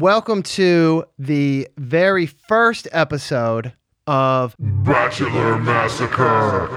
welcome 0.00 0.42
to 0.42 1.04
the 1.18 1.68
very 1.76 2.26
first 2.26 2.88
episode 2.92 3.72
of 4.06 4.56
Bachelor 4.58 5.58
Massacre. 5.58 6.68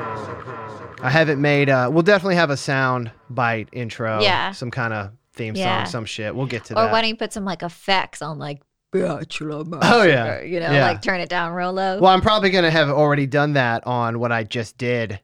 I 1.02 1.10
haven't 1.10 1.42
made. 1.42 1.70
Uh, 1.70 1.90
we'll 1.92 2.04
definitely 2.04 2.36
have 2.36 2.50
a 2.50 2.58
sound 2.58 3.12
bite 3.30 3.70
intro. 3.72 4.22
Yeah. 4.22 4.52
Some 4.52 4.72
kind 4.72 4.94
of 4.94 5.12
theme 5.34 5.56
Yeah. 5.56 5.84
song, 5.84 5.92
some 5.92 6.06
shit. 6.06 6.36
We'll 6.36 6.46
get 6.48 6.66
to 6.66 6.74
Or 6.74 6.76
that. 6.76 6.90
Or 6.90 6.92
why 6.92 7.02
don't 7.02 7.10
you 7.10 7.16
put 7.16 7.34
some 7.34 7.46
like 7.46 7.64
effects 7.64 8.22
on 8.22 8.40
like 8.40 8.62
Bachelor 8.92 9.64
Massacre? 9.66 9.80
Oh, 9.96 10.04
yeah. 10.04 10.42
You 10.42 10.60
know, 10.60 10.72
Yeah. 10.72 10.88
like 10.88 11.02
turn 11.02 11.20
it 11.20 11.30
down 11.30 11.54
real 11.54 11.74
low. 11.74 12.00
well, 12.00 12.12
I'm 12.14 12.22
probably 12.22 12.50
gonna 12.52 12.72
have 12.72 12.90
already 12.90 13.26
done 13.26 13.54
that 13.54 13.86
on 13.88 14.20
what 14.20 14.32
I 14.32 14.44
just 14.44 14.78
did. 14.78 15.20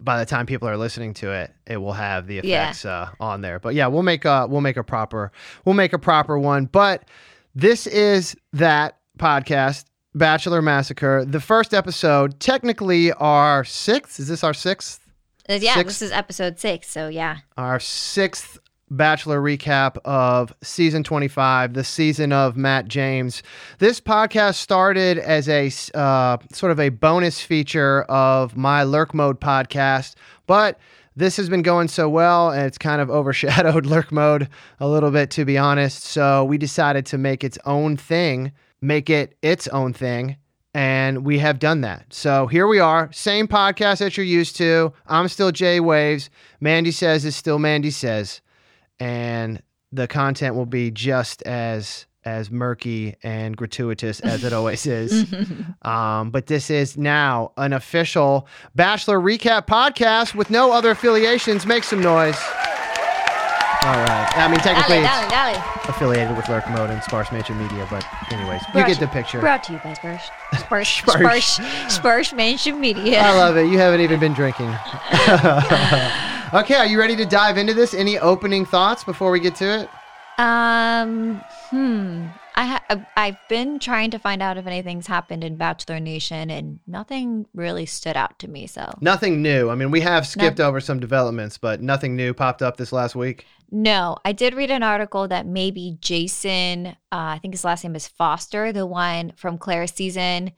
By 0.00 0.18
the 0.18 0.26
time 0.26 0.46
people 0.46 0.68
are 0.68 0.76
listening 0.76 1.14
to 1.14 1.30
it, 1.30 1.52
it 1.66 1.76
will 1.76 1.92
have 1.92 2.26
the 2.26 2.40
Yeah. 2.42 2.62
effects 2.64 2.84
uh, 2.84 3.10
on 3.20 3.40
there. 3.40 3.60
But 3.60 3.74
yeah, 3.74 3.86
we'll 3.88 4.02
make 4.02 4.24
a 4.24 4.46
we'll 4.48 4.60
make 4.60 4.76
a 4.76 4.82
proper 4.84 5.30
we'll 5.64 5.74
make 5.76 5.92
a 5.92 5.98
proper 5.98 6.36
one. 6.38 6.64
But 6.66 7.04
this 7.54 7.86
is 7.86 8.36
that 8.52 8.98
podcast, 9.18 9.84
Bachelor 10.14 10.62
Massacre. 10.62 11.24
The 11.24 11.40
first 11.40 11.74
episode, 11.74 12.40
technically 12.40 13.12
our 13.12 13.64
sixth. 13.64 14.20
Is 14.20 14.28
this 14.28 14.44
our 14.44 14.54
sixth? 14.54 15.00
Uh, 15.48 15.54
yeah, 15.54 15.74
six- 15.74 15.88
this 15.88 16.02
is 16.02 16.12
episode 16.12 16.58
six. 16.58 16.88
So 16.88 17.08
yeah. 17.08 17.38
our 17.56 17.80
sixth 17.80 18.58
Bachelor 18.90 19.40
recap 19.40 19.96
of 20.04 20.54
season 20.62 21.02
25, 21.02 21.72
the 21.72 21.82
season 21.82 22.30
of 22.30 22.58
Matt 22.58 22.88
James. 22.88 23.42
This 23.78 24.00
podcast 24.02 24.56
started 24.56 25.16
as 25.16 25.48
a 25.48 25.70
uh, 25.94 26.36
sort 26.52 26.72
of 26.72 26.78
a 26.78 26.90
bonus 26.90 27.40
feature 27.40 28.02
of 28.02 28.54
my 28.54 28.82
Lurk 28.82 29.14
Mode 29.14 29.40
podcast, 29.40 30.14
but 30.46 30.78
this 31.16 31.36
has 31.36 31.48
been 31.48 31.62
going 31.62 31.88
so 31.88 32.08
well 32.08 32.50
and 32.50 32.66
it's 32.66 32.78
kind 32.78 33.00
of 33.00 33.10
overshadowed 33.10 33.86
Lurk 33.86 34.12
Mode 34.12 34.48
a 34.80 34.88
little 34.88 35.10
bit, 35.10 35.30
to 35.32 35.44
be 35.44 35.58
honest. 35.58 36.04
So 36.04 36.44
we 36.44 36.58
decided 36.58 37.06
to 37.06 37.18
make 37.18 37.44
its 37.44 37.58
own 37.64 37.96
thing, 37.96 38.52
make 38.80 39.10
it 39.10 39.36
its 39.42 39.68
own 39.68 39.92
thing. 39.92 40.36
And 40.74 41.22
we 41.24 41.38
have 41.38 41.58
done 41.58 41.82
that. 41.82 42.06
So 42.14 42.46
here 42.46 42.66
we 42.66 42.78
are, 42.78 43.12
same 43.12 43.46
podcast 43.46 43.98
that 43.98 44.16
you're 44.16 44.24
used 44.24 44.56
to. 44.56 44.94
I'm 45.06 45.28
still 45.28 45.52
Jay 45.52 45.80
Waves. 45.80 46.30
Mandy 46.60 46.92
Says 46.92 47.26
is 47.26 47.36
still 47.36 47.58
Mandy 47.58 47.90
Says. 47.90 48.40
And 48.98 49.62
the 49.92 50.08
content 50.08 50.54
will 50.54 50.66
be 50.66 50.90
just 50.90 51.42
as 51.42 52.06
as 52.24 52.50
murky 52.50 53.16
and 53.22 53.56
gratuitous 53.56 54.20
as 54.20 54.44
it 54.44 54.52
always 54.52 54.86
is. 54.86 55.32
Um, 55.82 56.30
but 56.30 56.46
this 56.46 56.70
is 56.70 56.96
now 56.96 57.52
an 57.56 57.72
official 57.72 58.46
Bachelor 58.76 59.18
Recap 59.18 59.66
podcast 59.66 60.34
with 60.34 60.48
no 60.48 60.70
other 60.70 60.92
affiliations. 60.92 61.66
Make 61.66 61.82
some 61.82 62.00
noise. 62.00 62.36
All 63.84 63.96
right. 63.96 64.32
I 64.36 64.46
mean, 64.46 64.60
technically, 64.60 64.98
it's 64.98 65.08
dale, 65.08 65.28
dale. 65.28 65.64
affiliated 65.88 66.36
with 66.36 66.48
Lurk 66.48 66.70
Mode 66.70 66.90
and 66.90 67.02
Sparse 67.02 67.32
Mansion 67.32 67.58
Media, 67.58 67.84
but 67.90 68.06
anyways, 68.30 68.62
you 68.76 68.86
get 68.86 69.00
the 69.00 69.08
picture. 69.08 69.40
Brought 69.40 69.64
to 69.64 69.72
you 69.72 69.80
by 69.82 69.94
Sparse, 69.94 70.30
Sparse, 70.60 70.88
Sparse, 70.88 71.44
Sparse, 71.56 71.92
Spurs 71.92 72.32
Mansion 72.32 72.78
Media. 72.80 73.20
I 73.20 73.36
love 73.36 73.56
it. 73.56 73.66
You 73.66 73.78
haven't 73.78 74.00
even 74.00 74.20
been 74.20 74.34
drinking. 74.34 74.68
okay, 76.54 76.76
are 76.76 76.86
you 76.86 76.96
ready 76.96 77.16
to 77.16 77.24
dive 77.24 77.58
into 77.58 77.74
this? 77.74 77.92
Any 77.92 78.20
opening 78.20 78.64
thoughts 78.64 79.02
before 79.02 79.32
we 79.32 79.40
get 79.40 79.56
to 79.56 79.80
it? 79.80 79.90
Um, 80.38 81.42
hmm. 81.70 82.26
I 82.54 82.66
ha- 82.66 82.84
I've- 82.90 83.06
I've 83.16 83.38
been 83.48 83.78
trying 83.78 84.10
to 84.10 84.18
find 84.18 84.42
out 84.42 84.58
if 84.58 84.66
anything's 84.66 85.06
happened 85.06 85.42
in 85.42 85.56
Bachelor 85.56 86.00
Nation, 86.00 86.50
and 86.50 86.80
nothing 86.86 87.46
really 87.54 87.86
stood 87.86 88.16
out 88.16 88.38
to 88.40 88.48
me. 88.48 88.66
So 88.66 88.92
Nothing 89.00 89.40
new. 89.40 89.70
I 89.70 89.74
mean, 89.74 89.90
we 89.90 90.00
have 90.02 90.26
skipped 90.26 90.60
over 90.60 90.78
some 90.80 91.00
developments, 91.00 91.56
but 91.56 91.80
nothing 91.80 92.14
new 92.14 92.34
popped 92.34 92.60
up 92.60 92.76
this 92.76 92.92
last 92.92 93.14
week. 93.16 93.46
no, 93.70 94.18
I 94.22 94.32
did 94.32 94.52
read 94.54 94.70
an 94.70 94.82
article 94.82 95.26
that 95.28 95.46
maybe 95.46 95.96
Jason, 96.02 96.88
uh, 96.88 96.92
I 97.10 97.38
think 97.40 97.54
his 97.54 97.64
last 97.64 97.84
name 97.84 97.96
is 97.96 98.06
Foster, 98.06 98.70
the 98.70 98.84
one 98.86 99.32
from 99.36 99.56
Claire's 99.56 99.92
season, 99.94 100.52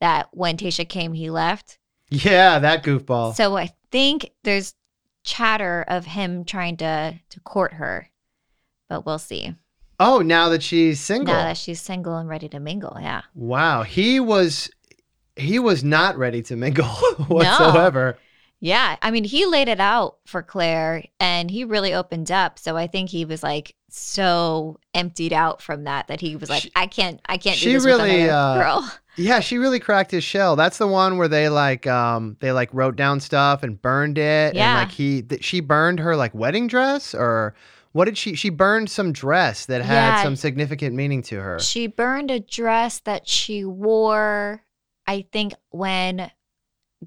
that 0.00 0.28
when 0.30 0.56
Tasha 0.56 0.88
came, 0.88 1.12
he 1.14 1.30
left. 1.30 1.78
Yeah, 2.10 2.58
that 2.60 2.84
goofball. 2.84 3.34
So 3.34 3.56
I 3.56 3.72
think 3.90 4.30
there's 4.44 4.74
chatter 5.24 5.84
of 5.88 6.06
him 6.06 6.44
trying 6.44 6.76
to 6.78 7.18
to 7.28 7.40
court 7.40 7.72
her, 7.74 8.08
but 8.90 9.06
we'll 9.06 9.18
see. 9.18 9.54
oh, 9.98 10.18
now 10.18 10.50
that 10.50 10.62
she's 10.62 11.00
single. 11.00 11.32
Now 11.34 11.44
that 11.44 11.56
she's 11.56 11.80
single 11.80 12.16
and 12.18 12.28
ready 12.28 12.48
to 12.50 12.60
mingle, 12.60 12.98
yeah. 13.00 13.22
wow, 13.34 13.82
he 13.84 14.20
was 14.20 14.68
he 15.36 15.58
was 15.58 15.82
not 15.82 16.18
ready 16.18 16.42
to 16.42 16.56
mingle 16.56 16.84
whatsoever. 17.28 18.18
Yeah, 18.62 18.96
I 19.00 19.10
mean, 19.10 19.24
he 19.24 19.46
laid 19.46 19.68
it 19.68 19.80
out 19.80 20.18
for 20.26 20.42
Claire 20.42 21.04
and 21.18 21.50
he 21.50 21.64
really 21.64 21.94
opened 21.94 22.30
up. 22.30 22.58
So 22.58 22.76
I 22.76 22.88
think 22.88 23.08
he 23.08 23.24
was 23.24 23.42
like 23.42 23.74
so 23.88 24.78
emptied 24.92 25.32
out 25.32 25.62
from 25.62 25.84
that 25.84 26.08
that 26.08 26.20
he 26.20 26.36
was 26.36 26.50
like, 26.50 26.62
She- 26.64 26.72
I 26.76 26.86
can't, 26.86 27.20
I 27.26 27.38
can't 27.38 27.56
she 27.56 27.66
do 27.66 27.72
this 27.74 27.86
really, 27.86 28.22
with 28.22 28.30
uh, 28.30 28.54
girl. 28.58 28.92
Yeah, 29.16 29.40
she 29.40 29.58
really 29.58 29.80
cracked 29.80 30.12
his 30.12 30.24
shell. 30.24 30.56
That's 30.56 30.78
the 30.78 30.86
one 30.86 31.18
where 31.18 31.28
they 31.28 31.48
like 31.50 31.86
um 31.86 32.36
they 32.40 32.52
like 32.52 32.72
wrote 32.72 32.96
down 32.96 33.20
stuff 33.20 33.62
and 33.62 33.80
burned 33.80 34.16
it. 34.18 34.54
Yeah. 34.54 34.78
And 34.78 34.88
like 34.88 34.94
he 34.94 35.22
th- 35.22 35.44
she 35.44 35.60
burned 35.60 35.98
her 36.00 36.14
like 36.16 36.34
wedding 36.34 36.66
dress 36.68 37.14
or 37.14 37.54
what 37.92 38.04
did 38.06 38.16
she 38.18 38.34
she 38.34 38.50
burned 38.50 38.90
some 38.90 39.12
dress 39.12 39.66
that 39.66 39.82
had 39.82 39.94
Yeah. 40.18 40.22
some 40.22 40.36
significant 40.36 40.94
meaning 40.94 41.22
to 41.22 41.40
her. 41.40 41.58
She 41.58 41.86
burned 41.86 42.30
a 42.30 42.40
dress 42.40 43.00
that 43.00 43.26
she 43.28 43.64
wore, 43.64 44.64
I 45.06 45.26
think, 45.32 45.54
when 45.70 46.30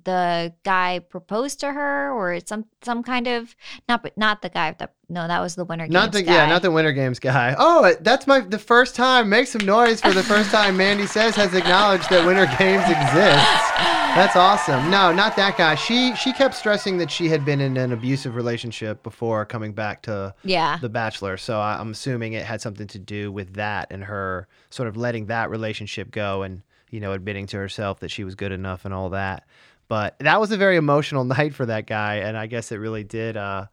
the 0.03 0.53
guy 0.63 0.99
proposed 0.99 1.59
to 1.59 1.71
her, 1.71 2.11
or 2.11 2.39
some 2.45 2.65
some 2.81 3.03
kind 3.03 3.27
of 3.27 3.55
not, 3.87 4.01
but 4.01 4.17
not 4.17 4.41
the 4.41 4.49
guy 4.49 4.75
that 4.79 4.93
no, 5.07 5.27
that 5.27 5.39
was 5.39 5.55
the 5.55 5.65
winner. 5.65 5.85
Games. 5.85 5.93
Not 5.93 6.11
the 6.11 6.23
Games 6.23 6.33
yeah, 6.35 6.45
not 6.47 6.63
the 6.63 6.71
Winter 6.71 6.91
Games 6.91 7.19
guy. 7.19 7.55
Oh, 7.57 7.93
that's 8.01 8.25
my 8.25 8.39
the 8.39 8.57
first 8.57 8.95
time. 8.95 9.29
Make 9.29 9.47
some 9.47 9.65
noise 9.65 10.01
for 10.01 10.11
the 10.11 10.23
first 10.23 10.49
time. 10.49 10.77
Mandy 10.77 11.05
says 11.05 11.35
has 11.35 11.53
acknowledged 11.53 12.09
that 12.09 12.25
Winter 12.25 12.45
Games 12.57 12.83
exists. 12.83 13.69
That's 14.15 14.35
awesome. 14.35 14.91
No, 14.91 15.11
not 15.11 15.35
that 15.35 15.57
guy. 15.57 15.75
She 15.75 16.15
she 16.15 16.33
kept 16.33 16.55
stressing 16.55 16.97
that 16.97 17.09
she 17.11 17.29
had 17.29 17.45
been 17.45 17.61
in 17.61 17.77
an 17.77 17.91
abusive 17.91 18.35
relationship 18.35 19.03
before 19.03 19.45
coming 19.45 19.73
back 19.73 20.01
to 20.03 20.33
yeah. 20.43 20.77
The 20.79 20.89
Bachelor. 20.89 21.37
So 21.37 21.59
I- 21.59 21.79
I'm 21.79 21.91
assuming 21.91 22.33
it 22.33 22.45
had 22.45 22.61
something 22.61 22.87
to 22.87 22.99
do 22.99 23.31
with 23.31 23.53
that 23.55 23.87
and 23.91 24.03
her 24.03 24.47
sort 24.69 24.87
of 24.87 24.97
letting 24.97 25.27
that 25.27 25.49
relationship 25.49 26.11
go 26.11 26.41
and 26.43 26.61
you 26.89 26.99
know 26.99 27.11
admitting 27.13 27.47
to 27.47 27.57
herself 27.57 27.99
that 28.01 28.09
she 28.11 28.23
was 28.23 28.35
good 28.35 28.51
enough 28.51 28.85
and 28.85 28.93
all 28.93 29.09
that. 29.11 29.45
But 29.87 30.15
that 30.19 30.39
was 30.39 30.51
a 30.51 30.57
very 30.57 30.75
emotional 30.77 31.23
night 31.37 31.53
for 31.53 31.65
that 31.65 31.87
guy, 31.87 32.15
and 32.15 32.37
I 32.37 32.47
guess 32.47 32.71
it 32.71 32.77
really 32.77 33.03
did 33.03 33.37
uh, 33.37 33.65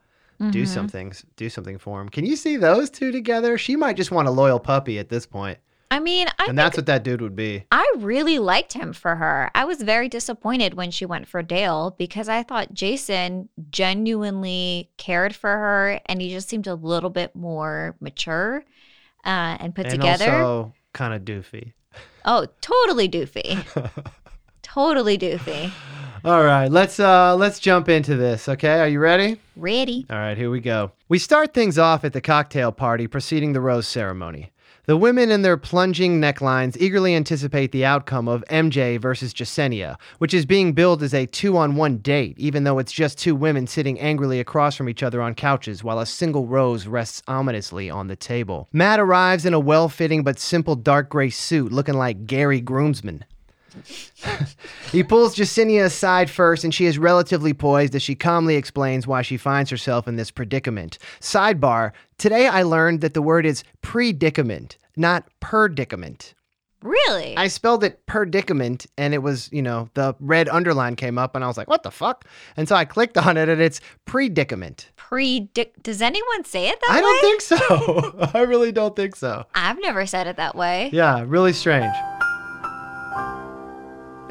do 0.50 0.62
Mhm. 0.62 0.66
something 0.68 1.12
do 1.36 1.48
something 1.50 1.78
for 1.78 2.00
him. 2.00 2.08
Can 2.08 2.24
you 2.26 2.36
see 2.36 2.56
those 2.56 2.90
two 2.90 3.12
together? 3.12 3.58
She 3.58 3.76
might 3.76 3.96
just 3.96 4.10
want 4.10 4.26
a 4.28 4.30
loyal 4.30 4.58
puppy 4.60 4.98
at 4.98 5.08
this 5.10 5.26
point, 5.26 5.58
I 5.90 5.98
mean, 6.00 6.28
I 6.38 6.46
and 6.46 6.56
that's 6.56 6.76
what 6.76 6.86
that 6.86 7.02
dude 7.02 7.20
would 7.20 7.34
be. 7.36 7.64
I 7.72 7.84
really 7.98 8.38
liked 8.38 8.72
him 8.74 8.92
for 8.92 9.16
her. 9.16 9.50
I 9.54 9.64
was 9.64 9.82
very 9.82 10.08
disappointed 10.08 10.74
when 10.74 10.90
she 10.92 11.04
went 11.04 11.26
for 11.28 11.42
Dale 11.42 11.94
because 11.98 12.28
I 12.28 12.42
thought 12.44 12.72
Jason 12.72 13.48
genuinely 13.70 14.88
cared 14.96 15.34
for 15.34 15.50
her 15.50 16.00
and 16.06 16.22
he 16.22 16.30
just 16.30 16.48
seemed 16.48 16.66
a 16.68 16.74
little 16.74 17.10
bit 17.10 17.34
more 17.34 17.96
mature 18.00 18.64
uh, 19.26 19.56
and 19.60 19.74
put 19.74 19.86
and 19.86 20.00
together. 20.00 20.30
also 20.32 20.72
kind 20.92 21.12
of 21.12 21.22
doofy. 21.22 21.72
oh, 22.24 22.46
totally 22.60 23.08
doofy. 23.08 23.58
totally 24.62 25.18
doofy. 25.18 25.70
All 26.22 26.44
right, 26.44 26.70
let's 26.70 27.00
uh 27.00 27.34
let's 27.34 27.58
jump 27.58 27.88
into 27.88 28.14
this. 28.14 28.46
Okay, 28.46 28.80
are 28.80 28.88
you 28.88 29.00
ready? 29.00 29.40
Ready? 29.56 30.04
All 30.10 30.18
right, 30.18 30.36
here 30.36 30.50
we 30.50 30.60
go. 30.60 30.92
We 31.08 31.18
start 31.18 31.54
things 31.54 31.78
off 31.78 32.04
at 32.04 32.12
the 32.12 32.20
cocktail 32.20 32.72
party 32.72 33.06
preceding 33.06 33.54
the 33.54 33.60
rose 33.62 33.88
ceremony. 33.88 34.52
The 34.84 34.98
women 34.98 35.30
in 35.30 35.40
their 35.40 35.56
plunging 35.56 36.20
necklines 36.20 36.76
eagerly 36.78 37.14
anticipate 37.14 37.72
the 37.72 37.86
outcome 37.86 38.28
of 38.28 38.44
MJ 38.50 39.00
versus 39.00 39.32
Jasenia, 39.32 39.96
which 40.18 40.34
is 40.34 40.44
being 40.44 40.74
billed 40.74 41.02
as 41.02 41.14
a 41.14 41.24
two 41.24 41.56
on 41.56 41.76
one 41.76 41.98
date, 41.98 42.38
even 42.38 42.64
though 42.64 42.78
it's 42.78 42.92
just 42.92 43.16
two 43.16 43.34
women 43.34 43.66
sitting 43.66 43.98
angrily 43.98 44.40
across 44.40 44.76
from 44.76 44.90
each 44.90 45.02
other 45.02 45.22
on 45.22 45.34
couches 45.34 45.82
while 45.82 46.00
a 46.00 46.06
single 46.06 46.46
rose 46.46 46.86
rests 46.86 47.22
ominously 47.28 47.88
on 47.88 48.08
the 48.08 48.16
table. 48.16 48.68
Matt 48.74 49.00
arrives 49.00 49.46
in 49.46 49.54
a 49.54 49.60
well 49.60 49.88
fitting 49.88 50.22
but 50.22 50.38
simple 50.38 50.76
dark 50.76 51.08
gray 51.08 51.30
suit 51.30 51.72
looking 51.72 51.94
like 51.94 52.26
Gary 52.26 52.60
Groomsman. 52.60 53.24
He 54.92 55.04
pulls 55.04 55.36
Jasenia 55.36 55.84
aside 55.84 56.28
first, 56.28 56.64
and 56.64 56.74
she 56.74 56.84
is 56.84 56.98
relatively 56.98 57.54
poised 57.54 57.94
as 57.94 58.02
she 58.02 58.16
calmly 58.16 58.56
explains 58.56 59.06
why 59.06 59.22
she 59.22 59.36
finds 59.36 59.70
herself 59.70 60.08
in 60.08 60.16
this 60.16 60.32
predicament. 60.32 60.98
Sidebar 61.20 61.92
Today 62.18 62.48
I 62.48 62.64
learned 62.64 63.00
that 63.00 63.14
the 63.14 63.22
word 63.22 63.46
is 63.46 63.64
predicament, 63.80 64.76
not 64.96 65.24
predicament. 65.40 66.34
Really? 66.82 67.36
I 67.36 67.48
spelled 67.48 67.84
it 67.84 68.04
predicament, 68.06 68.86
and 68.96 69.12
it 69.12 69.22
was, 69.22 69.50
you 69.52 69.62
know, 69.62 69.88
the 69.94 70.14
red 70.18 70.48
underline 70.48 70.96
came 70.96 71.18
up, 71.18 71.34
and 71.34 71.44
I 71.44 71.46
was 71.46 71.56
like, 71.56 71.68
what 71.68 71.82
the 71.82 71.90
fuck? 71.90 72.24
And 72.56 72.68
so 72.68 72.74
I 72.74 72.84
clicked 72.84 73.18
on 73.18 73.36
it, 73.36 73.48
and 73.48 73.60
it's 73.60 73.80
predicament. 74.06 74.90
Predict. 74.96 75.82
Does 75.82 76.00
anyone 76.00 76.44
say 76.44 76.68
it 76.68 76.80
that 76.80 76.90
I 76.90 76.96
way? 76.96 76.98
I 76.98 77.00
don't 77.00 77.20
think 77.20 77.40
so. 77.40 78.30
I 78.38 78.42
really 78.42 78.72
don't 78.72 78.96
think 78.96 79.16
so. 79.16 79.46
I've 79.54 79.80
never 79.80 80.06
said 80.06 80.26
it 80.26 80.36
that 80.36 80.56
way. 80.56 80.90
Yeah, 80.92 81.24
really 81.26 81.52
strange. 81.52 81.94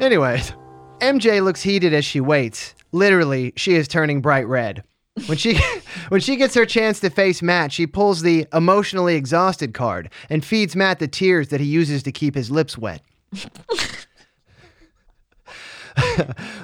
Anyways, 0.00 0.54
MJ 1.00 1.44
looks 1.44 1.62
heated 1.62 1.92
as 1.92 2.04
she 2.04 2.20
waits. 2.20 2.74
Literally, 2.90 3.52
she 3.56 3.74
is 3.74 3.86
turning 3.86 4.20
bright 4.20 4.48
red. 4.48 4.82
When 5.26 5.36
she 5.36 5.60
When 6.08 6.20
she 6.20 6.36
gets 6.36 6.54
her 6.54 6.66
chance 6.66 7.00
to 7.00 7.10
face 7.10 7.42
Matt, 7.42 7.72
she 7.72 7.86
pulls 7.86 8.22
the 8.22 8.46
emotionally 8.52 9.14
exhausted 9.14 9.74
card 9.74 10.10
and 10.28 10.44
feeds 10.44 10.74
Matt 10.74 10.98
the 10.98 11.06
tears 11.06 11.48
that 11.48 11.60
he 11.60 11.66
uses 11.66 12.02
to 12.04 12.12
keep 12.12 12.34
his 12.34 12.50
lips 12.50 12.78
wet. 12.78 13.02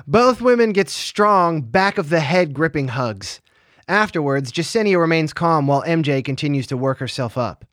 Both 0.06 0.40
women 0.40 0.72
get 0.72 0.88
strong, 0.88 1.60
back 1.60 1.98
of 1.98 2.08
the 2.08 2.20
head 2.20 2.54
gripping 2.54 2.88
hugs. 2.88 3.40
Afterwards, 3.86 4.50
Jasenia 4.50 4.98
remains 4.98 5.32
calm 5.32 5.66
while 5.66 5.82
MJ 5.82 6.24
continues 6.24 6.66
to 6.68 6.76
work 6.76 6.98
herself 6.98 7.38
up. 7.38 7.64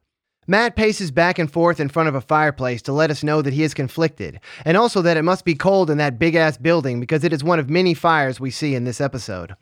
Matt 0.47 0.75
paces 0.75 1.11
back 1.11 1.39
and 1.39 1.51
forth 1.51 1.79
in 1.79 1.89
front 1.89 2.09
of 2.09 2.15
a 2.15 2.21
fireplace 2.21 2.81
to 2.83 2.93
let 2.93 3.09
us 3.11 3.23
know 3.23 3.41
that 3.41 3.53
he 3.53 3.63
is 3.63 3.73
conflicted, 3.73 4.39
and 4.65 4.75
also 4.75 5.01
that 5.01 5.17
it 5.17 5.23
must 5.23 5.45
be 5.45 5.55
cold 5.55 5.89
in 5.89 5.97
that 5.97 6.19
big 6.19 6.35
ass 6.35 6.57
building 6.57 6.99
because 6.99 7.23
it 7.23 7.33
is 7.33 7.43
one 7.43 7.59
of 7.59 7.69
many 7.69 7.93
fires 7.93 8.39
we 8.39 8.51
see 8.51 8.75
in 8.75 8.83
this 8.83 8.99
episode. 9.01 9.55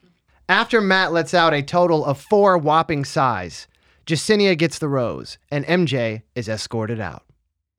After 0.50 0.82
Matt 0.82 1.14
lets 1.14 1.34
out 1.34 1.54
a 1.54 1.62
total 1.62 2.04
of 2.04 2.20
four 2.20 2.58
whopping 2.58 3.06
sighs, 3.06 3.68
Jasenia 4.06 4.58
gets 4.58 4.80
the 4.80 4.90
rose, 4.90 5.38
and 5.52 5.66
MJ 5.66 6.24
is 6.36 6.50
escorted 6.50 7.00
out. 7.00 7.24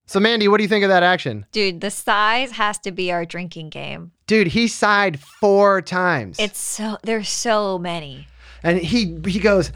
So, 0.07 0.21
Mandy, 0.21 0.49
what 0.49 0.59
do 0.59 0.63
you 0.63 0.69
think 0.69 0.85
of 0.85 0.89
that 0.91 1.03
action? 1.03 1.47
Dude, 1.53 1.81
the 1.81 1.91
sighs 1.91 2.53
has 2.53 2.79
to 2.81 2.93
be 2.93 3.11
our 3.11 3.25
drinking 3.25 3.71
game. 3.71 4.13
Dude, 4.27 4.49
he 4.49 4.69
sighed 4.69 5.19
four 5.21 5.83
times. 5.83 6.39
It's 6.39 6.59
so 6.59 6.99
there's 7.03 7.29
so 7.29 7.79
many. 7.79 8.27
and 8.63 8.79
he 8.79 9.19
he 9.27 9.39
goes, 9.39 9.73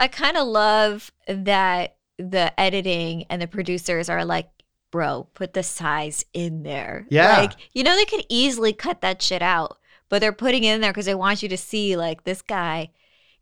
I 0.00 0.08
kind 0.08 0.38
of 0.38 0.48
love 0.48 1.12
that 1.28 1.96
the 2.18 2.58
editing 2.58 3.24
and 3.28 3.40
the 3.40 3.46
producers 3.46 4.08
are 4.08 4.24
like, 4.24 4.48
bro, 4.90 5.28
put 5.34 5.52
the 5.52 5.62
sighs 5.62 6.24
in 6.32 6.62
there. 6.62 7.06
Yeah. 7.10 7.38
Like, 7.38 7.52
you 7.72 7.84
know, 7.84 7.94
they 7.94 8.06
could 8.06 8.24
easily 8.30 8.72
cut 8.72 9.02
that 9.02 9.20
shit 9.20 9.42
out, 9.42 9.78
but 10.08 10.20
they're 10.20 10.32
putting 10.32 10.64
it 10.64 10.74
in 10.74 10.80
there 10.80 10.90
because 10.90 11.06
they 11.06 11.14
want 11.14 11.42
you 11.42 11.50
to 11.50 11.56
see, 11.56 11.96
like, 11.96 12.24
this 12.24 12.40
guy 12.40 12.90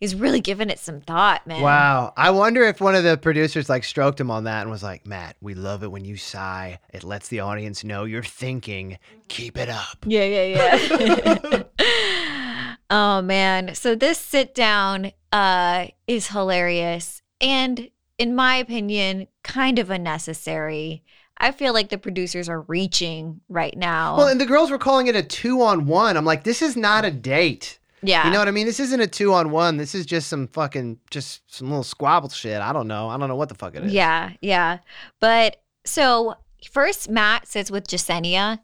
is 0.01 0.15
really 0.15 0.41
giving 0.41 0.71
it 0.71 0.79
some 0.79 1.01
thought, 1.01 1.47
man. 1.47 1.63
Wow. 1.63 2.13
I 2.17 2.31
wonder 2.31 2.63
if 2.65 2.81
one 2.81 2.95
of 2.95 3.03
the 3.03 3.17
producers 3.17 3.69
like 3.69 3.83
stroked 3.83 4.21
him 4.21 4.31
on 4.31 4.45
that 4.45 4.63
and 4.63 4.71
was 4.71 4.83
like, 4.83 5.07
Matt, 5.07 5.37
we 5.41 5.55
love 5.55 5.83
it 5.83 5.91
when 5.91 6.05
you 6.05 6.17
sigh. 6.17 6.79
It 6.93 7.03
lets 7.03 7.29
the 7.29 7.41
audience 7.41 7.83
know 7.83 8.05
you're 8.05 8.23
thinking. 8.23 8.99
Keep 9.29 9.59
it 9.59 9.69
up. 9.69 9.99
Yeah, 10.07 10.25
yeah, 10.25 10.77
yeah. 10.77 11.63
oh 12.91 13.23
man. 13.23 13.75
So 13.75 13.95
this 13.95 14.19
sit 14.19 14.55
down 14.55 15.13
uh 15.33 15.87
is 16.07 16.29
hilarious 16.29 17.23
and 17.41 17.91
in 18.17 18.35
my 18.35 18.57
opinion 18.57 19.29
kind 19.43 19.79
of 19.79 19.91
unnecessary. 19.91 21.03
I 21.41 21.53
feel 21.53 21.73
like 21.73 21.89
the 21.91 21.99
producers 21.99 22.49
are 22.49 22.63
reaching 22.63 23.41
right 23.49 23.77
now. 23.77 24.17
Well, 24.17 24.27
and 24.27 24.41
the 24.41 24.47
girls 24.47 24.71
were 24.73 24.79
calling 24.79 25.07
it 25.07 25.15
a 25.15 25.23
two 25.23 25.63
on 25.63 25.87
one. 25.87 26.17
I'm 26.17 26.25
like, 26.25 26.43
this 26.43 26.63
is 26.63 26.77
not 26.77 27.05
a 27.05 27.13
date. 27.13 27.79
yeah. 28.03 28.27
You 28.27 28.33
know 28.33 28.41
what 28.41 28.49
I 28.49 28.51
mean? 28.51 28.67
This 28.67 28.81
isn't 28.81 29.01
a 29.01 29.07
two 29.07 29.33
on 29.33 29.53
one. 29.53 29.77
This 29.77 29.95
is 29.95 30.05
just 30.05 30.27
some 30.29 30.49
fucking, 30.49 30.99
just 31.11 31.43
some 31.55 31.69
little 31.69 31.85
squabble 31.85 32.31
shit. 32.31 32.61
I 32.61 32.73
don't 32.73 32.89
know. 32.89 33.09
I 33.09 33.17
don't 33.17 33.29
know 33.29 33.37
what 33.37 33.49
the 33.51 33.55
fuck 33.55 33.77
it 33.77 33.85
is. 33.85 33.93
Yeah, 33.93 34.33
yeah. 34.41 34.79
But 35.21 35.63
so 35.85 36.35
first 36.73 37.09
Matt 37.09 37.47
sits 37.47 37.71
with 37.71 37.87
Jasenia 37.87 38.59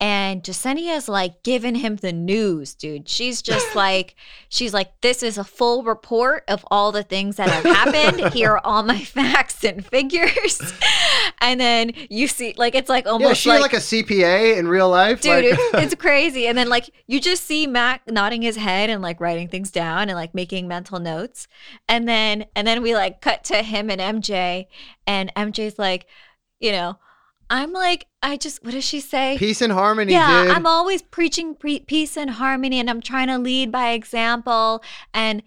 and 0.00 0.44
Jasenia 0.44 0.96
is 0.96 1.08
like 1.08 1.42
giving 1.42 1.74
him 1.74 1.96
the 1.96 2.12
news, 2.12 2.74
dude. 2.74 3.08
She's 3.08 3.42
just 3.42 3.74
like, 3.74 4.14
she's 4.48 4.72
like, 4.72 4.92
this 5.00 5.24
is 5.24 5.38
a 5.38 5.44
full 5.44 5.82
report 5.82 6.44
of 6.46 6.64
all 6.70 6.92
the 6.92 7.02
things 7.02 7.36
that 7.36 7.48
have 7.48 7.64
happened. 7.64 8.32
Here 8.32 8.52
are 8.52 8.60
all 8.62 8.84
my 8.84 9.00
facts 9.04 9.64
and 9.64 9.84
figures. 9.84 10.60
and 11.40 11.60
then 11.60 11.92
you 12.10 12.28
see, 12.28 12.54
like, 12.56 12.76
it's 12.76 12.88
like 12.88 13.08
almost 13.08 13.32
is 13.32 13.38
she 13.38 13.50
like, 13.50 13.72
a 13.72 13.76
CPA 13.76 14.56
in 14.56 14.68
real 14.68 14.88
life? 14.88 15.20
Dude, 15.20 15.32
Like- 15.32 15.58
it's, 15.58 15.74
it's 15.74 15.94
crazy. 15.96 16.46
And 16.46 16.56
then 16.56 16.68
like 16.68 16.90
you 17.08 17.20
just 17.20 17.44
see 17.44 17.66
Mac 17.66 18.08
nodding 18.08 18.42
his 18.42 18.56
head 18.56 18.90
and 18.90 19.02
like 19.02 19.20
writing 19.20 19.48
things 19.48 19.72
down 19.72 20.08
and 20.08 20.16
like 20.16 20.32
making 20.32 20.68
mental 20.68 21.00
notes. 21.00 21.48
And 21.88 22.08
then 22.08 22.46
and 22.54 22.68
then 22.68 22.82
we 22.82 22.94
like 22.94 23.20
cut 23.20 23.42
to 23.44 23.62
him 23.62 23.90
and 23.90 24.00
MJ 24.00 24.66
and 25.08 25.34
MJ's 25.34 25.76
like, 25.76 26.06
you 26.60 26.70
know, 26.70 26.98
I'm 27.50 27.72
like 27.72 28.06
I 28.22 28.36
just 28.36 28.64
what 28.64 28.72
does 28.72 28.84
she 28.84 29.00
say? 29.00 29.36
peace 29.38 29.60
and 29.60 29.72
harmony, 29.72 30.12
yeah, 30.12 30.44
dude. 30.44 30.52
I'm 30.52 30.66
always 30.66 31.02
preaching 31.02 31.54
pre- 31.54 31.80
peace 31.80 32.16
and 32.16 32.30
harmony 32.30 32.78
and 32.80 32.90
I'm 32.90 33.00
trying 33.00 33.28
to 33.28 33.38
lead 33.38 33.72
by 33.72 33.90
example 33.90 34.82
and 35.14 35.42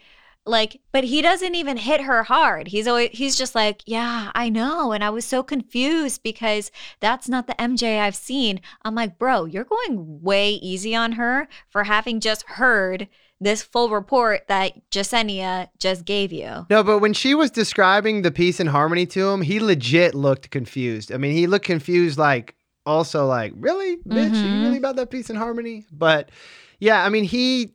like 0.45 0.81
but 0.91 1.03
he 1.03 1.21
doesn't 1.21 1.55
even 1.55 1.77
hit 1.77 2.01
her 2.01 2.23
hard. 2.23 2.69
He's 2.69 2.87
always 2.87 3.11
he's 3.11 3.37
just 3.37 3.53
like, 3.53 3.83
"Yeah, 3.85 4.31
I 4.33 4.49
know." 4.49 4.91
And 4.91 5.03
I 5.03 5.09
was 5.11 5.25
so 5.25 5.43
confused 5.43 6.23
because 6.23 6.71
that's 6.99 7.29
not 7.29 7.45
the 7.47 7.53
MJ 7.61 7.99
I've 7.99 8.15
seen. 8.15 8.59
I'm 8.83 8.95
like, 8.95 9.19
"Bro, 9.19 9.45
you're 9.45 9.63
going 9.63 10.21
way 10.21 10.53
easy 10.53 10.95
on 10.95 11.13
her 11.13 11.47
for 11.69 11.83
having 11.83 12.19
just 12.19 12.43
heard 12.43 13.07
this 13.41 13.61
full 13.63 13.89
report 13.89 14.47
that 14.47 14.89
Jasenia 14.91 15.67
just 15.79 16.05
gave 16.05 16.31
you." 16.31 16.65
No, 16.69 16.83
but 16.83 16.99
when 16.99 17.13
she 17.13 17.35
was 17.35 17.51
describing 17.51 18.21
the 18.21 18.31
peace 18.31 18.59
and 18.61 18.69
harmony 18.69 19.05
to 19.07 19.29
him, 19.29 19.41
he 19.41 19.59
legit 19.59 20.15
looked 20.15 20.49
confused. 20.51 21.11
I 21.11 21.17
mean, 21.17 21.33
he 21.33 21.47
looked 21.47 21.65
confused, 21.65 22.17
like 22.17 22.55
also 22.85 23.25
like, 23.25 23.51
really, 23.55 23.97
bitch, 23.97 24.31
are 24.33 24.47
you 24.47 24.61
really 24.63 24.77
about 24.77 24.95
that 24.95 25.09
peace 25.09 25.29
and 25.29 25.37
harmony? 25.37 25.85
But 25.91 26.29
yeah, 26.79 27.03
I 27.03 27.09
mean, 27.09 27.25
he 27.25 27.73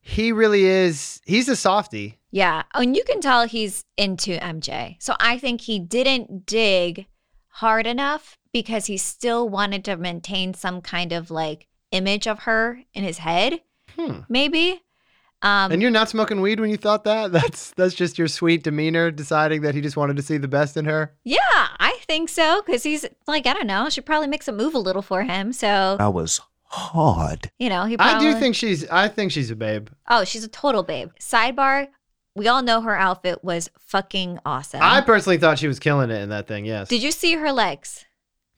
he 0.00 0.30
really 0.32 0.64
is. 0.64 1.20
He's 1.24 1.48
a 1.48 1.56
softie. 1.56 2.18
Yeah. 2.30 2.62
And 2.74 2.96
you 2.96 3.02
can 3.02 3.20
tell 3.20 3.46
he's 3.46 3.84
into 3.96 4.36
MJ. 4.38 4.96
So 5.00 5.14
I 5.18 5.38
think 5.38 5.62
he 5.62 5.78
didn't 5.78 6.46
dig 6.46 7.06
hard 7.48 7.86
enough 7.86 8.36
because 8.52 8.86
he 8.86 8.98
still 8.98 9.48
wanted 9.48 9.84
to 9.86 9.96
maintain 9.96 10.54
some 10.54 10.80
kind 10.80 11.12
of 11.12 11.30
like 11.30 11.66
image 11.90 12.26
of 12.28 12.40
her 12.40 12.82
in 12.94 13.02
his 13.04 13.18
head, 13.18 13.60
Hmm. 13.96 14.20
maybe. 14.28 14.82
Um, 15.42 15.70
And 15.72 15.82
you're 15.82 15.90
not 15.90 16.08
smoking 16.08 16.40
weed 16.40 16.60
when 16.60 16.70
you 16.70 16.76
thought 16.76 17.04
that? 17.04 17.30
That's 17.36 17.72
that's 17.72 17.94
just 17.94 18.18
your 18.18 18.28
sweet 18.28 18.62
demeanor, 18.64 19.10
deciding 19.10 19.62
that 19.62 19.74
he 19.74 19.80
just 19.80 19.96
wanted 19.96 20.16
to 20.16 20.22
see 20.22 20.38
the 20.38 20.48
best 20.48 20.76
in 20.76 20.84
her. 20.86 21.14
yeah, 21.24 21.38
I 21.78 21.98
think 22.08 22.28
so 22.28 22.62
because 22.64 22.82
he's 22.82 23.04
like, 23.26 23.46
I 23.46 23.52
don't 23.52 23.66
know, 23.66 23.88
She 23.90 24.00
probably 24.00 24.28
makes 24.28 24.48
a 24.48 24.52
move 24.52 24.74
a 24.74 24.78
little 24.78 25.02
for 25.02 25.22
him. 25.24 25.52
So, 25.52 25.96
That 25.98 26.14
was 26.14 26.40
hard. 26.64 27.50
you 27.58 27.68
know, 27.68 27.84
he 27.84 27.96
I 27.98 28.18
do 28.18 28.34
think 28.38 28.54
she's. 28.54 28.88
I 28.88 29.08
think 29.08 29.32
she's 29.32 29.50
a 29.50 29.56
babe. 29.56 29.88
Oh, 30.08 30.24
she's 30.24 30.44
a 30.44 30.48
total 30.48 30.82
babe. 30.82 31.10
Sidebar, 31.20 31.88
we 32.34 32.48
all 32.48 32.62
know 32.62 32.80
her 32.80 32.96
outfit 32.96 33.44
was 33.44 33.70
fucking 33.78 34.38
awesome. 34.44 34.80
I 34.82 35.00
personally 35.00 35.38
thought 35.38 35.58
she 35.58 35.68
was 35.68 35.78
killing 35.78 36.10
it 36.10 36.20
in 36.20 36.30
that 36.30 36.46
thing. 36.48 36.64
Yes. 36.64 36.88
Did 36.88 37.02
you 37.02 37.12
see 37.12 37.34
her 37.34 37.52
legs? 37.52 38.04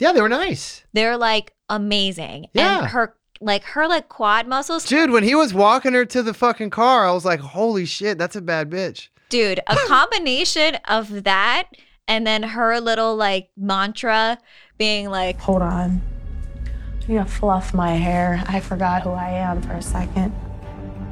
yeah, 0.01 0.13
they 0.13 0.21
were 0.23 0.29
nice. 0.29 0.85
They're 0.93 1.17
like 1.17 1.55
amazing. 1.69 2.47
Yeah. 2.55 2.79
And 2.79 2.87
her 2.89 3.15
like 3.41 3.65
her 3.65 3.87
like 3.87 4.09
quad 4.09 4.47
muscles. 4.47 4.85
Dude, 4.85 5.11
when 5.11 5.25
he 5.25 5.35
was 5.35 5.55
walking 5.55 5.93
her 5.93 6.05
to 6.07 6.23
the 6.23 6.35
fucking 6.35 6.71
car, 6.71 7.07
I 7.07 7.13
was 7.13 7.25
like, 7.25 7.41
holy 7.41 7.85
shit, 7.85 8.19
that's 8.19 8.37
a 8.37 8.41
bad 8.41 8.71
bitch. 8.71 9.09
Dude, 9.29 9.61
a 9.67 9.77
combination 9.87 10.77
of 10.89 11.25
that 11.25 11.69
and 12.07 12.27
then 12.27 12.43
her 12.43 12.81
little 12.81 13.15
like 13.15 13.51
mantra 13.57 14.39
being 14.79 15.11
like, 15.11 15.39
Hold 15.41 15.63
on. 15.63 16.01
I'm 17.09 17.15
gonna 17.15 17.25
fluff 17.27 17.73
my 17.73 17.93
hair. 17.93 18.43
I 18.47 18.61
forgot 18.61 19.03
who 19.03 19.11
I 19.11 19.31
am 19.31 19.63
for 19.63 19.73
a 19.73 19.83
second. 19.83 20.35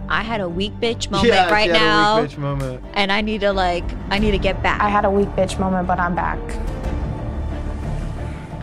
I 0.09 0.23
had 0.23 0.41
a 0.41 0.49
weak 0.49 0.73
bitch 0.75 1.11
moment 1.11 1.29
yeah, 1.29 1.51
right 1.51 1.65
she 1.65 1.71
had 1.71 1.79
now. 1.81 2.19
A 2.19 2.23
weak 2.23 2.31
bitch 2.31 2.39
moment. 2.39 2.85
and 2.95 3.11
I 3.13 3.21
need 3.21 3.41
to 3.43 3.53
like 3.53 3.85
I 4.11 4.19
need 4.19 4.33
to 4.33 4.39
get 4.39 4.63
back. 4.63 4.81
I 4.81 4.89
had 4.89 5.05
a 5.05 5.11
weak 5.11 5.29
bitch 5.31 5.59
moment, 5.59 5.87
but 5.87 5.99
I'm 5.99 6.15
back. 6.15 6.39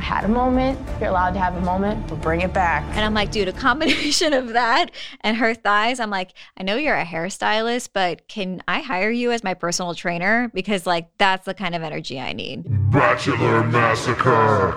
I 0.03 0.05
had 0.05 0.25
a 0.25 0.27
moment. 0.27 0.77
You're 0.99 1.11
allowed 1.11 1.31
to 1.31 1.39
have 1.39 1.55
a 1.55 1.61
moment, 1.61 2.05
but 2.09 2.19
bring 2.21 2.41
it 2.41 2.51
back. 2.51 2.83
and 2.89 3.05
I'm 3.05 3.13
like, 3.13 3.31
dude, 3.31 3.47
a 3.47 3.53
combination 3.53 4.33
of 4.33 4.49
that 4.49 4.91
and 5.21 5.37
her 5.37 5.53
thighs. 5.53 6.01
I'm 6.01 6.09
like, 6.09 6.33
I 6.57 6.63
know 6.63 6.75
you're 6.75 6.97
a 6.97 7.05
hairstylist, 7.05 7.91
but 7.93 8.27
can 8.27 8.61
I 8.67 8.81
hire 8.81 9.11
you 9.11 9.31
as 9.31 9.45
my 9.45 9.53
personal 9.53 9.95
trainer? 9.95 10.51
Because 10.53 10.85
like 10.85 11.07
that's 11.19 11.45
the 11.45 11.53
kind 11.53 11.73
of 11.73 11.83
energy 11.83 12.19
I 12.19 12.33
need. 12.33 12.65
Bachelor 12.91 13.63
Massacre. 13.63 14.73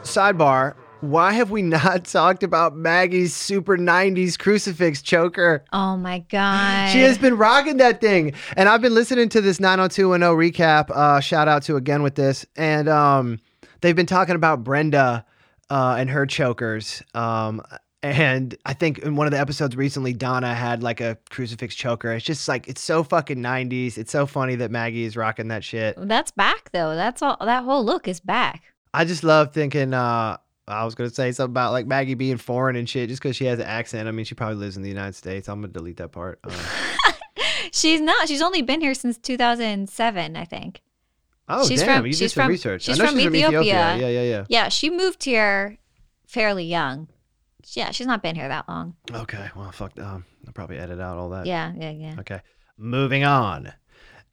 Sidebar. 0.00 0.74
Why 1.02 1.34
have 1.34 1.50
we 1.50 1.60
not 1.60 2.04
talked 2.06 2.42
about 2.42 2.74
Maggie's 2.74 3.36
super 3.36 3.76
90s 3.76 4.38
crucifix 4.38 5.02
choker? 5.02 5.66
Oh 5.70 5.98
my 5.98 6.20
God. 6.30 6.88
She 6.88 7.00
has 7.00 7.18
been 7.18 7.36
rocking 7.36 7.76
that 7.76 8.00
thing. 8.00 8.32
And 8.56 8.70
I've 8.70 8.80
been 8.80 8.94
listening 8.94 9.28
to 9.30 9.42
this 9.42 9.60
90210 9.60 10.30
recap. 10.34 10.90
Uh, 10.90 11.20
shout 11.20 11.46
out 11.46 11.64
to 11.64 11.76
again 11.76 12.02
with 12.02 12.14
this. 12.14 12.46
And 12.56 12.88
um, 12.88 13.38
they've 13.82 13.94
been 13.94 14.06
talking 14.06 14.34
about 14.34 14.64
Brenda 14.64 15.26
uh, 15.68 15.96
and 15.98 16.08
her 16.10 16.24
chokers. 16.24 17.02
Um, 17.14 17.62
and 18.02 18.56
I 18.66 18.72
think 18.72 18.98
in 18.98 19.14
one 19.14 19.26
of 19.26 19.30
the 19.30 19.38
episodes 19.38 19.76
recently, 19.76 20.12
Donna 20.12 20.54
had 20.54 20.82
like 20.82 21.00
a 21.00 21.18
crucifix 21.30 21.74
choker. 21.74 22.12
It's 22.12 22.24
just 22.24 22.48
like, 22.48 22.66
it's 22.66 22.80
so 22.80 23.04
fucking 23.04 23.38
90s. 23.38 23.96
It's 23.98 24.10
so 24.10 24.26
funny 24.26 24.56
that 24.56 24.70
Maggie 24.70 25.04
is 25.04 25.16
rocking 25.16 25.48
that 25.48 25.62
shit. 25.62 25.94
That's 25.98 26.30
back 26.32 26.72
though. 26.72 26.96
That's 26.96 27.22
all 27.22 27.36
that 27.40 27.64
whole 27.64 27.84
look 27.84 28.08
is 28.08 28.18
back. 28.18 28.62
I 28.94 29.04
just 29.04 29.22
love 29.22 29.52
thinking, 29.52 29.94
uh, 29.94 30.38
I 30.68 30.84
was 30.84 30.94
going 30.94 31.10
to 31.10 31.14
say 31.14 31.30
something 31.32 31.52
about 31.52 31.72
like 31.72 31.86
Maggie 31.86 32.14
being 32.14 32.38
foreign 32.38 32.76
and 32.76 32.88
shit 32.88 33.08
just 33.08 33.22
because 33.22 33.36
she 33.36 33.44
has 33.46 33.58
an 33.58 33.66
accent. 33.66 34.08
I 34.08 34.12
mean, 34.12 34.24
she 34.24 34.34
probably 34.34 34.56
lives 34.56 34.76
in 34.76 34.82
the 34.82 34.88
United 34.88 35.14
States. 35.14 35.48
I'm 35.48 35.60
going 35.60 35.72
to 35.72 35.78
delete 35.78 35.96
that 35.98 36.12
part. 36.12 36.40
Uh, 36.44 36.52
She's 37.72 38.00
not. 38.00 38.28
She's 38.28 38.42
only 38.42 38.62
been 38.62 38.80
here 38.80 38.94
since 38.94 39.16
2007, 39.18 40.36
I 40.36 40.44
think. 40.44 40.82
Oh, 41.52 41.66
She's 41.68 41.80
damn. 41.82 41.98
from- 41.98 42.06
you 42.06 42.12
did 42.12 42.18
she's 42.18 42.32
some 42.32 42.42
from- 42.44 42.50
research. 42.50 42.82
she's 42.82 42.96
from 42.96 43.06
she's 43.14 43.24
from 43.24 43.34
Ethiopia. 43.36 43.60
Ethiopia. 43.60 43.96
Yeah, 43.96 44.08
yeah, 44.08 44.22
yeah. 44.22 44.44
Yeah, 44.48 44.68
she 44.68 44.90
moved 44.90 45.24
here 45.24 45.78
fairly 46.26 46.64
young. 46.64 47.08
Yeah, 47.74 47.90
she's 47.92 48.06
not 48.06 48.22
been 48.22 48.34
here 48.34 48.48
that 48.48 48.68
long. 48.68 48.96
Okay, 49.12 49.48
well, 49.54 49.70
fuck. 49.70 49.98
Um, 49.98 50.24
I'll 50.46 50.52
probably 50.52 50.78
edit 50.78 50.98
out 51.00 51.16
all 51.18 51.30
that. 51.30 51.46
Yeah, 51.46 51.72
yeah, 51.76 51.90
yeah. 51.90 52.16
Okay. 52.20 52.40
Moving 52.76 53.22
on. 53.24 53.72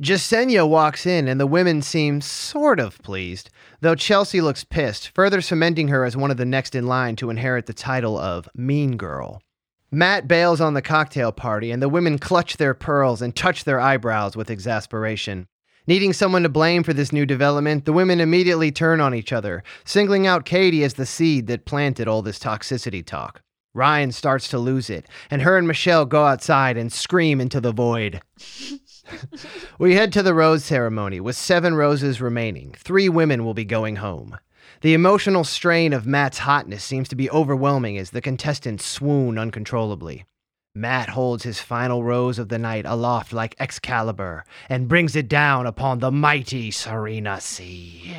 Jasenia 0.01 0.67
walks 0.67 1.05
in 1.05 1.27
and 1.27 1.39
the 1.39 1.45
women 1.45 1.81
seem 1.81 2.21
sort 2.21 2.79
of 2.79 2.97
pleased, 3.03 3.49
though 3.81 3.95
Chelsea 3.95 4.39
looks 4.39 4.63
pissed, 4.63 5.09
further 5.13 5.41
cementing 5.41 5.89
her 5.89 6.05
as 6.05 6.15
one 6.15 6.31
of 6.31 6.37
the 6.37 6.45
next 6.45 6.73
in 6.73 6.87
line 6.87 7.17
to 7.17 7.29
inherit 7.29 7.65
the 7.65 7.73
title 7.73 8.17
of 8.17 8.47
Mean 8.55 8.95
Girl. 8.95 9.41
Matt 9.91 10.27
bails 10.27 10.61
on 10.61 10.73
the 10.73 10.81
cocktail 10.81 11.31
party 11.33 11.69
and 11.71 11.81
the 11.81 11.89
women 11.89 12.17
clutch 12.17 12.55
their 12.57 12.73
pearls 12.73 13.21
and 13.21 13.35
touch 13.35 13.65
their 13.65 13.79
eyebrows 13.79 14.37
with 14.37 14.49
exasperation. 14.49 15.47
Needing 15.89 16.13
someone 16.13 16.43
to 16.43 16.49
blame 16.49 16.83
for 16.83 16.93
this 16.93 17.11
new 17.11 17.25
development, 17.25 17.85
the 17.85 17.93
women 17.93 18.21
immediately 18.21 18.71
turn 18.71 19.01
on 19.01 19.15
each 19.15 19.33
other, 19.33 19.63
singling 19.83 20.27
out 20.27 20.45
Katie 20.45 20.83
as 20.83 20.93
the 20.93 21.05
seed 21.07 21.47
that 21.47 21.65
planted 21.65 22.07
all 22.07 22.21
this 22.21 22.37
toxicity 22.37 23.03
talk. 23.03 23.41
Ryan 23.73 24.11
starts 24.11 24.47
to 24.49 24.59
lose 24.59 24.91
it, 24.91 25.07
and 25.31 25.41
her 25.41 25.57
and 25.57 25.67
Michelle 25.67 26.05
go 26.05 26.27
outside 26.27 26.77
and 26.77 26.93
scream 26.93 27.41
into 27.41 27.59
the 27.59 27.71
void. 27.71 28.21
we 29.79 29.95
head 29.95 30.13
to 30.13 30.21
the 30.21 30.35
rose 30.35 30.63
ceremony 30.63 31.19
with 31.19 31.35
seven 31.35 31.73
roses 31.73 32.21
remaining. 32.21 32.75
Three 32.77 33.09
women 33.09 33.43
will 33.43 33.55
be 33.55 33.65
going 33.65 33.95
home. 33.95 34.37
The 34.81 34.93
emotional 34.93 35.43
strain 35.43 35.91
of 35.91 36.05
Matt's 36.05 36.37
hotness 36.37 36.83
seems 36.83 37.09
to 37.09 37.15
be 37.15 37.31
overwhelming 37.31 37.97
as 37.97 38.11
the 38.11 38.21
contestants 38.21 38.85
swoon 38.85 39.39
uncontrollably. 39.39 40.25
Matt 40.79 41.09
holds 41.09 41.43
his 41.43 41.59
final 41.59 42.03
rose 42.03 42.39
of 42.39 42.47
the 42.49 42.57
night 42.57 42.85
aloft 42.85 43.33
like 43.33 43.55
Excalibur 43.59 44.45
and 44.69 44.87
brings 44.87 45.15
it 45.15 45.27
down 45.27 45.67
upon 45.67 45.99
the 45.99 46.11
mighty 46.11 46.71
Serena 46.71 47.41
Sea. 47.41 48.15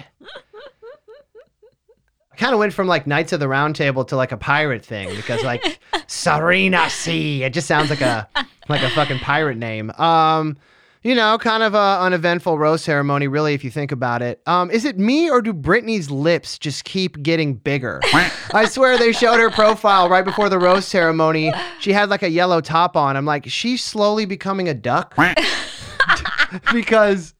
I 2.33 2.37
kind 2.37 2.53
of 2.53 2.59
went 2.59 2.75
from 2.75 2.87
like 2.87 3.07
Knights 3.07 3.33
of 3.33 3.41
the 3.41 3.49
Round 3.49 3.75
Table 3.75 4.05
to 4.05 4.17
like 4.17 4.33
a 4.33 4.37
pirate 4.37 4.85
thing 4.85 5.15
because 5.17 5.43
like 5.43 5.81
Serena 6.07 6.91
Sea, 6.91 7.45
it 7.45 7.55
just 7.55 7.67
sounds 7.67 7.89
like 7.89 8.03
a 8.03 8.29
like 8.69 8.83
a 8.83 8.91
fucking 8.91 9.19
pirate 9.21 9.57
name. 9.57 9.91
Um, 9.93 10.59
you 11.03 11.15
know, 11.15 11.39
kind 11.39 11.63
of 11.63 11.75
a 11.75 11.99
uneventful 12.03 12.59
rose 12.59 12.83
ceremony, 12.83 13.27
really, 13.27 13.55
if 13.55 13.65
you 13.65 13.71
think 13.71 13.91
about 13.91 14.21
it. 14.21 14.43
Um, 14.47 14.71
is 14.71 14.85
it 14.85 14.99
me 14.99 15.31
or 15.31 15.41
do 15.41 15.53
Brittany's 15.53 16.11
lips 16.11 16.59
just 16.59 16.85
keep 16.85 17.23
getting 17.23 17.55
bigger? 17.55 18.01
I 18.53 18.67
swear 18.67 18.99
they 18.99 19.13
showed 19.13 19.39
her 19.41 19.51
profile 19.51 20.09
right 20.09 20.25
before 20.25 20.49
the 20.49 20.59
rose 20.59 20.87
ceremony. 20.87 21.53
She 21.81 21.93
had 21.93 22.11
like 22.11 22.23
a 22.23 22.31
yellow 22.31 22.61
top 22.61 22.97
on. 22.97 23.17
I'm 23.17 23.25
like, 23.25 23.49
she's 23.49 23.83
slowly 23.83 24.27
becoming 24.27 24.69
a 24.69 24.75
duck 24.75 25.15
because 26.73 27.35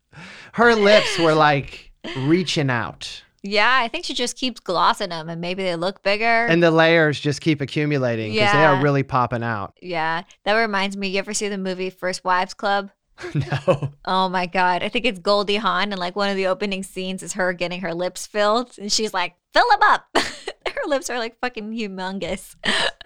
her 0.55 0.75
lips 0.75 1.19
were 1.19 1.35
like 1.35 1.93
reaching 2.19 2.71
out. 2.71 3.23
Yeah, 3.43 3.79
I 3.83 3.89
think 3.89 4.05
she 4.05 4.13
just 4.13 4.37
keeps 4.37 4.61
glossing 4.61 5.09
them 5.09 5.31
and 5.31 5.41
maybe 5.41 5.63
they 5.63 5.75
look 5.77 6.03
bigger. 6.03 6.25
And 6.47 6.63
the 6.63 6.71
layers 6.71 7.19
just 7.19 7.41
keep 7.41 7.63
accumulating 7.63 8.33
because 8.33 8.53
they 8.53 8.65
are 8.65 8.83
really 8.83 9.03
popping 9.03 9.43
out. 9.43 9.79
yeah, 9.81 10.23
that 10.45 10.55
reminds 10.55 10.97
me. 10.97 11.09
You 11.09 11.19
ever 11.21 11.33
see 11.33 11.49
the 11.49 11.57
movie 11.59 11.89
First 11.89 12.23
Wives 12.23 12.53
Club? 12.53 12.91
no. 13.35 13.93
Oh 14.05 14.29
my 14.29 14.47
God. 14.47 14.83
I 14.83 14.89
think 14.89 15.05
it's 15.05 15.19
Goldie 15.19 15.57
Hawn. 15.57 15.93
And 15.93 15.99
like 15.99 16.17
one 16.17 16.29
of 16.29 16.37
the 16.37 16.47
opening 16.47 16.83
scenes 16.83 17.23
is 17.23 17.35
her 17.35 17.53
getting 17.53 17.81
her 17.81 17.95
lips 17.95 18.27
filled. 18.27 18.79
And 18.79 18.91
she's 18.91 19.15
like, 19.15 19.35
fill 19.53 19.69
them 19.71 19.83
up. 19.83 20.07
her 20.15 20.87
lips 20.87 21.11
are 21.11 21.19
like 21.19 21.39
fucking 21.41 21.73
humongous. 21.73 22.57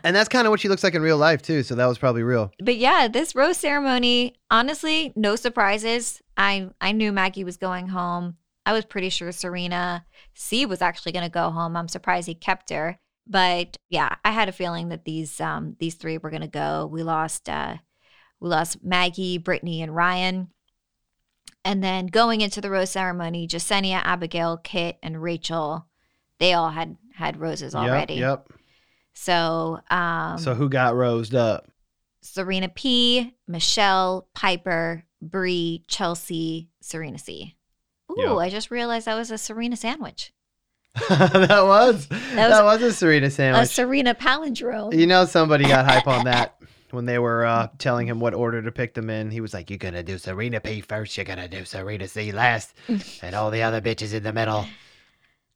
And 0.02 0.14
that's 0.14 0.28
kind 0.28 0.46
of 0.46 0.50
what 0.50 0.60
she 0.60 0.68
looks 0.68 0.84
like 0.84 0.94
in 0.94 1.02
real 1.02 1.18
life, 1.18 1.42
too. 1.42 1.62
So 1.62 1.74
that 1.74 1.86
was 1.86 1.98
probably 1.98 2.22
real. 2.22 2.52
But 2.60 2.76
yeah, 2.76 3.08
this 3.08 3.34
rose 3.34 3.56
ceremony, 3.56 4.34
honestly, 4.50 5.12
no 5.16 5.36
surprises. 5.36 6.22
I, 6.36 6.68
I 6.80 6.92
knew 6.92 7.12
Maggie 7.12 7.44
was 7.44 7.56
going 7.56 7.88
home. 7.88 8.36
I 8.66 8.72
was 8.72 8.84
pretty 8.84 9.10
sure 9.10 9.30
Serena 9.32 10.04
C 10.34 10.66
was 10.66 10.82
actually 10.82 11.12
going 11.12 11.24
to 11.24 11.30
go 11.30 11.50
home. 11.50 11.76
I'm 11.76 11.88
surprised 11.88 12.26
he 12.26 12.34
kept 12.34 12.70
her. 12.70 12.98
But 13.26 13.78
yeah, 13.88 14.16
I 14.24 14.30
had 14.32 14.48
a 14.48 14.52
feeling 14.52 14.90
that 14.90 15.04
these 15.04 15.40
um 15.40 15.76
these 15.78 15.94
three 15.94 16.18
were 16.18 16.30
going 16.30 16.42
to 16.42 16.48
go. 16.48 16.86
We 16.86 17.02
lost 17.02 17.48
uh 17.48 17.76
we 18.40 18.48
lost 18.48 18.82
Maggie, 18.84 19.38
Brittany, 19.38 19.82
and 19.82 19.94
Ryan. 19.94 20.48
And 21.64 21.82
then 21.82 22.06
going 22.08 22.40
into 22.42 22.60
the 22.60 22.70
rose 22.70 22.90
ceremony, 22.90 23.48
Jasenia, 23.48 24.00
Abigail, 24.04 24.58
Kit, 24.58 24.98
and 25.02 25.22
Rachael, 25.22 25.86
they 26.38 26.52
all 26.52 26.70
had 26.70 26.96
had 27.14 27.38
roses 27.40 27.74
already. 27.74 28.14
Yep. 28.14 28.48
So 29.14 29.80
um 29.90 30.38
so 30.38 30.54
who 30.54 30.68
got 30.68 30.94
rosed 30.96 31.34
up? 31.34 31.70
Serena 32.20 32.68
P, 32.68 33.34
Michelle, 33.46 34.28
Pieper, 34.34 35.04
Bri, 35.22 35.84
Chelsea, 35.88 36.68
Serena 36.80 37.18
C. 37.18 37.56
Ooh, 38.10 38.16
Yeah. 38.18 38.34
I 38.36 38.50
just 38.50 38.70
realized 38.70 39.06
that 39.06 39.14
was 39.14 39.30
a 39.30 39.38
Serena 39.38 39.76
sandwich. 39.76 40.32
that 41.08 41.64
was 41.64 42.08
that 42.08 42.50
was, 42.64 42.80
was- 42.80 42.82
a 42.82 42.92
Serena 42.92 43.30
sandwich. 43.30 43.62
A. 43.64 43.66
Serena 43.66 44.14
palindrome. 44.14 44.94
you 44.98 45.06
know, 45.06 45.24
somebody 45.24 45.64
got 45.64 45.84
hype 45.86 46.06
on 46.06 46.24
that 46.26 46.56
when 46.94 47.04
they 47.04 47.18
were 47.18 47.44
uh, 47.44 47.68
telling 47.78 48.06
him 48.06 48.20
what 48.20 48.34
order 48.34 48.62
to 48.62 48.72
pick 48.72 48.94
them 48.94 49.10
in. 49.10 49.30
He 49.30 49.40
was 49.40 49.52
like, 49.52 49.70
"You're 49.70 49.78
gonna 49.78 50.02
do 50.02 50.18
Serena 50.18 50.60
P 50.60 50.80
first. 50.80 51.16
You're 51.16 51.24
gonna 51.24 51.48
do 51.48 51.64
Serena 51.64 52.08
C 52.08 52.32
last, 52.32 52.74
and 53.22 53.34
all 53.34 53.50
the 53.50 53.62
other 53.62 53.80
bitches 53.80 54.14
in 54.14 54.22
the 54.22 54.32
middle." 54.32 54.66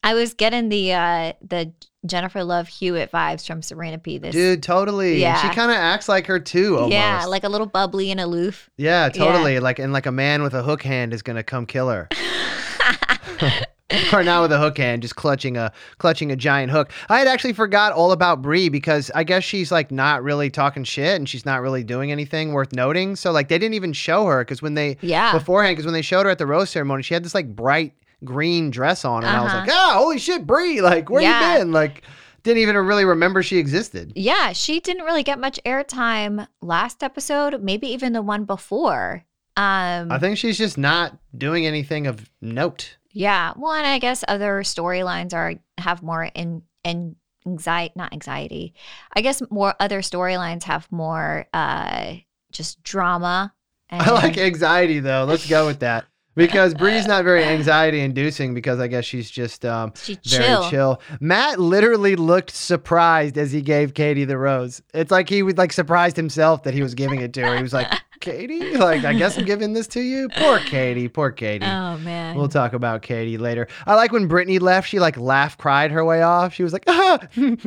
I 0.03 0.15
was 0.15 0.35
getting 0.35 0.69
the 0.69 0.93
uh 0.93 1.33
the 1.43 1.73
Jennifer 2.07 2.45
Love 2.45 2.69
Hewitt 2.69 3.11
vibes 3.11 3.47
from 3.47 3.63
Serena 3.63 3.99
P. 3.99 4.19
This 4.19 4.33
Dude, 4.33 4.63
totally. 4.63 5.25
And 5.25 5.39
She 5.41 5.49
kind 5.55 5.71
of 5.71 5.77
acts 5.77 6.09
like 6.09 6.27
her 6.27 6.39
too. 6.39 6.77
Almost. 6.77 6.93
yeah, 6.93 7.25
like 7.27 7.45
a 7.45 7.49
little 7.49 7.67
bubbly 7.67 8.11
and 8.11 8.21
aloof. 8.21 8.71
Yeah, 8.77 9.09
totally. 9.09 9.59
Like 9.59 9.79
and 9.79 9.93
like 9.93 10.07
a 10.07 10.13
man 10.13 10.43
with 10.43 10.55
a 10.55 10.63
hook 10.63 10.83
hand 10.83 11.13
is 11.13 11.23
gonna 11.23 11.43
come 11.43 11.67
kill 11.67 11.89
her. 11.89 12.09
or 14.13 14.23
not 14.23 14.43
with 14.43 14.53
a 14.53 14.59
hook 14.59 14.77
hand, 14.79 15.03
just 15.03 15.17
clutching 15.17 15.57
a 15.57 15.73
clutching 15.97 16.31
a 16.31 16.37
giant 16.37 16.71
hook. 16.71 16.93
I 17.09 17.19
had 17.19 17.27
actually 17.29 17.55
forgot 17.55 17.93
all 17.93 18.13
about 18.13 18.43
Bri 18.43 18.69
because 18.69 19.11
I 19.15 19.25
guess 19.25 19.45
she's 19.45 19.73
like 19.73 19.91
not 19.91 20.23
really 20.23 20.51
talking 20.51 20.85
shit 20.85 21.17
and 21.17 21.29
she's 21.29 21.47
not 21.47 21.63
really 21.63 21.83
doing 21.85 22.13
anything 22.13 22.53
worth 22.53 22.73
noting. 22.75 23.17
So 23.17 23.33
like 23.33 23.49
they 23.49 23.59
didn't 23.59 23.75
even 23.75 23.95
show 23.95 24.27
her 24.27 24.45
because 24.45 24.61
when 24.61 24.75
they 24.75 24.99
Yeah. 25.01 25.33
beforehand 25.33 25.73
because 25.75 25.87
when 25.87 25.95
they 25.95 26.03
showed 26.03 26.27
her 26.27 26.31
at 26.31 26.39
the 26.39 26.47
rose 26.47 26.69
ceremony, 26.71 27.03
she 27.03 27.15
had 27.15 27.25
this 27.25 27.35
like 27.35 27.55
bright 27.57 27.95
green 28.25 28.71
dress 28.71 29.05
on, 29.05 29.25
and 29.25 29.35
I 29.35 29.43
was 29.43 29.53
Uh-huh. 29.53 29.61
like, 29.61 29.71
ah, 29.73 29.93
holy 29.95 30.19
shit, 30.19 30.47
Bri! 30.47 30.81
Like 30.83 31.09
where 31.09 31.23
Yeah. 31.23 31.53
you 31.55 31.59
been? 31.61 31.73
Like 31.73 32.03
didn't 32.43 32.59
even 32.63 32.77
really 32.77 33.05
remember 33.07 33.43
she 33.43 33.57
existed. 33.59 34.13
Yeah, 34.15 34.53
she 34.53 34.81
didn't 34.81 35.05
really 35.05 35.23
get 35.23 35.39
much 35.41 35.59
airtime 35.65 36.47
last 36.61 37.03
episode, 37.03 37.63
maybe 37.63 37.87
even 37.89 38.13
the 38.13 38.23
one 38.23 38.45
before. 38.45 39.25
Um 39.57 40.13
I 40.13 40.19
think 40.21 40.37
she's 40.37 40.59
just 40.59 40.77
not 40.77 41.17
doing 41.37 41.65
anything 41.67 42.07
of 42.07 42.29
note. 42.43 42.97
Yeah. 43.19 43.53
Well, 43.57 43.73
and 43.73 43.85
I 43.85 43.99
guess 43.99 44.23
other 44.29 44.61
storylines 44.63 45.35
are 45.35 45.55
have 45.77 46.05
more 46.05 46.31
in 46.37 46.63
in 46.85 47.17
anxiety, 47.45 47.93
not 47.97 48.13
anxiety. 48.13 48.75
I 49.13 49.23
guess 49.23 49.43
more 49.51 49.75
other 49.81 50.03
storylines 50.03 50.63
have 50.63 50.87
more 50.93 51.47
uh 51.53 52.15
just 52.53 52.81
drama. 52.85 53.53
And, 53.91 54.03
I 54.05 54.13
like 54.13 54.39
anxiety 54.39 55.01
though. 55.01 55.25
Let's 55.25 55.49
go 55.49 55.67
with 55.67 55.81
that. 55.81 56.05
Because 56.37 56.73
Bri's 56.73 57.09
not 57.09 57.25
very 57.25 57.43
anxiety 57.57 57.99
inducing 57.99 58.55
because 58.55 58.79
I 58.79 58.87
guess 58.87 59.05
she's 59.05 59.29
just 59.29 59.65
um, 59.65 59.93
she 59.97 60.17
very 60.25 60.45
chill. 60.45 60.71
chill. 60.71 61.03
Matt 61.19 61.59
literally 61.59 62.15
looked 62.15 62.53
surprised 62.53 63.37
as 63.37 63.51
he 63.51 63.61
gave 63.61 63.93
Katie 63.93 64.25
the 64.25 64.39
rose. 64.39 64.81
It's 64.95 65.11
like 65.11 65.29
he 65.29 65.43
was 65.43 65.57
like 65.57 65.73
surprised 65.73 66.15
himself 66.15 66.63
that 66.63 66.75
he 66.75 66.83
was 66.85 66.95
giving 66.95 67.23
it 67.23 67.33
to 67.33 67.43
her. 67.43 67.57
He 67.57 67.63
was 67.65 67.73
like, 67.73 67.93
Katie, 68.21 68.77
like 68.77 69.05
I 69.05 69.13
guess 69.15 69.39
I'm 69.39 69.45
giving 69.45 69.73
this 69.73 69.87
to 69.89 70.01
you. 70.01 70.29
Poor 70.37 70.59
Katie, 70.67 71.09
poor 71.09 71.31
Katie. 71.31 71.65
Oh 71.65 71.97
man. 71.99 72.37
We'll 72.37 72.49
talk 72.49 72.73
about 72.73 73.03
Katie 73.03 73.39
later. 73.39 73.69
I 73.87 73.95
like 73.95 74.13
when 74.13 74.27
Brittany 74.29 74.59
left, 74.59 74.89
she 74.89 74.99
like 74.99 75.17
laugh 75.17 75.57
cried 75.57 75.91
her 75.91 76.05
way 76.05 76.23
off. 76.23 76.55
She 76.55 76.63
was 76.63 76.73
like, 76.73 76.85
ah, 76.87 77.19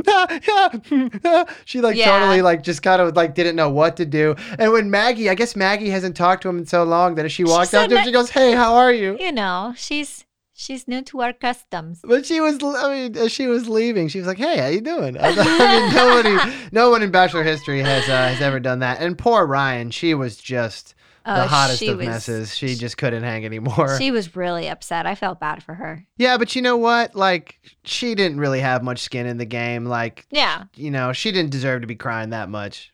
ah, 0.08 0.40
ah, 0.50 0.70
ah. 1.26 1.46
she 1.66 1.82
like 1.82 1.96
Yeah. 1.96 2.12
totally 2.20 2.42
like 2.42 2.64
just 2.64 2.82
kind 2.84 3.02
of 3.02 3.16
like 3.16 3.36
didn't 3.36 3.56
know 3.56 3.70
what 3.70 3.98
to 3.98 4.06
do. 4.06 4.36
And 4.60 4.72
when 4.72 4.90
Maggie, 4.92 5.30
I 5.30 5.36
guess 5.36 5.56
Maggie 5.56 5.90
hasn't 5.90 6.16
talked 6.16 6.44
to 6.44 6.50
him 6.50 6.58
in 6.60 6.66
so 6.66 6.84
long 6.84 7.16
that 7.16 7.26
if 7.26 7.32
she 7.32 7.44
walked 7.44 7.70
said 7.70 7.84
up 7.86 7.90
to 7.90 7.98
him, 8.00 8.06
she 8.06 8.12
goes, 8.12 8.30
hey, 8.30 8.54
how 8.54 8.76
are 8.76 8.92
you? 8.94 9.18
you 9.20 9.32
know, 9.32 9.74
she's 9.78 10.26
she's 10.62 10.88
new 10.88 11.02
to 11.04 11.22
our 11.22 11.34
customs. 11.34 12.00
But 12.04 12.26
she 12.26 12.40
was, 12.40 12.58
I 12.64 12.94
mean, 12.94 13.18
as 13.18 13.32
she 13.32 13.48
was 13.48 13.68
leaving, 13.68 14.08
she 14.08 14.20
was 14.20 14.28
like, 14.28 14.38
"Hey, 14.38 14.58
how 14.58 14.68
you 14.68 14.82
doing?" 14.82 15.18
I, 15.20 15.30
mean, 15.36 15.94
nobody, 15.96 16.56
no 16.72 16.90
one 16.90 17.02
in 17.02 17.12
Bachelor 17.12 17.44
history 17.44 17.82
has 17.82 18.04
uh, 18.08 18.30
has 18.30 18.42
ever 18.42 18.60
done 18.60 18.80
that. 18.80 19.02
And 19.02 19.18
poor 19.18 19.46
Ryan, 19.46 19.92
she 19.92 20.14
was 20.14 20.38
just 20.38 20.96
the 21.26 21.44
Oh, 21.44 21.48
hottest 21.48 21.82
of 21.84 21.98
was- 21.98 22.08
messes. 22.08 22.56
She 22.58 22.76
just 22.76 22.98
couldn't 22.98 23.22
hang 23.24 23.46
anymore. 23.46 23.98
She 24.00 24.10
was 24.12 24.36
really 24.36 24.68
upset. 24.70 25.06
I 25.06 25.14
felt 25.16 25.40
bad 25.40 25.62
for 25.62 25.76
her. 25.76 26.06
Yeah, 26.18 26.38
but 26.38 26.56
you 26.56 26.62
know 26.64 26.78
what? 26.78 27.16
Like, 27.16 27.60
she 27.84 28.16
didn't 28.16 28.40
really 28.40 28.60
have 28.60 28.84
much 28.84 29.00
skin 29.00 29.28
in 29.28 29.38
the 29.38 29.46
game. 29.46 29.86
Like, 29.86 30.26
Yeah. 30.32 30.64
you 30.76 30.90
know, 30.90 31.14
she 31.14 31.32
didn't 31.32 31.52
deserve 31.52 31.82
to 31.82 31.88
be 31.88 31.94
crying 31.96 32.32
that 32.32 32.50
much. 32.50 32.92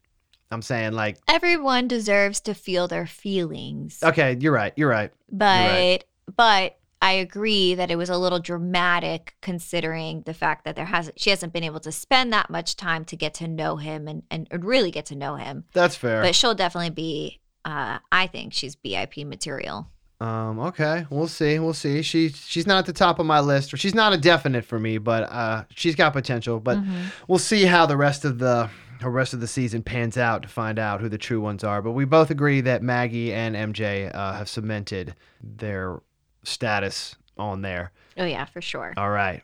I'm 0.52 0.62
saying, 0.62 0.92
like, 0.94 1.18
Everyone 1.30 1.88
deserves 1.88 2.40
to 2.42 2.54
feel 2.54 2.88
their 2.90 3.06
feelings. 3.08 4.00
okay, 4.04 4.36
you're 4.40 4.52
right. 4.54 4.74
You're 4.76 4.90
right. 4.90 5.12
but 5.32 5.46
right. 5.70 6.04
but 6.36 6.78
I 7.01 7.13
agree 7.13 7.75
that 7.75 7.92
it 7.92 7.96
was 7.96 8.10
a 8.10 8.18
little 8.18 8.39
dramatic 8.39 9.36
considering 9.42 10.24
the 10.24 10.34
fact 10.34 10.66
that 10.66 10.75
there 10.75 10.86
hasn't 10.86 11.20
she 11.20 11.30
hasn't 11.30 11.54
been 11.54 11.63
able 11.63 11.80
to 11.82 11.92
spend 11.92 12.34
that 12.34 12.50
much 12.50 12.75
time 12.75 13.06
to 13.06 13.16
get 13.16 13.34
to 13.36 13.48
know 13.48 13.77
him 13.77 14.08
and 14.08 14.24
and 14.32 14.48
really 14.51 14.92
get 14.92 15.06
to 15.08 15.16
know 15.16 15.36
him. 15.36 15.66
That's 15.74 15.96
fair. 15.96 16.22
But 16.22 16.36
she'll 16.36 16.56
definitely 16.56 16.89
be 16.89 17.39
uh 17.66 18.00
I 18.12 18.27
think 18.27 18.54
she's 18.54 18.75
BIP 18.75 19.25
material. 19.25 19.88
Um, 20.20 20.58
okay, 20.60 21.06
we'll 21.12 21.27
see. 21.27 21.60
We'll 21.60 21.74
see. 21.74 22.01
She 22.01 22.30
she's 22.30 22.66
not 22.66 22.80
at 22.80 22.86
the 22.88 22.94
top 22.94 23.20
of 23.20 23.27
my 23.27 23.39
list, 23.39 23.72
or 23.72 23.77
she's 23.77 23.94
not 23.94 24.13
a 24.13 24.18
definite 24.18 24.66
for 24.66 24.80
me, 24.80 24.98
but 24.98 25.32
uh, 25.32 25.66
she's 25.75 25.94
got 25.94 26.13
potential. 26.13 26.60
But 26.60 26.80
we'll 27.27 27.38
see 27.38 27.66
how 27.66 27.86
the 27.86 27.98
rest 27.98 28.25
of 28.25 28.39
the 28.39 28.68
the 29.00 29.10
rest 29.10 29.34
of 29.34 29.39
the 29.39 29.48
season 29.48 29.84
pans 29.84 30.18
out 30.18 30.42
to 30.42 30.48
find 30.48 30.80
out 30.80 31.01
who 31.01 31.10
the 31.10 31.20
true 31.20 31.39
ones 31.39 31.63
are. 31.63 31.84
But 31.84 31.92
we 31.92 32.06
both 32.06 32.32
agree 32.32 32.62
that 32.62 32.82
Maggie 32.82 33.32
and 33.32 33.56
MJ 33.56 34.13
uh, 34.13 34.34
have 34.34 34.50
cemented 34.50 35.16
their 35.39 36.00
status 36.48 37.16
on 37.38 37.62
there. 37.62 37.92
Oh 38.18 38.25
yeah, 38.25 38.46
for 38.46 38.62
sure. 38.62 38.94
All 38.98 39.10
right, 39.10 39.44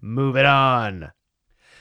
move 0.00 0.36
it 0.36 0.46
on. 0.46 1.12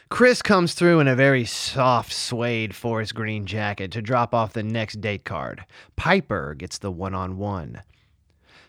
Chris 0.09 0.41
comes 0.41 0.73
through 0.73 0.99
in 0.99 1.07
a 1.07 1.15
very 1.15 1.45
soft 1.45 2.11
suede 2.11 2.75
forest 2.75 3.13
green 3.13 3.45
jacket 3.45 3.91
to 3.91 4.01
drop 4.01 4.33
off 4.33 4.53
the 4.53 4.63
next 4.63 5.01
date 5.01 5.23
card. 5.23 5.65
Pieper 5.95 6.55
gets 6.55 6.79
the 6.79 6.91
one 6.91 7.13
on 7.13 7.37
one. 7.37 7.83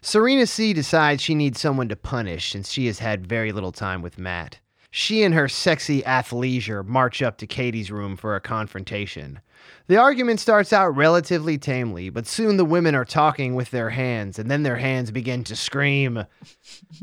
Serena 0.03 0.47
C 0.47 0.73
decides 0.73 1.23
she 1.23 1.35
needs 1.35 1.61
someone 1.61 1.89
to 1.89 1.97
punish 1.97 2.53
since 2.53 2.71
she 2.71 2.87
has 2.87 2.99
had 2.99 3.27
very 3.27 3.53
little 3.53 3.73
time 3.73 4.03
with 4.03 4.19
Matt. 4.19 4.59
She 4.91 5.23
and 5.23 5.35
her 5.35 5.49
sexy 5.49 6.03
athleisure 6.03 6.85
march 6.85 7.23
up 7.23 7.39
to 7.39 7.47
Katie's 7.47 7.91
room 7.91 8.17
for 8.17 8.35
a 8.35 8.41
confrontation. 8.41 9.41
The 9.87 9.97
argument 9.97 10.39
starts 10.39 10.73
out 10.73 10.95
relatively 10.95 11.59
tamely, 11.59 12.11
but 12.11 12.27
soon 12.27 12.57
the 12.57 12.65
women 12.65 12.95
are 12.95 13.05
talking 13.05 13.57
with 13.57 13.73
their 13.73 13.91
hands, 13.91 14.39
and 14.39 14.49
then 14.49 14.63
their 14.63 14.77
hands 14.77 15.11
begin 15.11 15.43
to 15.45 15.57
scream. 15.57 16.27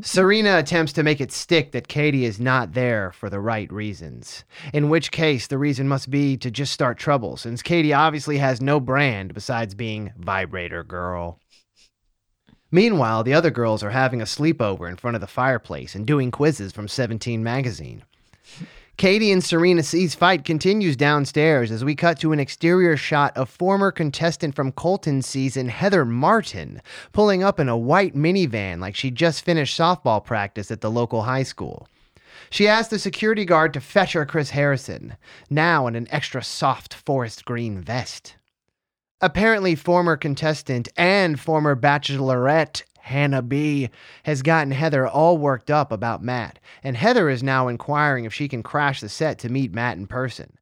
Serena 0.00 0.56
attempts 0.56 0.94
to 0.94 1.02
make 1.02 1.20
it 1.20 1.30
stick 1.30 1.72
that 1.72 1.88
Katie 1.88 2.24
is 2.24 2.40
not 2.40 2.72
there 2.72 3.12
for 3.12 3.28
the 3.28 3.40
right 3.40 3.70
reasons, 3.70 4.44
in 4.72 4.88
which 4.88 5.10
case 5.10 5.46
the 5.46 5.58
reason 5.58 5.86
must 5.86 6.10
be 6.10 6.38
to 6.38 6.50
just 6.50 6.72
start 6.72 6.98
trouble, 6.98 7.36
since 7.36 7.62
Katie 7.62 7.92
obviously 7.92 8.38
has 8.38 8.62
no 8.62 8.80
brand 8.80 9.34
besides 9.34 9.74
being 9.74 10.12
Vibrator 10.16 10.82
Girl. 10.82 11.38
Meanwhile, 12.70 13.24
the 13.24 13.34
other 13.34 13.50
girls 13.50 13.82
are 13.82 13.90
having 13.90 14.20
a 14.20 14.26
sleepover 14.26 14.88
in 14.88 14.96
front 14.96 15.14
of 15.14 15.20
the 15.20 15.26
fireplace 15.26 15.94
and 15.94 16.06
doing 16.06 16.30
quizzes 16.30 16.72
from 16.72 16.88
17 16.88 17.42
magazine. 17.42 18.04
Katie 18.98 19.30
and 19.30 19.44
Serena 19.44 19.84
C's 19.84 20.16
fight 20.16 20.44
continues 20.44 20.96
downstairs 20.96 21.70
as 21.70 21.84
we 21.84 21.94
cut 21.94 22.18
to 22.18 22.32
an 22.32 22.40
exterior 22.40 22.96
shot 22.96 23.36
of 23.36 23.48
former 23.48 23.92
contestant 23.92 24.56
from 24.56 24.72
Colton 24.72 25.22
season 25.22 25.68
Heather 25.68 26.04
Martin 26.04 26.82
pulling 27.12 27.44
up 27.44 27.60
in 27.60 27.68
a 27.68 27.76
white 27.76 28.16
minivan 28.16 28.80
like 28.80 28.96
she 28.96 29.12
just 29.12 29.44
finished 29.44 29.78
softball 29.78 30.24
practice 30.24 30.72
at 30.72 30.80
the 30.80 30.90
local 30.90 31.22
high 31.22 31.44
school. 31.44 31.86
She 32.50 32.66
asks 32.66 32.88
the 32.88 32.98
security 32.98 33.44
guard 33.44 33.72
to 33.74 33.80
fetch 33.80 34.14
her 34.14 34.26
Chris 34.26 34.50
Harrison, 34.50 35.16
now 35.48 35.86
in 35.86 35.94
an 35.94 36.08
extra 36.10 36.42
soft 36.42 36.92
forest 36.92 37.44
green 37.44 37.80
vest. 37.80 38.34
Apparently, 39.20 39.76
former 39.76 40.16
contestant 40.16 40.88
and 40.96 41.38
former 41.38 41.76
bachelorette 41.76 42.82
Hannah 43.08 43.42
B 43.42 43.90
has 44.24 44.42
gotten 44.42 44.70
Heather 44.70 45.06
all 45.06 45.36
worked 45.36 45.70
up 45.70 45.90
about 45.90 46.22
Matt, 46.22 46.58
and 46.82 46.96
Heather 46.96 47.28
is 47.28 47.42
now 47.42 47.68
inquiring 47.68 48.24
if 48.24 48.32
she 48.32 48.48
can 48.48 48.62
crash 48.62 49.00
the 49.00 49.08
set 49.08 49.38
to 49.40 49.48
meet 49.48 49.74
Matt 49.74 49.96
in 49.96 50.06
person. 50.06 50.58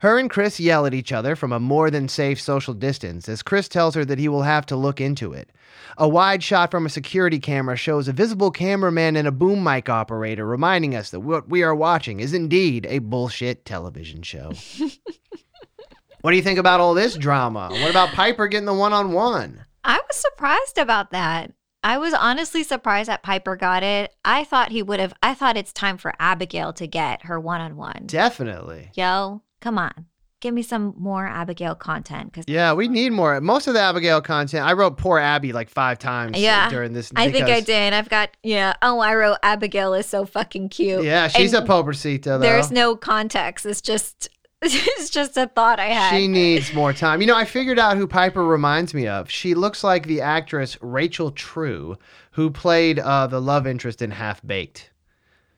Her 0.00 0.18
and 0.18 0.30
Chris 0.30 0.58
yell 0.58 0.86
at 0.86 0.94
each 0.94 1.12
other 1.12 1.36
from 1.36 1.52
a 1.52 1.60
more 1.60 1.90
than 1.90 2.08
safe 2.08 2.40
social 2.40 2.72
distance 2.72 3.28
as 3.28 3.42
Chris 3.42 3.68
tells 3.68 3.94
her 3.94 4.04
that 4.06 4.18
he 4.18 4.28
will 4.28 4.44
have 4.44 4.64
to 4.66 4.76
look 4.76 4.98
into 4.98 5.34
it. 5.34 5.50
A 5.98 6.08
wide 6.08 6.42
shot 6.42 6.70
from 6.70 6.86
a 6.86 6.90
security 6.90 7.38
camera 7.38 7.76
shows 7.76 8.08
a 8.08 8.12
visible 8.12 8.50
cameraman 8.50 9.14
and 9.14 9.28
a 9.28 9.32
boom 9.32 9.62
mic 9.62 9.90
operator 9.90 10.46
reminding 10.46 10.94
us 10.94 11.10
that 11.10 11.20
what 11.20 11.50
we 11.50 11.62
are 11.62 11.74
watching 11.74 12.18
is 12.18 12.32
indeed 12.32 12.86
a 12.88 13.00
bullshit 13.00 13.66
television 13.66 14.22
show. 14.22 14.52
what 16.22 16.30
do 16.30 16.36
you 16.38 16.42
think 16.42 16.58
about 16.58 16.80
all 16.80 16.94
this 16.94 17.18
drama? 17.18 17.68
What 17.70 17.90
about 17.90 18.14
Pieper 18.14 18.48
getting 18.48 18.64
the 18.64 18.72
one 18.72 18.94
on 18.94 19.12
one? 19.12 19.66
I 19.84 19.96
was 19.96 20.16
surprised 20.16 20.78
about 20.78 21.10
that. 21.10 21.52
I 21.82 21.98
was 21.98 22.12
honestly 22.12 22.62
surprised 22.62 23.08
that 23.08 23.22
Pieper 23.22 23.56
got 23.56 23.82
it. 23.82 24.14
I 24.24 24.44
thought 24.44 24.70
he 24.70 24.82
would 24.82 25.00
have. 25.00 25.14
I 25.22 25.34
thought 25.34 25.56
it's 25.56 25.72
time 25.72 25.96
for 25.96 26.12
Abigail 26.18 26.72
to 26.74 26.86
get 26.86 27.24
her 27.24 27.40
one 27.40 27.60
on 27.60 27.76
one. 27.76 28.02
Definitely. 28.06 28.90
Yo, 28.94 29.42
come 29.60 29.78
on. 29.78 30.06
Give 30.40 30.54
me 30.54 30.62
some 30.62 30.94
more 30.96 31.26
Abigail 31.26 31.74
content 31.74 32.32
because 32.32 32.46
Yeah, 32.48 32.72
we 32.72 32.88
need 32.88 33.12
more. 33.12 33.38
Most 33.42 33.66
of 33.66 33.74
the 33.74 33.80
Abigail 33.80 34.22
content, 34.22 34.64
I 34.66 34.72
wrote 34.72 34.96
poor 34.96 35.18
Abby 35.18 35.52
like 35.52 35.68
five 35.68 35.98
times 35.98 36.38
Yeah, 36.38 36.70
during 36.70 36.94
this. 36.94 37.12
I 37.14 37.30
think 37.30 37.46
I 37.46 37.60
did. 37.60 37.92
I've 37.92 38.08
got 38.08 38.30
yeah. 38.42 38.72
Oh, 38.80 39.00
I 39.00 39.14
wrote 39.14 39.36
Abigail 39.42 39.92
is 39.92 40.06
so 40.06 40.24
fucking 40.24 40.70
cute. 40.70 41.04
Yeah, 41.04 41.28
she's 41.28 41.52
And 41.52 41.68
a 41.68 41.70
pobrecita 41.70 42.24
though. 42.24 42.38
There's 42.38 42.70
no 42.70 42.96
context. 42.96 43.66
It's 43.66 43.82
just 43.82 44.30
it's 44.62 45.10
just 45.10 45.36
a 45.36 45.46
thought 45.46 45.80
I 45.80 45.86
had. 45.86 46.10
She 46.16 46.28
needs 46.28 46.74
more 46.74 46.92
time. 46.92 47.20
You 47.20 47.26
know, 47.26 47.36
I 47.36 47.44
figured 47.44 47.78
out 47.78 47.96
who 47.96 48.06
Pieper 48.06 48.44
reminds 48.44 48.92
me 48.92 49.06
of. 49.06 49.30
She 49.30 49.54
looks 49.54 49.82
like 49.82 50.06
the 50.06 50.20
actress 50.20 50.76
Rachel 50.82 51.30
True, 51.30 51.96
who 52.32 52.50
played 52.50 52.98
uh, 52.98 53.26
the 53.26 53.40
love 53.40 53.66
interest 53.66 54.02
in 54.02 54.10
Half 54.10 54.46
Baked. 54.46 54.90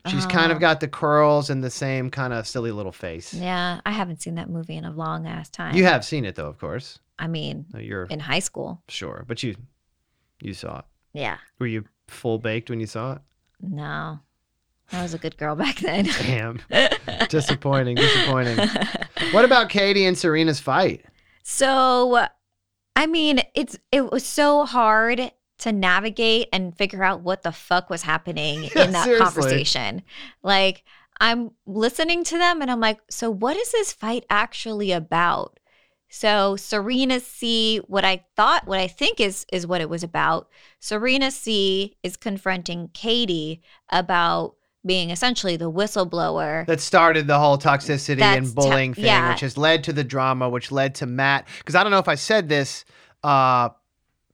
She's 0.07 0.25
kind 0.25 0.51
of 0.51 0.59
got 0.59 0.81
the 0.81 0.87
curls 0.89 1.49
and 1.49 1.63
the 1.63 1.69
same 1.69 2.09
kind 2.09 2.33
of 2.33 2.45
silly 2.45 2.71
little 2.71 2.91
face. 2.91 3.33
yeah, 3.33 3.79
I 3.85 3.91
haven't 3.91 4.21
seen 4.21 4.35
that 4.35 4.49
movie 4.49 4.75
in 4.75 4.83
a 4.83 4.91
long 4.91 5.27
ass 5.27 5.49
time. 5.49 5.75
You 5.77 5.85
have 5.85 6.03
seen 6.03 6.25
it 6.25 6.35
though, 6.35 6.47
of 6.47 6.57
course. 6.59 6.99
I 7.17 7.27
mean, 7.27 7.65
Uh, 7.73 7.77
You're 7.77 8.03
in 8.05 8.19
high 8.19 8.39
school. 8.39 8.81
sure, 8.89 9.23
but 9.27 9.43
you 9.43 9.55
you 10.41 10.53
saw 10.53 10.79
it. 10.79 10.85
Yeah. 11.13 11.37
Were 11.57 11.67
you 11.67 11.85
full 12.09 12.37
baked 12.37 12.69
when 12.69 12.81
you 12.81 12.85
saw 12.85 13.13
it? 13.13 13.21
No. 13.61 14.19
I 14.91 15.01
was 15.01 15.13
a 15.13 15.17
good 15.17 15.37
girl 15.37 15.55
back 15.55 15.77
then. 15.79 16.05
Damn. 16.05 16.59
disappointing, 17.29 17.95
disappointing. 17.95 18.67
What 19.31 19.45
about 19.45 19.69
Katie 19.69 20.05
and 20.05 20.17
Serena's 20.17 20.59
fight? 20.59 21.03
So, 21.43 22.27
I 22.95 23.07
mean, 23.07 23.41
it's 23.55 23.77
it 23.91 24.11
was 24.11 24.23
so 24.25 24.65
hard 24.65 25.31
to 25.59 25.71
navigate 25.71 26.49
and 26.53 26.77
figure 26.77 27.03
out 27.03 27.21
what 27.21 27.43
the 27.43 27.51
fuck 27.51 27.89
was 27.89 28.01
happening 28.03 28.63
Yeah, 28.75 28.85
in 28.85 28.91
that 28.91 29.05
seriously. 29.05 29.23
conversation. 29.41 30.01
Like, 30.43 30.83
I'm 31.19 31.51
listening 31.65 32.23
to 32.25 32.37
them 32.37 32.61
and 32.61 32.69
I'm 32.69 32.79
like, 32.79 32.99
so 33.09 33.29
what 33.31 33.55
is 33.57 33.71
this 33.71 33.93
fight 33.93 34.25
actually 34.29 34.91
about? 34.91 35.59
So 36.09 36.55
Serena 36.55 37.19
C, 37.19 37.77
what 37.87 38.05
I 38.05 38.23
thought, 38.35 38.67
what 38.67 38.79
I 38.79 38.87
think 38.87 39.19
is 39.19 39.45
is 39.51 39.65
what 39.65 39.81
it 39.81 39.89
was 39.89 40.03
about. 40.03 40.47
Serena 40.79 41.31
C 41.31 41.95
is 42.03 42.17
confronting 42.17 42.89
Katie 42.93 43.61
about 43.89 44.55
being 44.85 45.09
essentially 45.09 45.55
the 45.55 45.71
whistleblower. 45.71 46.65
that 46.65 46.81
started 46.81 47.27
the 47.27 47.39
whole 47.39 47.57
toxicity 47.57 48.21
and 48.21 48.53
bullying 48.53 48.93
thing, 48.93 49.05
yeah. 49.05 49.29
which 49.31 49.39
has 49.41 49.57
led 49.57 49.83
to 49.85 49.93
the 49.93 50.03
drama, 50.03 50.49
which 50.49 50.71
led 50.71 50.95
to 50.95 51.05
Matt. 51.05 51.47
Because 51.59 51.75
I 51.75 51.83
don't 51.83 51.91
know 51.91 51.99
if 51.99 52.07
I 52.07 52.15
said 52.15 52.49
this, 52.49 52.83
uh, 53.23 53.69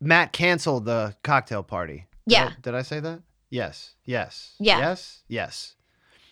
Matt 0.02 0.34
canceled 0.34 0.86
the 0.86 1.16
cocktail 1.24 1.62
party. 1.64 2.08
Did 2.28 2.34
Yeah. 2.34 2.46
I- 2.46 2.56
did 2.62 2.76
I 2.76 2.82
say 2.82 3.00
that? 3.00 3.22
Yes. 3.50 3.96
Yes. 4.06 4.56
Yeah. 4.60 4.80
Yes. 4.80 5.22
Yes. 5.28 5.76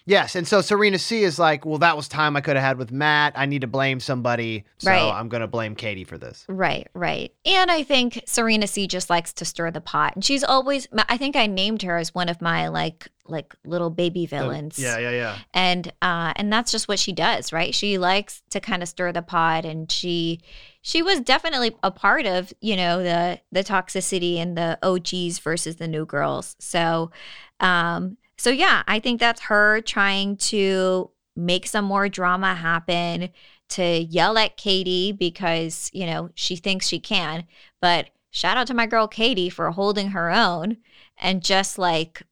Yes. 0.08 0.36
And 0.36 0.48
so 0.48 0.62
Serena 0.62 0.98
C 0.98 1.24
is 1.24 1.38
like, 1.38 1.66
well, 1.66 1.80
that 1.80 1.98
was 1.98 2.08
time 2.08 2.38
I 2.38 2.42
could 2.42 2.56
have 2.56 2.64
had 2.64 2.78
with 2.78 2.94
Matt. 2.94 3.34
I 3.36 3.46
need 3.46 3.60
to 3.62 3.68
blame 3.68 4.00
somebody. 4.00 4.64
So 4.78 4.90
Right. 4.90 5.04
I'm 5.04 5.28
going 5.28 5.42
to 5.42 5.48
blame 5.48 5.76
Katie 5.76 6.06
for 6.06 6.18
this. 6.18 6.46
Right, 6.48 6.88
right. 6.94 7.34
And 7.46 7.70
I 7.70 7.84
think 7.84 8.24
Serena 8.26 8.68
C 8.68 8.88
just 8.88 9.10
likes 9.10 9.34
to 9.34 9.44
stir 9.44 9.70
the 9.70 9.82
pot. 9.82 10.16
And 10.16 10.24
she's 10.24 10.46
always 10.46 10.88
I 11.10 11.18
think 11.18 11.36
I 11.36 11.46
named 11.46 11.82
her 11.82 11.98
as 11.98 12.16
one 12.16 12.30
of 12.30 12.42
my 12.42 12.70
like 12.70 13.10
like 13.30 13.54
little 13.66 13.90
baby 13.90 14.26
villains. 14.26 14.80
Yeah. 14.80 14.98
Yeah. 14.98 15.12
Yeah. 15.12 15.38
And 15.54 15.92
uh 16.02 16.32
and 16.38 16.54
that's 16.54 16.72
just 16.72 16.88
what 16.88 17.00
she 17.00 17.12
does, 17.12 17.52
right? 17.52 17.76
She 17.76 17.98
likes 17.98 18.42
to 18.52 18.62
kind 18.62 18.82
of 18.82 18.88
stir 18.88 19.12
the 19.12 19.22
pot 19.22 19.66
and 19.66 19.92
she 19.92 20.40
she 20.82 21.02
was 21.02 21.20
definitely 21.20 21.76
a 21.84 21.92
part 21.92 22.26
of, 22.26 22.54
you 22.62 22.78
know, 22.78 23.04
the 23.04 23.42
the 23.52 23.66
toxicity 23.66 24.38
and 24.38 24.58
the 24.58 24.80
OGs 24.82 25.40
versus 25.40 25.76
the 25.76 25.88
new 25.90 26.06
girls. 26.06 26.56
So 26.60 27.12
um 27.60 28.16
so 28.38 28.50
yeah, 28.50 28.84
I 28.88 29.00
think 29.00 29.20
that's 29.20 29.42
her 29.42 29.82
trying 29.82 30.38
to 30.38 31.10
make 31.36 31.68
some 31.68 31.86
more 31.86 32.10
drama 32.10 32.56
happen 32.56 33.30
to 33.70 34.00
yell 34.00 34.38
at 34.38 34.58
Katie 34.58 35.12
because, 35.12 35.90
you 35.94 36.06
know, 36.06 36.30
she 36.36 36.56
thinks 36.56 36.88
she 36.88 37.00
can. 37.00 37.46
But 37.82 38.10
shout 38.32 38.58
out 38.58 38.68
to 38.68 38.74
my 38.74 38.86
girl 38.86 39.08
Katie 39.08 39.50
for 39.50 39.72
holding 39.72 40.10
her 40.10 40.32
own 40.32 40.78
and 41.18 41.44
just 41.44 41.78
like 41.78 42.24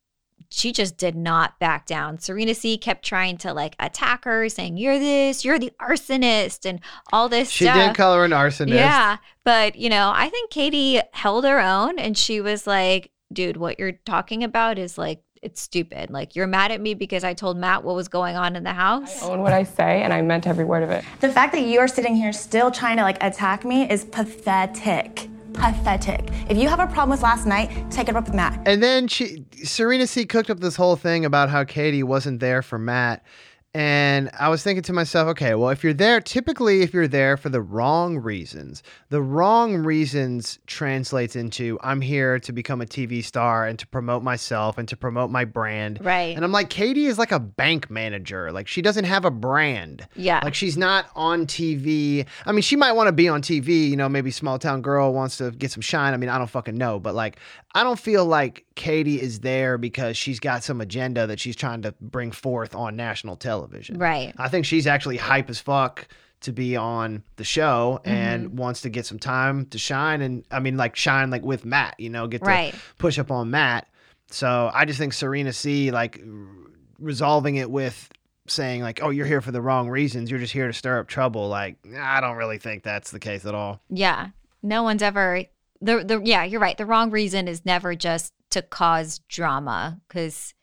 she 0.49 0.71
just 0.71 0.97
did 0.97 1.15
not 1.15 1.59
back 1.59 1.85
down. 1.85 2.19
Serena 2.19 2.53
C 2.53 2.77
kept 2.77 3.03
trying 3.03 3.37
to 3.39 3.53
like 3.53 3.75
attack 3.79 4.23
her, 4.25 4.47
saying, 4.47 4.77
You're 4.77 4.99
this, 4.99 5.43
you're 5.43 5.59
the 5.59 5.73
arsonist, 5.81 6.65
and 6.65 6.79
all 7.11 7.27
this 7.27 7.49
She 7.49 7.65
stuff. 7.65 7.75
did 7.75 7.95
call 7.97 8.15
her 8.15 8.25
an 8.25 8.31
arsonist. 8.31 8.75
Yeah. 8.75 9.17
But, 9.43 9.75
you 9.75 9.89
know, 9.89 10.11
I 10.15 10.29
think 10.29 10.51
Katie 10.51 11.01
held 11.13 11.45
her 11.45 11.59
own 11.59 11.99
and 11.99 12.17
she 12.17 12.39
was 12.41 12.65
like, 12.65 13.11
dude, 13.33 13.57
what 13.57 13.79
you're 13.79 13.93
talking 14.05 14.43
about 14.43 14.77
is 14.77 14.97
like, 14.97 15.21
it's 15.45 15.61
stupid. 15.61 16.09
Like, 16.09 16.35
you're 16.35 16.47
mad 16.47 16.71
at 16.71 16.81
me 16.81 16.95
because 16.95 17.23
I 17.23 17.35
told 17.35 17.55
Matt 17.55 17.83
what 17.83 17.95
was 17.95 18.07
going 18.07 18.35
on 18.35 18.55
in 18.55 18.63
the 18.63 18.73
house. 18.73 19.21
I 19.21 19.27
own 19.27 19.41
what 19.41 19.53
I 19.53 19.63
say, 19.63 20.01
and 20.01 20.11
I 20.11 20.21
meant 20.23 20.47
every 20.47 20.65
word 20.65 20.81
of 20.81 20.89
it. 20.89 21.05
The 21.21 21.29
fact 21.29 21.53
that 21.53 21.61
you 21.61 21.79
are 21.79 21.87
sitting 21.87 22.15
here 22.15 22.33
still 22.33 22.71
trying 22.71 22.97
to 22.97 23.03
like 23.03 23.23
attack 23.23 23.63
me 23.63 23.89
is 23.89 24.05
pathetic. 24.05 25.29
Pathetic. 25.53 26.27
If 26.49 26.57
you 26.57 26.67
have 26.67 26.79
a 26.79 26.87
problem 26.87 27.11
with 27.11 27.21
last 27.21 27.45
night, 27.45 27.69
take 27.91 28.09
it 28.09 28.15
up 28.15 28.25
with 28.25 28.33
Matt. 28.33 28.59
And 28.67 28.81
then 28.81 29.07
she, 29.07 29.45
Serena 29.63 30.07
C, 30.07 30.25
cooked 30.25 30.49
up 30.49 30.59
this 30.59 30.75
whole 30.75 30.95
thing 30.95 31.23
about 31.23 31.49
how 31.49 31.63
Katie 31.63 32.03
wasn't 32.03 32.39
there 32.39 32.61
for 32.61 32.79
Matt, 32.79 33.23
And 33.75 34.29
I 34.39 34.47
was 34.47 34.63
thinking 34.63 34.83
to 34.83 34.93
myself, 34.93 35.27
okay, 35.31 35.53
well, 35.53 35.69
if 35.69 35.83
you're 35.83 35.93
there, 35.93 36.21
typically 36.21 36.81
if 36.81 36.93
you're 36.93 37.09
there 37.09 37.35
for 37.35 37.49
the 37.49 37.61
wrong 37.61 38.17
reasons, 38.17 38.81
the 39.09 39.21
wrong 39.21 39.75
reasons 39.75 40.59
translates 40.65 41.35
into 41.35 41.77
I'm 41.83 41.99
here 41.99 42.39
to 42.39 42.53
become 42.53 42.79
a 42.79 42.85
TV 42.85 43.21
star 43.21 43.67
and 43.67 43.77
to 43.77 43.85
promote 43.85 44.23
myself 44.23 44.77
and 44.77 44.87
to 44.87 44.95
promote 44.95 45.29
my 45.29 45.43
brand. 45.43 45.99
Right. 46.01 46.33
And 46.37 46.45
I'm 46.45 46.53
like, 46.53 46.69
Katie 46.69 47.07
is 47.07 47.19
like 47.19 47.33
a 47.33 47.39
bank 47.39 47.89
manager. 47.89 48.49
Like 48.53 48.69
she 48.69 48.81
doesn't 48.81 49.03
have 49.03 49.25
a 49.25 49.31
brand. 49.31 50.07
Yeah. 50.15 50.39
Like 50.41 50.55
she's 50.55 50.77
not 50.77 51.07
on 51.13 51.45
TV. 51.45 52.25
I 52.45 52.53
mean, 52.53 52.61
she 52.61 52.77
might 52.77 52.93
want 52.93 53.09
to 53.09 53.11
be 53.11 53.27
on 53.27 53.41
TV, 53.41 53.89
you 53.89 53.97
know, 53.97 54.07
maybe 54.07 54.31
small 54.31 54.57
town 54.57 54.83
girl 54.83 55.13
wants 55.13 55.35
to 55.39 55.51
get 55.51 55.71
some 55.71 55.81
shine. 55.81 56.13
I 56.13 56.17
mean, 56.17 56.29
I 56.29 56.37
don't 56.37 56.49
fucking 56.49 56.77
know, 56.77 56.97
but 56.97 57.13
like 57.13 57.39
I 57.73 57.83
don't 57.83 57.99
feel 57.99 58.25
like 58.25 58.63
Katie 58.75 59.21
is 59.21 59.41
there 59.41 59.77
because 59.77 60.15
she's 60.15 60.39
got 60.39 60.63
some 60.63 60.79
agenda 60.79 61.27
that 61.27 61.41
she's 61.41 61.57
trying 61.57 61.81
to 61.81 61.93
bring 61.99 62.31
forth 62.31 62.73
on 62.73 62.95
national 62.95 63.35
television. 63.35 63.64
Right. 63.99 64.33
I 64.37 64.49
think 64.49 64.65
she's 64.65 64.87
actually 64.87 65.17
hype 65.17 65.49
as 65.49 65.59
fuck 65.59 66.07
to 66.41 66.51
be 66.51 66.75
on 66.75 67.23
the 67.37 67.43
show 67.43 67.99
and 68.05 68.47
Mm-hmm. 68.49 68.57
wants 68.57 68.81
to 68.81 68.89
get 68.89 69.05
some 69.05 69.19
time 69.19 69.65
to 69.67 69.77
shine 69.77 70.21
and 70.21 70.43
I 70.51 70.59
mean 70.59 70.77
like 70.77 70.95
shine 70.95 71.29
like 71.31 71.43
with 71.43 71.65
Matt, 71.65 71.95
you 71.99 72.09
know, 72.09 72.27
get 72.27 72.43
to 72.43 72.47
Right. 72.49 72.75
push 72.97 73.17
up 73.17 73.31
on 73.31 73.49
Matt. 73.51 73.87
So 74.29 74.69
I 74.73 74.85
just 74.85 74.99
think 74.99 75.13
Serena 75.13 75.53
C 75.53 75.91
like 75.91 76.19
r- 76.21 76.47
resolving 76.99 77.55
it 77.55 77.69
with 77.71 78.09
saying 78.47 78.81
like, 78.81 79.01
"Oh, 79.01 79.09
you're 79.09 79.25
here 79.25 79.41
for 79.41 79.51
the 79.51 79.61
wrong 79.61 79.89
reasons. 79.89 80.29
You're 80.29 80.39
just 80.39 80.53
here 80.53 80.67
to 80.67 80.73
stir 80.73 80.99
up 80.99 81.07
trouble." 81.07 81.47
Like, 81.47 81.77
I 81.97 82.21
don't 82.21 82.35
really 82.37 82.57
think 82.59 82.83
that's 82.83 83.11
the 83.11 83.19
case 83.19 83.45
at 83.45 83.55
all. 83.55 83.81
Yeah. 83.89 84.27
No 84.61 84.83
one's 84.83 85.01
ever 85.01 85.43
the 85.81 86.03
the 86.03 86.21
yeah, 86.23 86.43
you're 86.43 86.59
right. 86.59 86.77
The 86.77 86.85
wrong 86.85 87.11
reason 87.11 87.47
is 87.47 87.65
never 87.65 87.95
just 87.95 88.33
to 88.51 88.61
cause 88.61 89.19
drama 89.29 89.99
cuz 90.09 90.53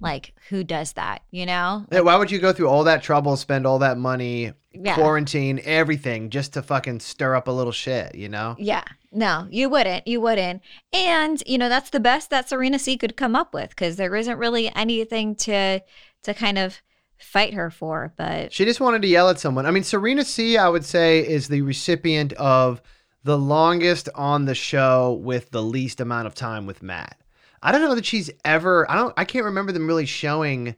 like 0.00 0.34
who 0.50 0.62
does 0.64 0.92
that, 0.94 1.22
you 1.30 1.46
know? 1.46 1.86
Yeah, 1.90 2.00
why 2.00 2.16
would 2.16 2.30
you 2.30 2.38
go 2.38 2.52
through 2.52 2.68
all 2.68 2.84
that 2.84 3.02
trouble, 3.02 3.36
spend 3.36 3.66
all 3.66 3.78
that 3.80 3.96
money, 3.98 4.52
Yeah. 4.72 4.94
quarantine, 4.94 5.60
everything 5.64 6.28
just 6.30 6.52
to 6.54 6.62
fucking 6.62 7.00
stir 7.00 7.34
up 7.34 7.48
a 7.48 7.52
little 7.52 7.72
shit, 7.72 8.14
you 8.14 8.28
know? 8.28 8.56
Yeah. 8.58 8.84
No, 9.10 9.46
you 9.50 9.70
wouldn't. 9.70 10.06
You 10.06 10.20
wouldn't. 10.20 10.60
And, 10.92 11.42
you 11.46 11.56
know, 11.56 11.70
that's 11.70 11.90
the 11.90 12.00
best 12.00 12.28
that 12.30 12.48
Serena 12.48 12.78
C 12.78 12.98
could 12.98 13.16
come 13.16 13.34
up 13.34 13.54
with 13.54 13.74
cuz 13.76 13.96
there 13.96 14.14
isn't 14.14 14.38
really 14.38 14.70
anything 14.76 15.34
to 15.36 15.80
to 16.24 16.34
kind 16.34 16.58
of 16.58 16.82
fight 17.18 17.54
her 17.54 17.70
for, 17.70 18.12
but 18.18 18.52
She 18.52 18.66
just 18.66 18.80
wanted 18.80 19.00
to 19.00 19.08
yell 19.08 19.30
at 19.30 19.40
someone. 19.40 19.64
I 19.64 19.70
mean, 19.70 19.84
Serena 19.84 20.22
C, 20.24 20.58
I 20.58 20.68
would 20.68 20.84
say, 20.84 21.20
is 21.26 21.48
the 21.48 21.62
recipient 21.62 22.34
of 22.34 22.82
the 23.24 23.38
longest 23.38 24.10
on 24.14 24.44
the 24.44 24.54
show 24.54 25.18
with 25.22 25.50
the 25.50 25.62
least 25.62 26.00
amount 26.00 26.26
of 26.26 26.34
time 26.34 26.66
with 26.66 26.82
Matt. 26.82 27.16
I 27.66 27.72
don't 27.72 27.80
know 27.82 27.94
that 27.96 28.06
she's 28.06 28.30
ever. 28.44 28.90
I 28.90 28.94
don't. 28.94 29.12
I 29.16 29.24
can't 29.24 29.44
remember 29.44 29.72
them 29.72 29.86
really 29.86 30.06
showing 30.06 30.76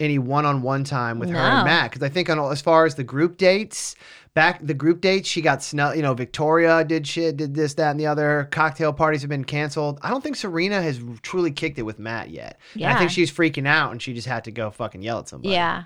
any 0.00 0.18
one-on-one 0.18 0.82
time 0.82 1.20
with 1.20 1.28
her 1.30 1.36
and 1.36 1.64
Matt 1.66 1.90
because 1.90 2.02
I 2.02 2.08
think 2.08 2.28
on 2.28 2.38
all- 2.38 2.50
as 2.50 2.60
far 2.60 2.84
as 2.84 2.96
the 2.96 3.04
group 3.04 3.36
dates, 3.36 3.94
back 4.34 4.58
the 4.60 4.74
group 4.74 5.00
dates, 5.00 5.28
she 5.28 5.40
got 5.40 5.62
snub. 5.62 5.94
You 5.94 6.02
know, 6.02 6.14
Victoria 6.14 6.82
did 6.84 7.06
shit, 7.06 7.36
did 7.36 7.54
this, 7.54 7.74
that, 7.74 7.92
and 7.92 8.00
the 8.00 8.06
other. 8.06 8.48
Cocktail 8.50 8.92
parties 8.92 9.20
have 9.22 9.28
been 9.30 9.44
canceled. 9.44 10.00
I 10.02 10.10
don't 10.10 10.20
think 10.20 10.34
Serena 10.34 10.82
has 10.82 11.00
truly 11.22 11.52
kicked 11.52 11.78
it 11.78 11.82
with 11.82 12.00
Matt 12.00 12.30
yet. 12.30 12.58
And 12.90 12.96
I 12.96 12.98
think 12.98 13.10
she's 13.12 13.30
freaking 13.30 13.68
out 13.68 13.92
and 13.92 14.02
she 14.02 14.14
just 14.14 14.26
had 14.26 14.44
to 14.44 14.50
go 14.50 14.70
fucking 14.70 15.02
yell 15.02 15.20
at 15.20 15.28
somebody. 15.28 15.52
Yeah. 15.54 15.84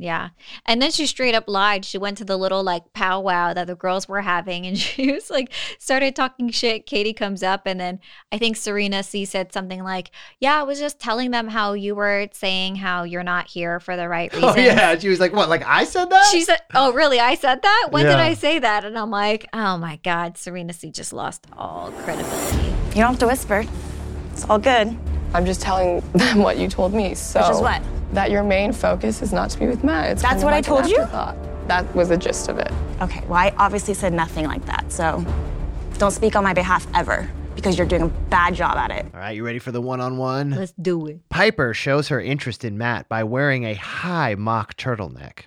Yeah. 0.00 0.30
And 0.64 0.80
then 0.80 0.90
she 0.90 1.06
straight 1.06 1.34
up 1.34 1.44
lied. 1.46 1.84
She 1.84 1.98
went 1.98 2.16
to 2.18 2.24
the 2.24 2.38
little 2.38 2.62
like 2.62 2.90
powwow 2.94 3.52
that 3.52 3.66
the 3.66 3.74
girls 3.74 4.08
were 4.08 4.22
having 4.22 4.66
and 4.66 4.78
she 4.78 5.12
was 5.12 5.28
like 5.28 5.52
started 5.78 6.16
talking 6.16 6.48
shit. 6.48 6.86
Katie 6.86 7.12
comes 7.12 7.42
up 7.42 7.62
and 7.66 7.78
then 7.78 8.00
I 8.32 8.38
think 8.38 8.56
Serena 8.56 9.02
C 9.02 9.26
said 9.26 9.52
something 9.52 9.84
like, 9.84 10.10
Yeah, 10.38 10.58
I 10.58 10.62
was 10.62 10.78
just 10.78 10.98
telling 11.00 11.32
them 11.32 11.48
how 11.48 11.74
you 11.74 11.94
were 11.94 12.28
saying 12.32 12.76
how 12.76 13.02
you're 13.02 13.22
not 13.22 13.48
here 13.48 13.78
for 13.78 13.94
the 13.94 14.08
right 14.08 14.32
reason. 14.32 14.48
Oh 14.50 14.56
yeah, 14.56 14.98
she 14.98 15.08
was 15.10 15.20
like, 15.20 15.32
"What? 15.32 15.48
Like 15.48 15.64
I 15.64 15.84
said 15.84 16.06
that?" 16.06 16.28
She 16.32 16.42
said, 16.42 16.60
Oh, 16.74 16.92
really? 16.92 17.20
I 17.20 17.34
said 17.34 17.60
that? 17.62 17.88
When 17.90 18.06
did 18.06 18.16
I 18.16 18.34
say 18.34 18.58
that? 18.58 18.84
And 18.86 18.98
I'm 18.98 19.10
like, 19.10 19.46
Oh 19.52 19.76
my 19.76 19.96
God, 20.02 20.38
Serena 20.38 20.72
C 20.72 20.90
just 20.90 21.12
lost 21.12 21.46
all 21.52 21.92
credibility. 22.04 22.68
You 22.88 23.02
don't 23.02 23.10
have 23.12 23.18
to 23.18 23.26
whisper. 23.26 23.64
It's 24.32 24.48
all 24.48 24.58
good. 24.58 24.96
I'm 25.34 25.44
just 25.44 25.60
telling 25.60 26.00
them 26.14 26.38
what 26.38 26.56
you 26.56 26.68
told 26.68 26.94
me. 26.94 27.14
So 27.14 27.40
Which 27.40 27.50
is 27.50 27.60
what? 27.60 27.82
That 28.12 28.30
your 28.30 28.42
main 28.42 28.72
focus 28.72 29.22
is 29.22 29.32
not 29.32 29.50
to 29.50 29.58
be 29.58 29.66
with 29.66 29.84
Matt. 29.84 30.10
It's 30.10 30.22
That's 30.22 30.42
kind 30.42 30.42
of 30.42 30.44
what 30.44 30.52
I 30.52 30.56
like 30.56 30.66
an 30.66 30.74
told 30.74 30.86
you? 30.90 30.98
afterthought. 30.98 31.68
That 31.68 31.94
was 31.94 32.08
the 32.08 32.16
gist 32.16 32.48
of 32.48 32.58
it. 32.58 32.72
Okay, 33.00 33.22
well, 33.26 33.34
I 33.38 33.54
obviously 33.56 33.94
said 33.94 34.12
nothing 34.12 34.46
like 34.46 34.64
that, 34.66 34.90
so 34.90 35.24
don't 35.98 36.10
speak 36.10 36.34
on 36.34 36.42
my 36.42 36.52
behalf 36.52 36.86
ever 36.94 37.30
because 37.54 37.78
you're 37.78 37.86
doing 37.86 38.02
a 38.02 38.08
bad 38.08 38.54
job 38.54 38.76
at 38.76 38.90
it. 38.90 39.06
All 39.14 39.20
right, 39.20 39.36
you 39.36 39.44
ready 39.44 39.58
for 39.60 39.70
the 39.70 39.80
one-on-one? 39.80 40.50
Let's 40.50 40.72
do 40.72 41.06
it. 41.06 41.28
Pieper 41.28 41.72
shows 41.72 42.08
her 42.08 42.20
interest 42.20 42.64
in 42.64 42.76
Matt 42.78 43.08
by 43.08 43.22
wearing 43.22 43.64
a 43.64 43.74
high 43.74 44.34
mock 44.34 44.76
turtleneck. 44.76 45.42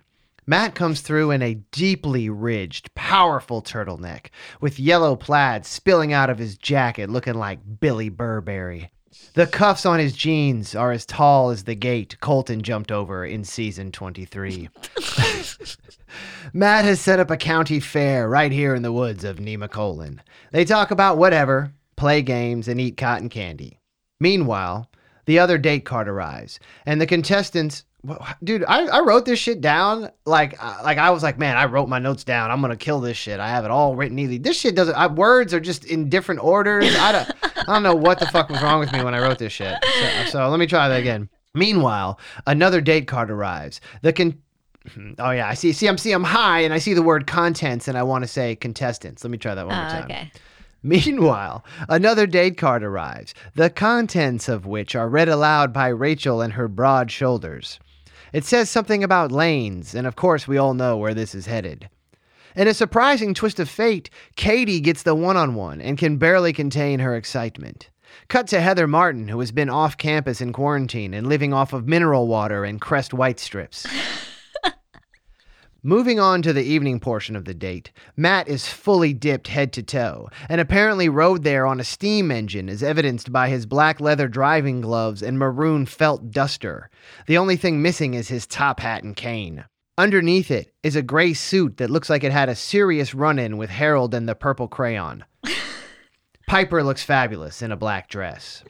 Matt 0.45 0.75
comes 0.75 1.01
through 1.01 1.31
in 1.31 1.41
a 1.41 1.55
deeply 1.71 2.29
ridged, 2.29 2.93
powerful 2.95 3.61
turtleneck 3.61 4.27
with 4.61 4.79
yellow 4.79 5.15
plaid 5.15 5.65
spilling 5.65 6.13
out 6.13 6.29
of 6.29 6.37
his 6.37 6.57
jacket 6.57 7.09
looking 7.09 7.33
like 7.35 7.59
Billy 7.79 8.09
Burberry. 8.09 8.91
The 9.33 9.47
cuffs 9.47 9.85
on 9.85 9.99
his 9.99 10.15
jeans 10.15 10.75
are 10.75 10.91
as 10.91 11.05
tall 11.05 11.49
as 11.49 11.63
the 11.63 11.75
gate 11.75 12.17
Colton 12.19 12.61
jumped 12.61 12.91
over 12.91 13.25
in 13.25 13.43
season 13.43 13.91
23. 13.91 14.69
Matt 16.53 16.85
has 16.85 16.99
set 16.99 17.19
up 17.19 17.31
a 17.31 17.37
county 17.37 17.79
fair 17.79 18.29
right 18.29 18.51
here 18.51 18.75
in 18.75 18.81
the 18.81 18.91
woods 18.91 19.23
of 19.23 19.37
Nemacolin. 19.37 20.19
They 20.51 20.65
talk 20.65 20.91
about 20.91 21.17
whatever, 21.17 21.73
play 21.95 22.21
games, 22.21 22.67
and 22.67 22.79
eat 22.79 22.97
cotton 22.97 23.29
candy. 23.29 23.79
Meanwhile, 24.19 24.89
the 25.25 25.39
other 25.39 25.57
date 25.57 25.85
card 25.85 26.07
arrives, 26.07 26.59
and 26.85 26.99
the 26.99 27.07
contestants. 27.07 27.85
Dude, 28.43 28.65
I, 28.67 28.85
I 28.87 28.99
wrote 28.99 29.23
this 29.25 29.39
shit 29.39 29.61
down 29.61 30.11
like 30.25 30.61
uh, 30.61 30.81
like 30.83 30.97
I 30.97 31.09
was 31.11 31.23
like, 31.23 31.37
man, 31.37 31.55
I 31.55 31.65
wrote 31.65 31.87
my 31.87 31.99
notes 31.99 32.23
down. 32.25 32.51
I'm 32.51 32.59
gonna 32.59 32.75
kill 32.75 32.99
this 32.99 33.15
shit. 33.15 33.39
I 33.39 33.47
have 33.47 33.63
it 33.63 33.71
all 33.71 33.95
written 33.95 34.15
neatly. 34.17 34.37
This 34.37 34.59
shit 34.59 34.75
doesn't. 34.75 34.93
I, 34.95 35.07
words 35.07 35.53
are 35.53 35.61
just 35.61 35.85
in 35.85 36.09
different 36.09 36.43
orders. 36.43 36.93
I 36.97 37.11
don't 37.13 37.31
I 37.69 37.73
don't 37.73 37.83
know 37.83 37.95
what 37.95 38.19
the 38.19 38.25
fuck 38.25 38.49
was 38.49 38.61
wrong 38.61 38.79
with 38.81 38.91
me 38.91 39.03
when 39.03 39.13
I 39.15 39.19
wrote 39.21 39.37
this 39.39 39.53
shit. 39.53 39.77
So, 39.83 40.25
so 40.31 40.49
let 40.49 40.59
me 40.59 40.67
try 40.67 40.89
that 40.89 40.99
again. 40.99 41.29
Meanwhile, 41.53 42.19
another 42.45 42.81
date 42.81 43.07
card 43.07 43.31
arrives. 43.31 43.79
The 44.01 44.11
con- 44.11 44.37
Oh 45.17 45.31
yeah, 45.31 45.47
I 45.47 45.53
see. 45.53 45.71
See, 45.71 45.87
I'm 45.87 45.97
see, 45.97 46.11
I'm 46.11 46.25
high, 46.25 46.59
and 46.59 46.73
I 46.73 46.79
see 46.79 46.93
the 46.93 47.01
word 47.01 47.25
contents, 47.25 47.87
and 47.87 47.97
I 47.97 48.03
want 48.03 48.25
to 48.25 48.27
say 48.27 48.57
contestants. 48.57 49.23
Let 49.23 49.31
me 49.31 49.37
try 49.37 49.55
that 49.55 49.65
one 49.65 49.75
more 49.77 49.85
Oh, 49.85 49.89
time. 49.89 50.03
okay. 50.05 50.31
Meanwhile, 50.83 51.63
another 51.87 52.27
date 52.27 52.57
card 52.57 52.83
arrives, 52.83 53.33
the 53.55 53.69
contents 53.69 54.49
of 54.49 54.65
which 54.65 54.93
are 54.93 55.07
read 55.07 55.29
aloud 55.29 55.71
by 55.71 55.87
Rachael 55.87 56.41
and 56.41 56.51
her 56.53 56.67
broad 56.67 57.09
shoulders. 57.09 57.79
It 58.33 58.45
says 58.45 58.67
something 58.67 59.03
about 59.03 59.31
lanes, 59.31 59.93
and 59.93 60.07
of 60.07 60.15
course, 60.15 60.47
we 60.47 60.57
all 60.57 60.73
know 60.73 60.97
where 60.97 61.13
this 61.13 61.35
is 61.35 61.45
headed. 61.45 61.87
In 62.55 62.67
a 62.67 62.73
surprising 62.73 63.35
twist 63.35 63.59
of 63.59 63.69
fate, 63.69 64.09
Katie 64.35 64.79
gets 64.79 65.03
the 65.03 65.13
one 65.13 65.37
on 65.37 65.53
one 65.53 65.79
and 65.79 65.99
can 65.99 66.17
barely 66.17 66.51
contain 66.51 66.99
her 66.99 67.15
excitement. 67.15 67.89
Cut 68.27 68.47
to 68.47 68.59
Heather 68.59 68.87
Martin, 68.87 69.27
who 69.27 69.39
has 69.39 69.51
been 69.51 69.69
off 69.69 69.97
campus 69.97 70.41
in 70.41 70.51
quarantine 70.51 71.13
and 71.13 71.27
living 71.27 71.53
off 71.53 71.73
of 71.73 71.87
mineral 71.87 72.27
water 72.27 72.65
and 72.65 72.81
Crest 72.81 73.13
White 73.13 73.39
strips. 73.39 73.85
Moving 75.85 76.17
on 76.17 76.41
to 76.43 76.53
the 76.53 76.63
evening 76.63 77.01
portion 77.01 77.35
of 77.35 77.43
the 77.43 77.53
date, 77.53 77.91
Matt 78.15 78.47
is 78.47 78.69
fully 78.69 79.11
dipped 79.13 79.49
head 79.49 79.73
to 79.73 79.83
toe, 79.83 80.29
and 80.47 80.61
apparently 80.61 81.09
rode 81.09 81.43
there 81.43 81.65
on 81.65 81.81
a 81.81 81.83
steam 81.83 82.31
engine, 82.31 82.69
as 82.69 82.81
evidenced 82.81 83.33
by 83.33 83.49
his 83.49 83.65
black 83.65 83.99
leather 83.99 84.29
driving 84.29 84.79
gloves 84.79 85.21
and 85.21 85.37
maroon 85.37 85.85
felt 85.85 86.31
duster. 86.31 86.89
The 87.27 87.37
only 87.37 87.57
thing 87.57 87.81
missing 87.81 88.13
is 88.13 88.29
his 88.29 88.47
top 88.47 88.79
hat 88.79 89.03
and 89.03 89.13
cane. 89.13 89.65
Underneath 89.97 90.49
it 90.51 90.71
is 90.83 90.95
a 90.95 91.01
gray 91.01 91.33
suit 91.33 91.75
that 91.75 91.89
looks 91.89 92.09
like 92.09 92.23
it 92.23 92.31
had 92.31 92.47
a 92.47 92.55
serious 92.55 93.13
run 93.13 93.37
in 93.37 93.57
with 93.57 93.69
Harold 93.69 94.13
and 94.13 94.27
the 94.27 94.35
purple 94.35 94.69
crayon. 94.69 95.25
Pieper 96.47 96.81
looks 96.81 97.03
fabulous 97.03 97.61
in 97.61 97.73
a 97.73 97.77
black 97.77 98.07
dress. 98.07 98.63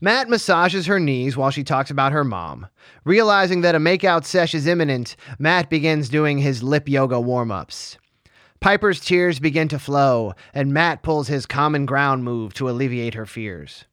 Matt 0.00 0.28
massages 0.28 0.86
her 0.86 1.00
knees 1.00 1.36
while 1.36 1.50
she 1.50 1.64
talks 1.64 1.90
about 1.90 2.12
her 2.12 2.24
mom. 2.24 2.68
Realizing 3.04 3.60
that 3.62 3.74
a 3.74 3.78
makeout 3.78 4.24
sesh 4.24 4.54
is 4.54 4.66
imminent, 4.66 5.16
Matt 5.38 5.70
begins 5.70 6.08
doing 6.08 6.38
his 6.38 6.62
lip 6.62 6.88
yoga 6.88 7.20
warm 7.20 7.50
ups. 7.50 7.98
Pieper's 8.60 9.00
tears 9.00 9.40
begin 9.40 9.68
to 9.68 9.78
flow, 9.78 10.32
and 10.54 10.72
Matt 10.72 11.02
pulls 11.02 11.28
his 11.28 11.44
common 11.44 11.84
ground 11.84 12.24
move 12.24 12.54
to 12.54 12.70
alleviate 12.70 13.14
her 13.14 13.26
fears. 13.26 13.84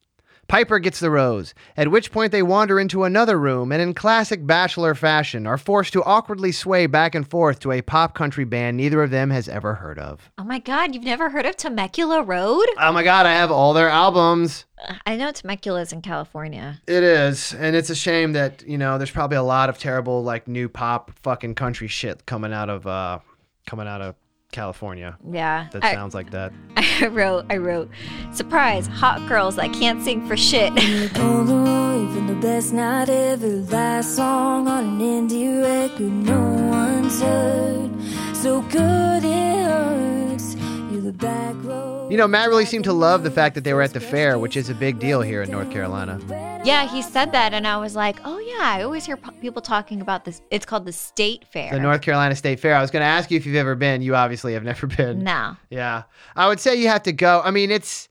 Pieper 0.51 0.79
gets 0.79 0.99
the 0.99 1.09
rose, 1.09 1.53
at 1.77 1.91
which 1.91 2.11
point 2.11 2.33
they 2.33 2.43
wander 2.43 2.77
into 2.77 3.05
another 3.05 3.39
room 3.39 3.71
and, 3.71 3.81
in 3.81 3.93
classic 3.93 4.45
bachelor 4.45 4.93
fashion, 4.93 5.47
are 5.47 5.57
forced 5.57 5.93
to 5.93 6.03
awkwardly 6.03 6.51
sway 6.51 6.87
back 6.87 7.15
and 7.15 7.25
forth 7.25 7.61
to 7.61 7.71
a 7.71 7.81
pop 7.81 8.13
country 8.13 8.43
band 8.43 8.75
neither 8.75 9.01
of 9.01 9.11
them 9.11 9.29
has 9.29 9.47
ever 9.47 9.75
heard 9.75 9.97
of. 9.97 10.29
Oh 10.37 10.43
my 10.43 10.59
God, 10.59 10.93
you've 10.93 11.05
never 11.05 11.29
heard 11.29 11.45
of 11.45 11.55
Temecula 11.55 12.21
Road? 12.21 12.65
Oh 12.77 12.91
my 12.91 13.01
god, 13.01 13.25
I 13.25 13.31
have 13.31 13.49
all 13.49 13.71
their 13.71 13.87
albums. 13.87 14.65
I 15.05 15.15
know 15.15 15.31
Temecula 15.31 15.79
is 15.79 15.93
in 15.93 16.01
California. 16.01 16.81
It 16.85 17.01
is, 17.01 17.53
and 17.53 17.73
it's 17.73 17.89
a 17.89 17.95
shame 17.95 18.33
that 18.33 18.61
you 18.67 18.77
know 18.77 18.97
there's 18.97 19.09
probably 19.09 19.37
a 19.37 19.43
lot 19.43 19.69
of 19.69 19.77
terrible 19.77 20.21
like 20.21 20.49
new 20.49 20.67
pop 20.67 21.11
fucking 21.23 21.55
country 21.55 21.87
shit 21.87 22.25
coming 22.25 22.51
out 22.51 22.69
of 22.69 22.85
uh 22.85 23.19
coming 23.65 23.87
out 23.87 24.01
of 24.01 24.15
California. 24.51 25.17
Yeah. 25.29 25.67
That 25.71 25.83
I, 25.83 25.93
sounds 25.93 26.13
like 26.13 26.31
that. 26.31 26.53
I 26.77 27.07
wrote, 27.07 27.45
I 27.49 27.57
wrote, 27.57 27.89
surprise, 28.33 28.87
hot 28.87 29.27
girls 29.27 29.55
that 29.55 29.73
can't 29.73 30.03
sing 30.03 30.27
for 30.27 30.37
shit. 30.37 30.73
Polaroid 31.13 32.13
from 32.13 32.27
the 32.27 32.35
best 32.35 32.73
night 32.73 33.09
ever. 33.09 33.47
Last 33.47 34.15
song 34.15 34.67
on 34.67 34.83
an 34.85 34.99
indie 34.99 35.61
record 35.61 36.11
no 36.11 36.41
one's 36.69 37.21
heard. 37.21 37.91
So 38.35 38.61
good 38.63 39.23
it 39.23 39.65
hurts. 39.65 40.55
You're 40.91 41.01
the 41.01 41.13
back 41.13 41.55
row. 41.63 42.00
You 42.11 42.17
know, 42.17 42.27
Matt 42.27 42.49
really 42.49 42.65
seemed 42.65 42.83
to 42.83 42.91
love 42.91 43.23
the 43.23 43.31
fact 43.31 43.55
that 43.55 43.63
they 43.63 43.73
were 43.73 43.81
at 43.81 43.93
the 43.93 44.01
fair, 44.01 44.37
which 44.37 44.57
is 44.57 44.69
a 44.69 44.73
big 44.75 44.99
deal 44.99 45.21
here 45.21 45.43
in 45.43 45.49
North 45.49 45.71
Carolina. 45.71 46.19
yeah, 46.65 46.85
he 46.85 47.01
said 47.01 47.31
that, 47.31 47.53
and 47.53 47.65
I 47.65 47.77
was 47.77 47.95
like, 47.95 48.17
oh 48.25 48.37
yeah, 48.37 48.57
I 48.59 48.83
always 48.83 49.05
hear 49.05 49.15
po- 49.15 49.31
people 49.39 49.61
talking 49.61 50.01
about 50.01 50.25
this. 50.25 50.41
It's 50.51 50.65
called 50.65 50.83
the 50.85 50.91
State 50.91 51.45
Fair. 51.53 51.71
The 51.71 51.79
North 51.79 52.01
Carolina 52.01 52.35
State 52.35 52.59
Fair. 52.59 52.75
I 52.75 52.81
was 52.81 52.91
going 52.91 52.99
to 52.99 53.07
ask 53.07 53.31
you 53.31 53.37
if 53.37 53.45
you've 53.45 53.55
ever 53.55 53.75
been. 53.75 54.01
You 54.01 54.13
obviously 54.15 54.51
have 54.55 54.63
never 54.65 54.87
been. 54.97 55.23
No. 55.23 55.55
Yeah. 55.69 56.03
I 56.35 56.49
would 56.49 56.59
say 56.59 56.75
you 56.75 56.89
have 56.89 57.03
to 57.03 57.13
go. 57.13 57.41
I 57.45 57.51
mean, 57.51 57.71
it's 57.71 58.09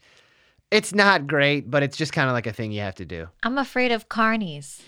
it's 0.71 0.95
not 0.95 1.27
great, 1.27 1.71
but 1.71 1.83
it's 1.83 1.99
just 1.99 2.15
kind 2.15 2.27
of 2.31 2.33
like 2.33 2.47
a 2.47 2.55
thing 2.55 2.73
you 2.73 2.81
have 2.81 2.95
to 2.95 3.05
do. 3.05 3.29
I'm 3.43 3.59
afraid 3.59 3.93
of 3.93 4.09
carnies. 4.09 4.81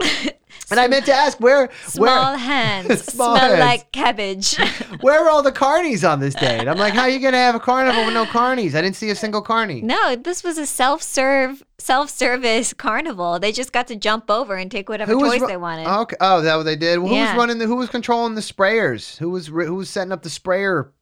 And 0.70 0.80
I 0.80 0.86
meant 0.88 1.06
to 1.06 1.12
ask 1.12 1.38
where 1.40 1.70
Small 1.86 2.06
where 2.06 2.38
hands 2.38 3.04
Small 3.12 3.36
smell 3.36 3.48
hands. 3.50 3.60
like 3.60 3.92
cabbage. 3.92 4.56
where 5.00 5.22
are 5.24 5.28
all 5.28 5.42
the 5.42 5.52
carnies 5.52 6.08
on 6.08 6.20
this 6.20 6.34
date? 6.34 6.66
I'm 6.66 6.78
like, 6.78 6.94
how 6.94 7.02
are 7.02 7.08
you 7.10 7.18
going 7.20 7.32
to 7.32 7.38
have 7.38 7.54
a 7.54 7.60
carnival 7.60 8.04
with 8.04 8.14
no 8.14 8.24
carnies? 8.24 8.74
I 8.74 8.80
didn't 8.80 8.96
see 8.96 9.10
a 9.10 9.14
single 9.14 9.42
carny. 9.42 9.82
no, 9.82 10.16
this 10.16 10.42
was 10.42 10.56
a 10.58 10.66
self-serve, 10.66 11.62
self-service 11.78 12.72
carnival. 12.74 13.38
They 13.38 13.52
just 13.52 13.72
got 13.72 13.86
to 13.88 13.96
jump 13.96 14.30
over 14.30 14.54
and 14.56 14.70
take 14.70 14.88
whatever 14.88 15.12
toys 15.12 15.40
ru- 15.40 15.46
they 15.46 15.56
wanted. 15.56 15.86
Okay. 15.86 16.16
Oh, 16.20 16.40
that 16.40 16.56
what 16.56 16.62
they 16.64 16.76
did? 16.76 16.98
Well, 16.98 17.08
who 17.08 17.14
Yeah. 17.14 17.32
was 17.32 17.38
running 17.38 17.58
the? 17.58 17.66
Who 17.66 17.76
was 17.76 17.88
controlling 17.90 18.34
the 18.34 18.40
sprayers? 18.40 19.16
Who 19.18 19.30
was 19.30 19.46
who 19.48 19.74
was 19.74 19.90
setting 19.90 20.12
up 20.12 20.22
the 20.22 20.30
sprayer? 20.30 20.92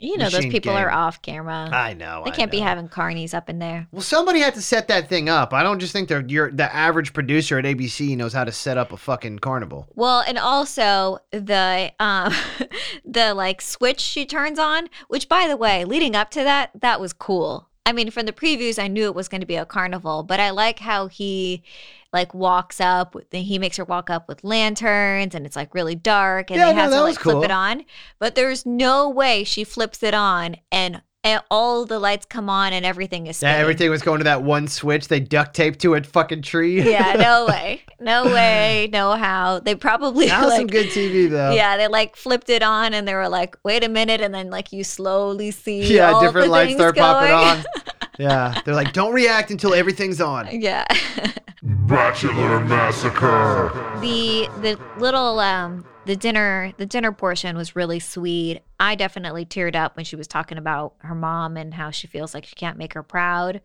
You 0.00 0.16
know, 0.16 0.28
those 0.28 0.46
people 0.46 0.72
game. 0.72 0.84
are 0.84 0.90
off 0.90 1.22
camera. 1.22 1.68
I 1.70 1.94
know. 1.94 2.22
they 2.24 2.30
I 2.30 2.34
can't 2.34 2.50
be 2.50 2.60
having 2.60 2.88
carnies 2.88 3.34
up 3.34 3.48
in 3.48 3.58
there. 3.58 3.86
Well, 3.92 4.02
somebody 4.02 4.40
had 4.40 4.54
to 4.54 4.62
set 4.62 4.88
that 4.88 5.08
thing 5.08 5.28
up. 5.28 5.52
I 5.52 5.62
don't 5.62 5.78
just 5.78 5.92
think 5.92 6.08
they're 6.08 6.24
you're, 6.26 6.50
the 6.50 6.74
average 6.74 7.12
producer 7.12 7.58
at 7.58 7.64
ABC 7.64 8.16
knows 8.16 8.32
how 8.32 8.44
to 8.44 8.52
set 8.52 8.78
up 8.78 8.92
a 8.92 8.96
fucking 8.96 9.40
carnival. 9.40 9.86
Well, 9.94 10.20
and 10.26 10.38
also 10.38 11.18
the 11.30 11.92
um 12.00 12.32
the 13.04 13.34
like 13.34 13.60
switch 13.60 14.00
she 14.00 14.26
turns 14.26 14.58
on, 14.58 14.88
which 15.08 15.28
by 15.28 15.46
the 15.46 15.56
way, 15.56 15.84
leading 15.84 16.16
up 16.16 16.30
to 16.30 16.42
that, 16.42 16.70
that 16.80 17.00
was 17.00 17.12
cool. 17.12 17.68
I 17.86 17.92
mean, 17.92 18.10
from 18.10 18.26
the 18.26 18.32
previews 18.32 18.82
I 18.82 18.88
knew 18.88 19.06
it 19.06 19.14
was 19.14 19.28
going 19.28 19.40
to 19.40 19.46
be 19.46 19.56
a 19.56 19.64
carnival, 19.64 20.22
but 20.22 20.38
I 20.38 20.50
like 20.50 20.78
how 20.78 21.08
he 21.08 21.62
like 22.12 22.34
walks 22.34 22.80
up 22.80 23.14
with 23.14 23.26
he 23.32 23.58
makes 23.58 23.76
her 23.76 23.84
walk 23.84 24.10
up 24.10 24.26
with 24.28 24.42
lanterns 24.42 25.34
and 25.34 25.46
it's 25.46 25.56
like 25.56 25.74
really 25.74 25.94
dark 25.94 26.50
and 26.50 26.58
Yeah, 26.58 26.66
they 26.66 26.74
no, 26.74 26.80
have 26.80 26.90
to 26.90 27.02
like 27.02 27.18
flip 27.18 27.44
it 27.44 27.50
on. 27.50 27.84
But 28.18 28.34
there's 28.34 28.66
no 28.66 29.08
way 29.08 29.44
she 29.44 29.64
flips 29.64 30.02
it 30.02 30.12
on 30.14 30.56
and, 30.72 31.02
and 31.22 31.42
all 31.50 31.84
the 31.86 31.98
lights 32.00 32.26
come 32.26 32.48
on 32.50 32.72
and 32.72 32.84
everything 32.84 33.26
is 33.28 33.42
Yeah, 33.42 33.50
everything 33.52 33.90
was 33.90 34.02
going 34.02 34.18
to 34.18 34.24
that 34.24 34.42
one 34.42 34.66
switch 34.66 35.06
they 35.08 35.20
duct 35.20 35.54
taped 35.54 35.80
to 35.82 35.94
a 35.94 36.02
fucking 36.02 36.42
tree. 36.42 36.82
yeah, 36.90 37.12
no 37.12 37.46
way. 37.48 37.82
No 38.00 38.24
way, 38.24 38.88
no 38.92 39.12
how. 39.12 39.60
They 39.60 39.74
probably 39.74 40.26
that 40.26 40.40
was 40.40 40.48
like 40.50 40.58
some 40.60 40.66
good 40.66 40.86
TV 40.86 41.28
though. 41.30 41.52
yeah, 41.52 41.76
they 41.76 41.86
like 41.88 42.16
flipped 42.16 42.48
it 42.48 42.62
on 42.62 42.94
and 42.94 43.06
they 43.06 43.14
were 43.14 43.28
like, 43.28 43.56
wait 43.64 43.84
a 43.84 43.88
minute. 43.88 44.20
And 44.20 44.34
then 44.34 44.50
like 44.50 44.72
you 44.72 44.82
slowly 44.82 45.50
see 45.50 45.96
Yeah, 45.96 46.18
different 46.20 46.48
lights 46.48 46.74
start 46.74 46.96
popping 46.96 47.32
on. 47.32 47.64
Yeah, 48.20 48.60
they're 48.64 48.74
like, 48.74 48.92
don't 48.92 49.14
react 49.14 49.50
until 49.50 49.72
everything's 49.74 50.20
on. 50.20 50.48
yeah. 50.60 50.84
Bachelor 51.62 52.60
Massacre. 52.64 53.70
the 54.00 54.48
the 54.60 54.78
little 54.98 55.38
um 55.40 55.84
the 56.06 56.16
dinner 56.16 56.72
the 56.78 56.86
dinner 56.86 57.12
portion 57.12 57.56
was 57.56 57.76
really 57.76 57.98
sweet. 58.00 58.62
I 58.78 58.94
definitely 58.94 59.44
teared 59.44 59.74
up 59.76 59.96
when 59.96 60.04
she 60.04 60.16
was 60.16 60.26
talking 60.26 60.56
about 60.58 60.94
her 60.98 61.14
mom 61.14 61.56
and 61.56 61.74
how 61.74 61.90
she 61.90 62.06
feels 62.06 62.32
like 62.34 62.44
she 62.46 62.54
can't 62.54 62.78
make 62.78 62.94
her 62.94 63.02
proud. 63.02 63.60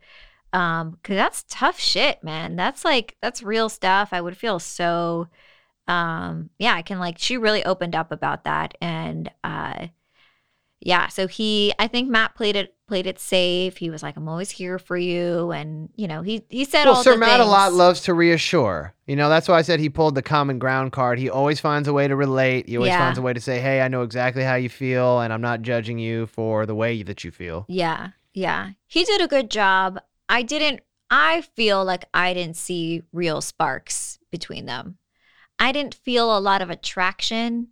Um, 0.52 0.98
cause 1.02 1.16
that's 1.16 1.44
tough 1.48 1.78
shit, 1.78 2.22
man. 2.22 2.56
That's 2.56 2.84
like 2.84 3.16
that's 3.22 3.42
real 3.42 3.68
stuff. 3.68 4.10
I 4.12 4.20
would 4.20 4.36
feel 4.36 4.58
so 4.58 5.28
um 5.88 6.50
yeah, 6.58 6.74
I 6.74 6.82
can 6.82 6.98
like 6.98 7.18
she 7.18 7.36
really 7.38 7.64
opened 7.64 7.94
up 7.94 8.12
about 8.12 8.44
that 8.44 8.74
and 8.80 9.30
uh 9.44 9.86
yeah, 10.80 11.08
so 11.08 11.26
he 11.26 11.72
I 11.78 11.88
think 11.88 12.08
Matt 12.08 12.34
played 12.34 12.56
it 12.56 12.74
played 12.86 13.06
it 13.06 13.18
safe. 13.18 13.78
He 13.78 13.90
was 13.90 14.02
like, 14.02 14.16
I'm 14.16 14.28
always 14.28 14.50
here 14.50 14.78
for 14.78 14.96
you 14.96 15.50
and 15.50 15.88
you 15.96 16.06
know, 16.06 16.22
he 16.22 16.44
he 16.48 16.64
said 16.64 16.84
Well, 16.84 16.94
all 16.96 17.02
Sir 17.02 17.16
Matt 17.16 17.40
a 17.40 17.44
lot 17.44 17.72
loves 17.72 18.02
to 18.02 18.14
reassure. 18.14 18.94
You 19.06 19.16
know, 19.16 19.28
that's 19.28 19.48
why 19.48 19.56
I 19.58 19.62
said 19.62 19.80
he 19.80 19.88
pulled 19.88 20.14
the 20.14 20.22
common 20.22 20.58
ground 20.58 20.92
card. 20.92 21.18
He 21.18 21.28
always 21.30 21.58
finds 21.60 21.88
a 21.88 21.92
way 21.92 22.06
to 22.06 22.14
relate. 22.16 22.68
He 22.68 22.76
always 22.76 22.90
Yeah. 22.90 22.98
finds 22.98 23.18
a 23.18 23.22
way 23.22 23.32
to 23.32 23.40
say, 23.40 23.60
"Hey, 23.60 23.80
I 23.80 23.88
know 23.88 24.02
exactly 24.02 24.42
how 24.44 24.54
you 24.54 24.68
feel, 24.68 25.20
and 25.20 25.32
I'm 25.32 25.40
not 25.40 25.62
judging 25.62 25.98
you 25.98 26.26
for 26.26 26.66
the 26.66 26.74
way 26.74 27.02
that 27.02 27.24
you 27.24 27.30
feel." 27.30 27.64
Yeah, 27.68 28.10
yeah. 28.34 28.70
He 28.86 29.04
did 29.04 29.20
a 29.20 29.28
good 29.28 29.50
job. 29.50 30.00
I 30.28 30.42
didn't, 30.42 30.80
I 31.10 31.42
feel 31.42 31.84
like 31.84 32.04
I 32.12 32.34
didn't 32.34 32.56
see 32.56 33.02
real 33.12 33.40
sparks 33.40 34.18
between 34.30 34.66
them. 34.66 34.98
I 35.58 35.72
didn't 35.72 35.94
feel 35.94 36.36
a 36.36 36.40
lot 36.40 36.62
of 36.62 36.68
attraction, 36.70 37.68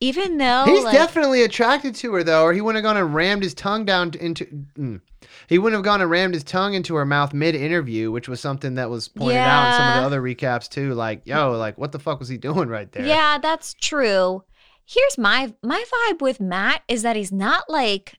even 0.00 0.38
though. 0.38 0.64
He's 0.66 0.84
like, 0.84 0.94
definitely 0.94 1.42
attracted 1.42 1.94
to 1.96 2.12
her, 2.14 2.24
though, 2.24 2.42
or 2.42 2.52
he 2.52 2.60
wouldn't 2.60 2.84
have 2.84 2.94
gone 2.94 3.02
and 3.02 3.14
rammed 3.14 3.42
his 3.42 3.54
tongue 3.54 3.84
down 3.84 4.12
into. 4.20 4.44
Mm. 4.78 5.00
He 5.48 5.58
wouldn't 5.58 5.78
have 5.78 5.84
gone 5.84 6.00
and 6.00 6.10
rammed 6.10 6.34
his 6.34 6.44
tongue 6.44 6.74
into 6.74 6.94
her 6.94 7.04
mouth 7.04 7.32
mid-interview, 7.34 8.10
which 8.10 8.28
was 8.28 8.40
something 8.40 8.74
that 8.74 8.88
was 8.90 9.08
pointed 9.08 9.36
out 9.38 9.68
in 9.68 9.74
some 9.76 9.88
of 9.88 9.94
the 10.00 10.06
other 10.06 10.22
recaps 10.22 10.68
too. 10.68 10.94
Like, 10.94 11.22
yo, 11.26 11.52
like, 11.52 11.76
what 11.78 11.92
the 11.92 11.98
fuck 11.98 12.18
was 12.18 12.28
he 12.28 12.36
doing 12.38 12.68
right 12.68 12.90
there? 12.92 13.06
Yeah, 13.06 13.38
that's 13.38 13.74
true. 13.74 14.44
Here's 14.86 15.18
my 15.18 15.54
my 15.62 15.84
vibe 16.10 16.20
with 16.20 16.40
Matt 16.40 16.82
is 16.88 17.02
that 17.02 17.14
he's 17.16 17.30
not 17.30 17.64
like 17.68 18.18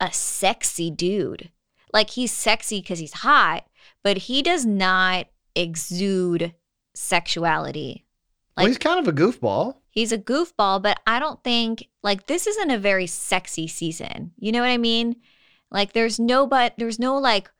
a 0.00 0.12
sexy 0.12 0.90
dude. 0.90 1.50
Like 1.92 2.10
he's 2.10 2.32
sexy 2.32 2.80
because 2.80 2.98
he's 2.98 3.12
hot, 3.14 3.64
but 4.02 4.16
he 4.18 4.42
does 4.42 4.66
not 4.66 5.26
exude 5.54 6.54
sexuality. 6.94 8.04
well, 8.56 8.64
like- 8.64 8.68
he's 8.68 8.78
kind 8.78 8.98
of 8.98 9.08
a 9.08 9.16
goofball. 9.16 9.76
He's 9.92 10.10
a 10.10 10.16
goofball, 10.16 10.82
but 10.82 10.98
I 11.06 11.18
don't 11.18 11.44
think 11.44 11.86
like 12.02 12.26
this 12.26 12.46
isn't 12.46 12.70
a 12.70 12.78
very 12.78 13.06
sexy 13.06 13.68
season. 13.68 14.32
You 14.38 14.50
know 14.50 14.60
what 14.60 14.70
I 14.70 14.78
mean? 14.78 15.16
Like 15.70 15.92
there's 15.92 16.18
no 16.18 16.46
but 16.46 16.72
there's 16.78 16.98
no 16.98 17.18
like 17.18 17.50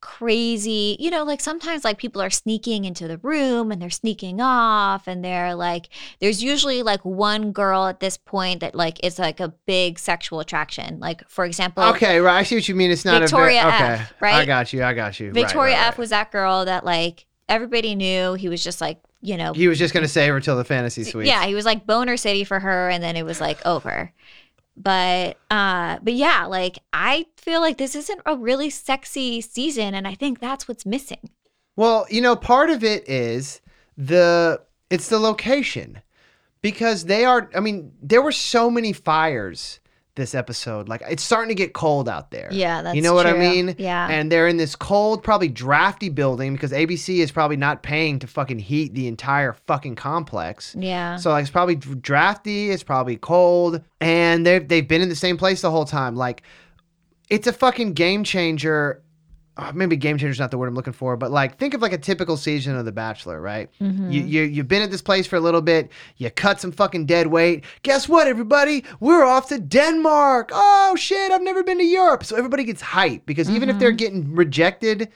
crazy, 0.00 0.96
you 0.98 1.10
know, 1.10 1.22
like 1.22 1.42
sometimes 1.42 1.84
like 1.84 1.98
people 1.98 2.22
are 2.22 2.30
sneaking 2.30 2.86
into 2.86 3.06
the 3.06 3.18
room 3.18 3.70
and 3.70 3.82
they're 3.82 3.90
sneaking 3.90 4.40
off 4.40 5.06
and 5.06 5.22
they're 5.22 5.54
like 5.54 5.90
there's 6.18 6.42
usually 6.42 6.82
like 6.82 7.04
one 7.04 7.52
girl 7.52 7.84
at 7.84 8.00
this 8.00 8.16
point 8.16 8.60
that 8.60 8.74
like 8.74 9.04
is 9.04 9.18
like 9.18 9.38
a 9.38 9.52
big 9.66 9.98
sexual 9.98 10.40
attraction. 10.40 10.98
Like 10.98 11.28
for 11.28 11.44
example, 11.44 11.84
Okay, 11.84 12.20
right. 12.20 12.38
I 12.38 12.42
see 12.42 12.54
what 12.54 12.68
you 12.70 12.74
mean. 12.74 12.90
It's 12.90 13.04
not 13.04 13.20
Victoria 13.20 13.60
a 13.60 13.70
very, 13.70 13.74
F, 13.74 14.00
okay. 14.00 14.14
right? 14.20 14.34
I 14.36 14.46
got 14.46 14.72
you. 14.72 14.82
I 14.82 14.94
got 14.94 15.20
you. 15.20 15.26
Right, 15.26 15.34
Victoria 15.34 15.74
right, 15.74 15.88
F 15.88 15.92
right. 15.92 15.98
was 15.98 16.08
that 16.08 16.32
girl 16.32 16.64
that 16.64 16.86
like 16.86 17.26
everybody 17.50 17.94
knew. 17.94 18.32
He 18.32 18.48
was 18.48 18.64
just 18.64 18.80
like, 18.80 19.02
you 19.20 19.36
know, 19.36 19.52
He 19.52 19.68
was 19.68 19.78
just 19.78 19.92
gonna 19.94 20.08
save 20.08 20.32
her 20.32 20.40
till 20.40 20.56
the 20.56 20.64
fantasy 20.64 21.04
suite. 21.04 21.26
yeah, 21.26 21.44
he 21.46 21.54
was 21.54 21.64
like 21.64 21.86
boner 21.86 22.16
city 22.16 22.44
for 22.44 22.60
her, 22.60 22.88
and 22.88 23.02
then 23.02 23.16
it 23.16 23.24
was 23.24 23.40
like 23.40 23.64
over. 23.66 24.12
But 24.76 25.36
uh, 25.50 25.98
but 26.02 26.14
yeah, 26.14 26.46
like 26.46 26.78
I 26.92 27.26
feel 27.36 27.60
like 27.60 27.76
this 27.76 27.94
isn't 27.94 28.20
a 28.24 28.36
really 28.36 28.70
sexy 28.70 29.40
season, 29.40 29.94
and 29.94 30.06
I 30.08 30.14
think 30.14 30.38
that's 30.40 30.66
what's 30.66 30.86
missing. 30.86 31.30
Well, 31.76 32.06
you 32.10 32.20
know, 32.20 32.34
part 32.36 32.70
of 32.70 32.82
it 32.82 33.08
is 33.08 33.60
the 33.98 34.62
it's 34.88 35.08
the 35.08 35.18
location 35.18 36.00
because 36.62 37.04
they 37.04 37.24
are. 37.24 37.50
I 37.54 37.60
mean, 37.60 37.92
there 38.02 38.22
were 38.22 38.32
so 38.32 38.70
many 38.70 38.92
fires 38.92 39.80
this 40.20 40.34
episode. 40.34 40.88
Like 40.88 41.02
it's 41.08 41.22
starting 41.22 41.48
to 41.48 41.54
get 41.56 41.72
cold 41.72 42.08
out 42.08 42.30
there. 42.30 42.48
Yeah, 42.52 42.82
that's 42.82 42.92
true. 42.92 42.96
you 42.96 43.02
know 43.02 43.14
what 43.14 43.26
I 43.26 43.32
mean. 43.32 43.74
Yeah. 43.78 44.08
And 44.08 44.30
they're 44.30 44.46
in 44.46 44.56
this 44.56 44.76
cold, 44.76 45.24
probably 45.24 45.48
drafty 45.48 46.08
building 46.10 46.52
because 46.52 46.70
ABC 46.70 47.18
is 47.18 47.32
probably 47.32 47.56
not 47.56 47.82
paying 47.82 48.18
to 48.20 48.26
fucking 48.26 48.60
heat 48.60 48.94
the 48.94 49.08
entire 49.08 49.54
fucking 49.66 49.96
complex. 49.96 50.76
Yeah, 50.78 51.16
So 51.16 51.30
like 51.30 51.42
it's 51.42 51.50
probably 51.50 51.74
drafty, 51.76 52.70
it's 52.70 52.82
probably 52.84 53.16
cold, 53.16 53.82
and 54.00 54.46
they've 54.46 54.66
they've 54.68 54.86
been 54.86 55.02
in 55.02 55.08
the 55.08 55.16
same 55.16 55.36
place 55.36 55.62
the 55.62 55.70
whole 55.70 55.84
time. 55.86 56.14
Like 56.14 56.42
it's 57.28 57.46
a 57.46 57.52
fucking 57.52 57.94
game 57.94 58.22
changer. 58.24 59.02
Uh, 59.56 59.72
Maybe 59.74 59.96
game 59.96 60.16
changer 60.16 60.30
is 60.32 60.38
not 60.38 60.50
the 60.50 60.58
word 60.58 60.68
I'm 60.68 60.74
looking 60.74 60.92
for, 60.92 61.16
but 61.16 61.30
like 61.30 61.58
think 61.58 61.74
of 61.74 61.82
like 61.82 61.92
a 61.92 61.98
typical 61.98 62.36
season 62.36 62.76
of 62.76 62.84
The 62.84 62.92
Bachelor, 62.92 63.40
right? 63.40 63.68
Mm-hmm. 63.80 64.10
You, 64.10 64.22
you 64.22 64.42
you've 64.42 64.68
been 64.68 64.82
at 64.82 64.90
this 64.90 65.02
place 65.02 65.26
for 65.26 65.36
a 65.36 65.40
little 65.40 65.60
bit, 65.62 65.90
you 66.16 66.30
cut 66.30 66.60
some 66.60 66.72
fucking 66.72 67.06
dead 67.06 67.26
weight. 67.26 67.64
Guess 67.82 68.08
what, 68.08 68.26
everybody? 68.26 68.84
We're 69.00 69.24
off 69.24 69.48
to 69.48 69.58
Denmark. 69.58 70.50
Oh 70.52 70.94
shit, 70.96 71.30
I've 71.32 71.42
never 71.42 71.62
been 71.62 71.78
to 71.78 71.84
Europe. 71.84 72.24
So 72.24 72.36
everybody 72.36 72.64
gets 72.64 72.82
hyped 72.82 73.26
because 73.26 73.50
even 73.50 73.68
if 73.68 73.74
Mm-hmm. 73.74 73.80
they're 73.80 73.92
getting 73.92 74.34
rejected, 74.34 75.08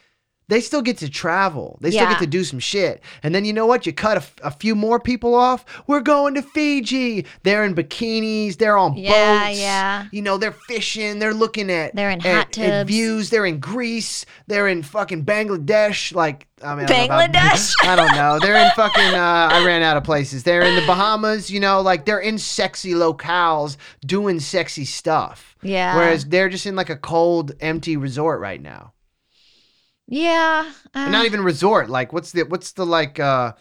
they 0.48 0.60
still 0.60 0.82
get 0.82 0.98
to 0.98 1.08
travel. 1.08 1.78
They 1.80 1.90
still 1.90 2.02
Yeah. 2.04 2.10
get 2.10 2.18
to 2.20 2.26
do 2.26 2.44
some 2.44 2.58
shit. 2.58 3.02
And 3.22 3.34
then 3.34 3.44
you 3.44 3.52
know 3.52 3.66
what? 3.66 3.86
You 3.86 3.92
cut 3.92 4.16
a, 4.18 4.20
f- 4.20 4.34
a 4.42 4.50
few 4.50 4.74
more 4.74 5.00
people 5.00 5.34
off. 5.34 5.64
We're 5.86 6.00
going 6.00 6.34
to 6.34 6.42
Fiji. 6.42 7.24
They're 7.44 7.64
in 7.64 7.74
bikinis. 7.74 8.58
They're 8.58 8.76
on 8.76 8.96
Yeah, 8.96 9.46
boats. 9.48 9.58
yeah. 9.60 10.04
You 10.12 10.22
know, 10.22 10.36
they're 10.36 10.52
fishing. 10.68 11.18
They're 11.18 11.34
looking 11.34 11.70
at 11.70 11.94
They're 11.94 12.10
in 12.10 12.20
hot 12.20 12.28
at 12.30 12.52
tubs. 12.52 12.88
views. 12.88 13.30
They're 13.30 13.46
in 13.46 13.58
Greece. 13.58 14.24
They're 14.46 14.68
in 14.68 14.82
fucking 14.82 15.24
Bangladesh. 15.24 16.14
Like 16.14 16.46
I 16.62 16.74
mean, 16.74 16.84
I 16.84 16.88
don't 16.88 17.04
about- 17.06 17.32
Bangladesh? 17.32 17.74
I 17.82 17.96
don't 17.96 18.14
know. 18.14 18.38
They're 18.38 18.56
in 18.64 18.70
fucking. 18.72 19.14
Uh, 19.14 19.48
I 19.52 19.64
ran 19.64 19.82
out 19.82 19.96
of 19.96 20.04
places. 20.04 20.44
They're 20.44 20.62
in 20.62 20.74
the 20.76 20.86
Bahamas. 20.86 21.50
You 21.50 21.60
know, 21.60 21.80
like 21.82 22.04
they're 22.06 22.20
in 22.20 22.38
sexy 22.38 22.92
locales 22.92 23.76
doing 24.06 24.40
sexy 24.40 24.84
stuff. 24.84 25.56
Yeah. 25.62 25.96
Whereas 25.96 26.24
they're 26.26 26.48
just 26.48 26.66
in 26.66 26.76
like 26.76 26.90
a 26.90 26.96
cold, 26.96 27.52
empty 27.60 27.96
resort 27.96 28.40
right 28.40 28.60
now. 28.62 28.92
Yeah. 30.06 30.70
Uh, 30.94 31.08
not 31.08 31.24
even 31.26 31.42
resort. 31.42 31.88
Like 31.88 32.12
what's 32.12 32.32
the 32.32 32.42
what's 32.44 32.72
the 32.72 32.84
like 32.86 33.18
uh 33.18 33.52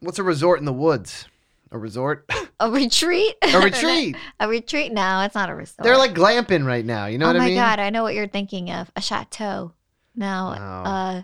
what's 0.00 0.18
a 0.18 0.22
resort 0.22 0.58
in 0.58 0.64
the 0.64 0.72
woods? 0.72 1.26
A 1.70 1.78
resort? 1.78 2.28
a 2.60 2.70
retreat. 2.70 3.34
a 3.42 3.60
retreat. 3.60 4.16
a 4.40 4.48
retreat? 4.48 4.92
No, 4.92 5.20
it's 5.20 5.34
not 5.34 5.48
a 5.50 5.54
resort. 5.54 5.84
They're 5.84 5.96
like 5.96 6.14
glamping 6.14 6.66
right 6.66 6.84
now. 6.84 7.06
You 7.06 7.18
know 7.18 7.26
oh 7.26 7.32
what 7.32 7.40
I 7.40 7.46
mean? 7.46 7.58
Oh 7.58 7.60
my 7.60 7.66
god, 7.70 7.80
I 7.80 7.90
know 7.90 8.02
what 8.02 8.14
you're 8.14 8.28
thinking 8.28 8.70
of. 8.70 8.90
A 8.96 9.00
chateau. 9.00 9.72
No. 10.14 10.54
No. 10.54 10.60
Uh. 10.60 11.22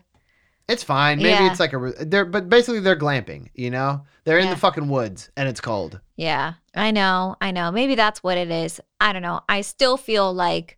It's 0.68 0.84
fine. 0.84 1.18
Maybe 1.18 1.30
Yeah. 1.30 1.50
it's 1.50 1.60
like 1.60 1.72
a 1.72 1.78
re- 1.78 1.92
they're 1.98 2.26
but 2.26 2.48
basically 2.48 2.80
they're 2.80 2.98
glamping, 2.98 3.48
you 3.54 3.70
know? 3.70 4.02
They're 4.24 4.38
in 4.38 4.46
Yeah. 4.46 4.54
the 4.54 4.60
fucking 4.60 4.88
woods 4.88 5.30
and 5.36 5.48
it's 5.48 5.60
cold. 5.62 6.00
Yeah. 6.16 6.54
I 6.74 6.90
know. 6.90 7.36
I 7.40 7.50
know. 7.50 7.70
Maybe 7.70 7.94
that's 7.94 8.22
what 8.22 8.36
it 8.36 8.50
is. 8.50 8.80
I 9.00 9.12
don't 9.14 9.22
know. 9.22 9.40
I 9.48 9.62
still 9.62 9.96
feel 9.96 10.32
like 10.32 10.77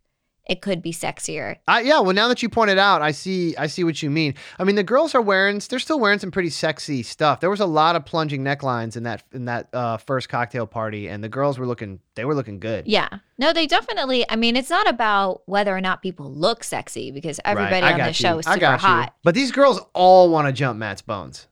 it 0.51 0.59
could 0.59 0.81
be 0.81 0.91
sexier. 0.91 1.55
I, 1.65 1.79
yeah, 1.79 2.01
well 2.01 2.13
now 2.13 2.27
that 2.27 2.43
you 2.43 2.49
pointed 2.49 2.77
out, 2.77 3.01
I 3.01 3.11
see 3.11 3.55
I 3.55 3.67
see 3.67 3.85
what 3.85 4.03
you 4.03 4.09
mean. 4.09 4.35
I 4.59 4.65
mean 4.65 4.75
the 4.75 4.83
girls 4.83 5.15
are 5.15 5.21
wearing 5.21 5.61
they're 5.69 5.79
still 5.79 5.97
wearing 5.97 6.19
some 6.19 6.29
pretty 6.29 6.49
sexy 6.49 7.03
stuff. 7.03 7.39
There 7.39 7.49
was 7.49 7.61
a 7.61 7.65
lot 7.65 7.95
of 7.95 8.05
plunging 8.05 8.43
necklines 8.43 8.97
in 8.97 9.03
that 9.03 9.23
in 9.31 9.45
that 9.45 9.69
uh, 9.73 9.95
first 9.95 10.27
cocktail 10.27 10.67
party 10.67 11.07
and 11.07 11.23
the 11.23 11.29
girls 11.29 11.57
were 11.57 11.65
looking 11.65 12.01
they 12.15 12.25
were 12.25 12.35
looking 12.35 12.59
good. 12.59 12.85
Yeah. 12.85 13.07
No, 13.37 13.53
they 13.53 13.65
definitely. 13.65 14.29
I 14.29 14.35
mean, 14.35 14.57
it's 14.57 14.69
not 14.69 14.89
about 14.89 15.43
whether 15.45 15.73
or 15.73 15.79
not 15.79 16.01
people 16.01 16.29
look 16.29 16.65
sexy 16.65 17.11
because 17.11 17.39
everybody 17.45 17.85
I 17.85 17.93
on 17.93 17.99
the 17.99 18.11
show 18.11 18.33
you. 18.33 18.39
is 18.39 18.47
I 18.47 18.55
super 18.55 18.75
hot. 18.75 19.15
But 19.23 19.35
these 19.35 19.53
girls 19.53 19.79
all 19.93 20.29
want 20.29 20.47
to 20.47 20.51
jump 20.51 20.77
Matt's 20.77 21.01
bones. 21.01 21.47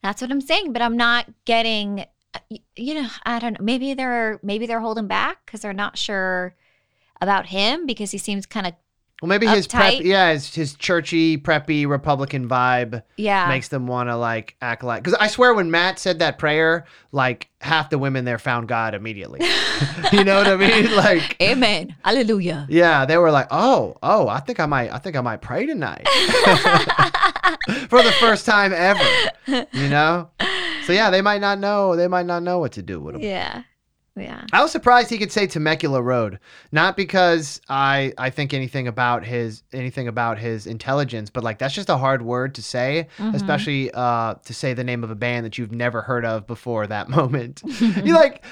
That's 0.00 0.22
what 0.22 0.30
I'm 0.30 0.40
saying. 0.40 0.72
But 0.72 0.80
I'm 0.80 0.96
not 0.96 1.26
getting. 1.44 2.04
You 2.76 3.02
know, 3.02 3.08
I 3.26 3.40
don't 3.40 3.54
know. 3.54 3.64
Maybe 3.64 3.94
they're 3.94 4.38
maybe 4.44 4.66
they're 4.66 4.78
holding 4.78 5.08
back 5.08 5.44
because 5.44 5.62
they're 5.62 5.72
not 5.72 5.98
sure 5.98 6.54
about 7.20 7.46
him 7.46 7.86
because 7.86 8.10
he 8.10 8.18
seems 8.18 8.46
kind 8.46 8.66
of 8.66 8.74
Well, 9.22 9.28
maybe 9.28 9.46
his 9.46 9.66
prep, 9.66 10.00
yeah, 10.00 10.32
his, 10.32 10.54
his 10.54 10.74
churchy, 10.74 11.38
preppy 11.38 11.88
Republican 11.88 12.48
vibe 12.48 13.02
yeah. 13.16 13.48
makes 13.48 13.68
them 13.68 13.86
want 13.86 14.08
to 14.08 14.16
like 14.16 14.56
act 14.60 14.84
like. 14.84 15.02
Because 15.02 15.18
I 15.18 15.26
swear, 15.28 15.54
when 15.54 15.70
Matt 15.70 15.98
said 15.98 16.20
that 16.20 16.38
prayer, 16.38 16.84
like 17.12 17.48
half 17.60 17.90
the 17.90 17.98
women 17.98 18.24
there 18.24 18.38
found 18.38 18.68
God 18.68 18.94
immediately. 18.94 19.40
you 20.12 20.24
know 20.24 20.38
what 20.38 20.46
I 20.46 20.56
mean? 20.56 20.88
Like, 20.98 21.40
Amen. 21.40 21.94
Hallelujah. 22.04 22.66
yeah, 22.68 23.04
they 23.04 23.16
were 23.16 23.30
like, 23.30 23.46
oh, 23.50 23.96
oh, 24.02 24.28
I 24.28 24.40
think 24.40 24.58
I 24.58 24.66
might, 24.66 24.92
I 24.92 24.98
think 24.98 25.16
I 25.16 25.20
might 25.20 25.40
pray 25.40 25.66
tonight 25.66 26.08
for 27.88 28.02
the 28.02 28.12
first 28.18 28.44
time 28.46 28.72
ever. 28.72 29.04
You 29.46 29.88
know? 29.88 30.30
So 30.84 30.92
yeah, 30.92 31.10
they 31.10 31.20
might 31.20 31.40
not 31.40 31.58
know. 31.58 31.96
They 31.96 32.08
might 32.08 32.26
not 32.26 32.42
know 32.42 32.58
what 32.58 32.72
to 32.72 32.82
do 32.82 32.98
with 32.98 33.16
him. 33.16 33.20
Yeah. 33.22 33.62
Yeah. 34.20 34.44
I 34.52 34.62
was 34.62 34.72
surprised 34.72 35.10
he 35.10 35.18
could 35.18 35.32
say 35.32 35.46
Temecula 35.46 36.02
Road, 36.02 36.38
not 36.72 36.96
because 36.96 37.60
I 37.68 38.12
I 38.18 38.30
think 38.30 38.52
anything 38.54 38.88
about 38.88 39.24
his 39.24 39.62
anything 39.72 40.08
about 40.08 40.38
his 40.38 40.66
intelligence, 40.66 41.30
but 41.30 41.44
like 41.44 41.58
that's 41.58 41.74
just 41.74 41.88
a 41.88 41.96
hard 41.96 42.22
word 42.22 42.54
to 42.56 42.62
say, 42.62 43.08
Mm-hmm. 43.18 43.34
especially 43.34 43.90
uh, 43.92 44.34
to 44.44 44.54
say 44.54 44.74
the 44.74 44.84
name 44.84 45.02
of 45.04 45.10
a 45.10 45.14
band 45.14 45.44
that 45.46 45.58
you've 45.58 45.72
never 45.72 46.02
heard 46.02 46.24
of 46.24 46.46
before 46.46 46.86
that 46.86 47.08
moment. 47.18 47.62
you 47.80 48.14
like, 48.14 48.44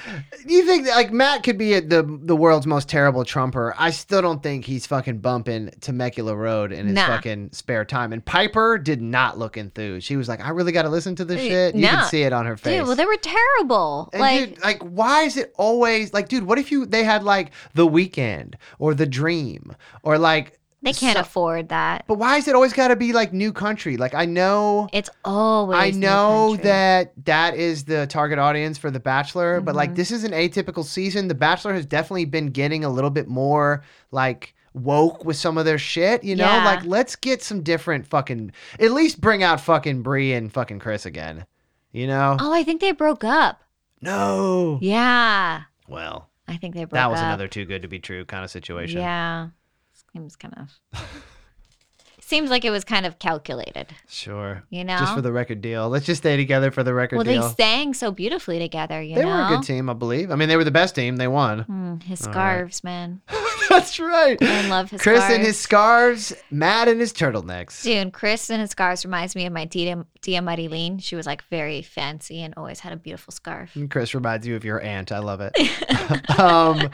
you 0.45 0.65
think 0.65 0.85
that, 0.85 0.95
like 0.95 1.11
Matt 1.11 1.43
could 1.43 1.57
be 1.57 1.79
the 1.79 2.03
the 2.23 2.35
world's 2.35 2.67
most 2.67 2.89
terrible 2.89 3.23
trumper? 3.25 3.73
I 3.77 3.91
still 3.91 4.21
don't 4.21 4.41
think 4.43 4.65
he's 4.65 4.85
fucking 4.85 5.19
bumping 5.19 5.71
Temecula 5.81 6.35
Road 6.35 6.71
in 6.71 6.87
his 6.87 6.95
Nah. 6.95 7.07
fucking 7.07 7.49
spare 7.53 7.85
time. 7.85 8.13
And 8.13 8.23
Pieper 8.25 8.77
did 8.77 9.01
not 9.01 9.37
look 9.37 9.57
enthused. 9.57 10.05
She 10.05 10.15
was 10.15 10.27
like, 10.27 10.39
I 10.41 10.49
really 10.49 10.71
got 10.71 10.83
to 10.83 10.89
listen 10.89 11.15
to 11.15 11.25
this 11.25 11.41
shit. 11.41 11.75
You 11.75 11.81
no. 11.83 11.89
can 11.89 12.05
see 12.09 12.23
it 12.23 12.33
on 12.33 12.45
her 12.45 12.57
face. 12.57 12.79
Dude, 12.79 12.87
well, 12.87 12.95
they 12.95 13.05
were 13.05 13.17
terrible. 13.17 14.09
And 14.13 14.21
like, 14.21 14.49
dude, 14.55 14.63
like, 14.63 14.81
why 14.83 15.23
is 15.23 15.37
it 15.37 15.53
always 15.57 16.13
like, 16.13 16.29
dude? 16.29 16.43
What 16.45 16.57
if 16.59 16.71
you 16.71 16.85
they 16.85 17.03
had 17.03 17.23
like 17.23 17.51
the 17.73 17.87
Weeknd 17.87 18.55
or 18.79 18.93
the 18.93 19.05
dream 19.05 19.75
or 20.03 20.17
like 20.17 20.59
they 20.83 20.93
can't 20.93 21.15
so- 21.15 21.21
afford 21.21 21.69
that. 21.69 22.05
But 22.07 22.15
why 22.19 22.37
is 22.37 22.47
it 22.47 22.53
always 22.55 22.71
got 22.71 22.89
to 22.89 22.95
be 22.95 23.11
like 23.11 23.33
new 23.33 23.51
country? 23.51 23.97
Like 23.97 24.13
I 24.13 24.25
know. 24.25 24.87
It's 24.93 25.09
always. 25.25 25.79
I 25.79 25.89
know 25.91 26.55
that 26.57 27.13
that 27.25 27.55
is 27.55 27.85
the 27.85 28.05
target 28.07 28.37
audience 28.39 28.77
for 28.77 28.91
The 28.91 28.99
Bachelor, 28.99 29.59
but 29.59 29.71
Mm-hmm. 29.71 29.77
like 29.77 29.95
this 29.95 30.11
is 30.11 30.23
an 30.23 30.31
atypical 30.33 30.85
season. 30.85 31.27
The 31.27 31.35
Bachelor 31.35 31.73
has 31.73 31.85
definitely 31.85 32.25
been 32.25 32.47
getting 32.51 32.83
a 32.85 32.89
little 32.89 33.09
bit 33.09 33.27
more 33.27 33.83
like 34.11 34.53
woke 34.73 35.25
with 35.25 35.35
some 35.35 35.57
of 35.57 35.65
their 35.65 35.79
shit, 35.79 36.23
you 36.23 36.35
know? 36.35 36.45
Yeah. 36.45 36.63
Like 36.63 36.85
let's 36.85 37.15
get 37.15 37.41
some 37.41 37.63
different 37.63 38.05
fucking 38.05 38.51
at 38.79 38.91
least 38.91 39.19
bring 39.19 39.41
out 39.41 39.59
fucking 39.59 40.03
Bri 40.03 40.33
and 40.33 40.53
fucking 40.53 40.77
Chris 40.79 41.07
again. 41.07 41.45
You 41.91 42.05
know? 42.05 42.37
Oh, 42.39 42.53
I 42.53 42.63
think 42.63 42.81
they 42.81 42.91
broke 42.91 43.23
up. 43.23 43.63
No. 44.01 44.79
Yeah. 44.81 45.63
Well, 45.87 46.29
I 46.47 46.57
think 46.57 46.75
they 46.75 46.85
broke 46.85 46.91
that 46.91 47.09
was 47.09 47.19
up. 47.19 47.25
another 47.25 47.47
too 47.47 47.65
good 47.65 47.81
to 47.81 47.87
be 47.87 47.99
true 47.99 48.25
kind 48.25 48.43
of 48.43 48.51
situation. 48.51 48.99
Yeah. 48.99 49.49
Seems 50.13 50.35
kind 50.35 50.53
of. 50.93 51.01
Seems 52.27 52.49
like 52.49 52.65
it 52.65 52.71
was 52.71 52.83
kind 52.83 53.05
of 53.05 53.19
calculated. 53.19 53.87
Sure. 54.09 54.61
You 54.69 54.83
know? 54.83 54.97
Just 54.97 55.13
for 55.15 55.21
the 55.21 55.31
record 55.31 55.61
deal. 55.61 55.87
Let's 55.87 56.05
just 56.05 56.17
stay 56.21 56.35
together 56.35 56.71
for 56.71 56.83
the 56.83 56.93
record 56.93 57.15
Well, 57.15 57.23
deal. 57.23 57.47
they 57.47 57.53
sang 57.63 57.93
so 57.93 58.11
beautifully 58.11 58.59
together. 58.59 59.01
You 59.01 59.15
They 59.15 59.21
know. 59.23 59.29
were 59.29 59.45
a 59.45 59.47
good 59.47 59.63
team, 59.63 59.89
I 59.89 59.93
believe. 59.93 60.29
I 60.29 60.35
mean, 60.35 60.49
they 60.49 60.57
were 60.57 60.65
the 60.65 60.69
best 60.71 60.93
team. 60.93 61.15
They 61.15 61.29
won. 61.29 61.63
Mm, 61.63 62.03
his 62.03 62.21
All 62.23 62.27
right. 62.27 62.33
scarves, 62.33 62.83
man. 62.83 63.21
That's 63.69 63.97
right. 63.97 64.37
I 64.41 64.67
love 64.67 64.91
his 64.91 65.01
Chris 65.01 65.19
scarves. 65.19 65.35
and 65.35 65.45
his 65.45 65.57
scarves, 65.57 66.33
Matt 66.51 66.89
and 66.89 66.99
his 66.99 67.13
turtlenecks. 67.13 67.81
Dude, 67.83 68.11
Chris 68.11 68.49
and 68.49 68.59
his 68.59 68.71
scarves 68.71 69.05
reminds 69.05 69.33
me 69.33 69.45
of 69.45 69.53
my 69.53 69.63
Tia, 69.63 70.05
Tia 70.21 70.41
Marilyn. 70.41 70.99
She 70.99 71.15
was 71.15 71.25
like 71.25 71.43
very 71.45 71.81
fancy 71.81 72.41
and 72.43 72.53
always 72.57 72.81
had 72.81 72.91
a 72.91 72.97
beautiful 72.97 73.31
scarf. 73.31 73.73
And 73.77 73.89
Chris 73.89 74.13
reminds 74.13 74.45
you 74.45 74.57
of 74.57 74.65
your 74.65 74.81
aunt. 74.81 75.13
I 75.13 75.19
love 75.19 75.39
it. 75.41 75.53
um, 76.39 76.89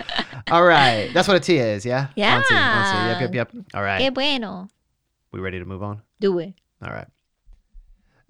all 0.52 0.64
right. 0.64 1.10
That's 1.12 1.28
what 1.28 1.38
a 1.38 1.40
Tia 1.40 1.74
is, 1.74 1.88
yeah? 1.88 2.10
Yeah. 2.16 2.36
Auntie, 2.38 2.54
auntie. 2.54 3.24
Yep, 3.26 3.34
yep, 3.34 3.54
yep. 3.56 3.66
All 3.74 3.82
right. 3.82 4.00
Que 4.00 4.12
bueno. 4.12 4.68
We 5.34 5.40
ready 5.40 5.58
to 5.60 5.66
move 5.66 5.82
on? 5.82 6.04
Do 6.22 6.38
it. 6.38 6.54
All 6.82 6.94
right. 6.94 7.08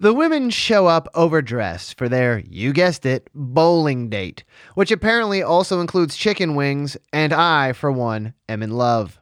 The 0.00 0.14
women 0.14 0.50
show 0.50 0.86
up 0.86 1.06
overdressed 1.14 1.96
for 1.96 2.08
their, 2.08 2.40
you 2.48 2.72
guessed 2.72 3.06
it, 3.06 3.28
bowling 3.34 4.08
date, 4.08 4.42
which 4.74 4.90
apparently 4.90 5.42
also 5.42 5.80
includes 5.80 6.16
chicken 6.16 6.54
wings, 6.56 6.96
and 7.12 7.32
I, 7.32 7.74
for 7.74 7.92
one, 7.92 8.34
am 8.48 8.62
in 8.62 8.70
love. 8.70 9.20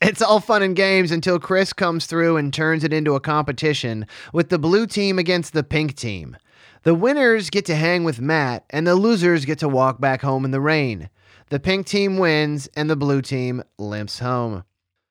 It's 0.00 0.22
all 0.22 0.40
fun 0.40 0.62
and 0.62 0.74
games 0.74 1.10
until 1.10 1.38
Chris 1.38 1.74
comes 1.74 2.06
through 2.06 2.38
and 2.38 2.52
turns 2.52 2.84
it 2.84 2.92
into 2.92 3.14
a 3.14 3.20
competition 3.20 4.06
with 4.32 4.48
the 4.48 4.58
blue 4.58 4.86
team 4.86 5.18
against 5.18 5.52
the 5.52 5.62
pink 5.62 5.94
team. 5.94 6.38
The 6.84 6.94
winners 6.94 7.50
get 7.50 7.66
to 7.66 7.76
hang 7.76 8.02
with 8.02 8.18
Matt, 8.18 8.64
and 8.70 8.86
the 8.86 8.94
losers 8.94 9.44
get 9.44 9.58
to 9.58 9.68
walk 9.68 10.00
back 10.00 10.22
home 10.22 10.46
in 10.46 10.52
the 10.52 10.60
rain. 10.60 11.10
The 11.50 11.60
pink 11.60 11.86
team 11.86 12.16
wins, 12.16 12.66
and 12.74 12.88
the 12.88 12.96
blue 12.96 13.20
team 13.20 13.62
limps 13.78 14.20
home. 14.20 14.64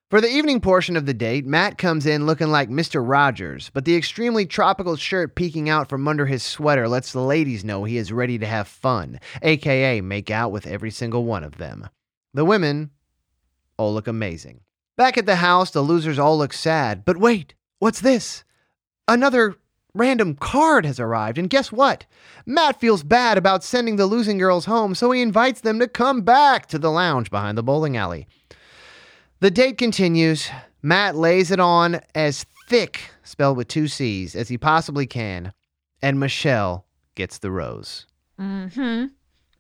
For 0.10 0.22
the 0.22 0.28
evening 0.28 0.60
portion 0.60 0.98
of 0.98 1.06
the 1.06 1.14
date, 1.14 1.46
Matt 1.46 1.78
comes 1.78 2.08
in 2.08 2.26
looking 2.26 2.48
like 2.48 2.68
Mr. 2.68 3.08
Rogers, 3.08 3.70
but 3.76 3.86
the 3.86 3.96
extremely 3.96 4.48
tropical 4.48 4.96
shirt 4.96 5.36
peeking 5.36 5.70
out 5.70 5.88
from 5.88 6.08
under 6.08 6.26
his 6.26 6.42
sweater 6.42 6.88
lets 6.88 7.12
the 7.12 7.22
ladies 7.22 7.64
know 7.64 7.84
he 7.84 7.96
is 7.96 8.12
ready 8.12 8.40
to 8.40 8.48
have 8.48 8.68
fun, 8.68 9.20
aka 9.44 10.02
make 10.02 10.32
out 10.32 10.52
with 10.52 10.66
every 10.66 10.90
single 10.90 11.26
one 11.26 11.44
of 11.44 11.58
them. 11.60 11.90
The 12.34 12.44
women 12.44 12.90
all 13.78 13.94
look 13.94 14.08
amazing. 14.08 14.62
Back 14.98 15.16
at 15.16 15.28
the 15.28 15.36
house, 15.36 15.70
the 15.70 15.82
losers 15.82 16.18
all 16.18 16.40
look 16.40 16.54
sad, 16.54 17.06
but 17.06 17.18
wait, 17.18 17.54
what's 17.78 18.02
this? 18.02 18.44
Another 19.08 19.58
random 19.94 20.34
card 20.34 20.88
has 20.88 21.00
arrived, 21.00 21.38
and 21.38 21.52
guess 21.52 21.72
what? 21.72 22.08
Matt 22.48 22.80
feels 22.80 23.04
bad 23.04 23.38
about 23.38 23.64
sending 23.64 23.98
the 23.98 24.08
losing 24.08 24.40
girls 24.40 24.66
home, 24.66 24.96
so 24.96 25.12
he 25.12 25.22
invites 25.22 25.62
them 25.62 25.78
to 25.78 25.88
come 25.88 26.24
back 26.24 26.66
to 26.66 26.80
the 26.80 26.90
lounge 26.90 27.30
behind 27.30 27.56
the 27.56 27.64
bowling 27.64 27.96
alley. 27.96 28.28
The 29.42 29.52
date 29.52 29.78
continues. 29.78 30.50
Matt 30.82 31.16
lays 31.16 31.50
it 31.50 31.62
on 31.62 32.02
as 32.14 32.46
thick, 32.68 33.12
spelled 33.24 33.56
with 33.56 33.70
two 33.70 33.88
C's, 33.88 34.36
as 34.36 34.50
he 34.50 34.58
possibly 34.58 35.08
can, 35.08 35.54
and 36.02 36.20
Michelle 36.20 36.86
gets 37.16 37.38
the 37.38 37.50
rose. 37.50 38.06
Mm-hmm. 38.38 39.06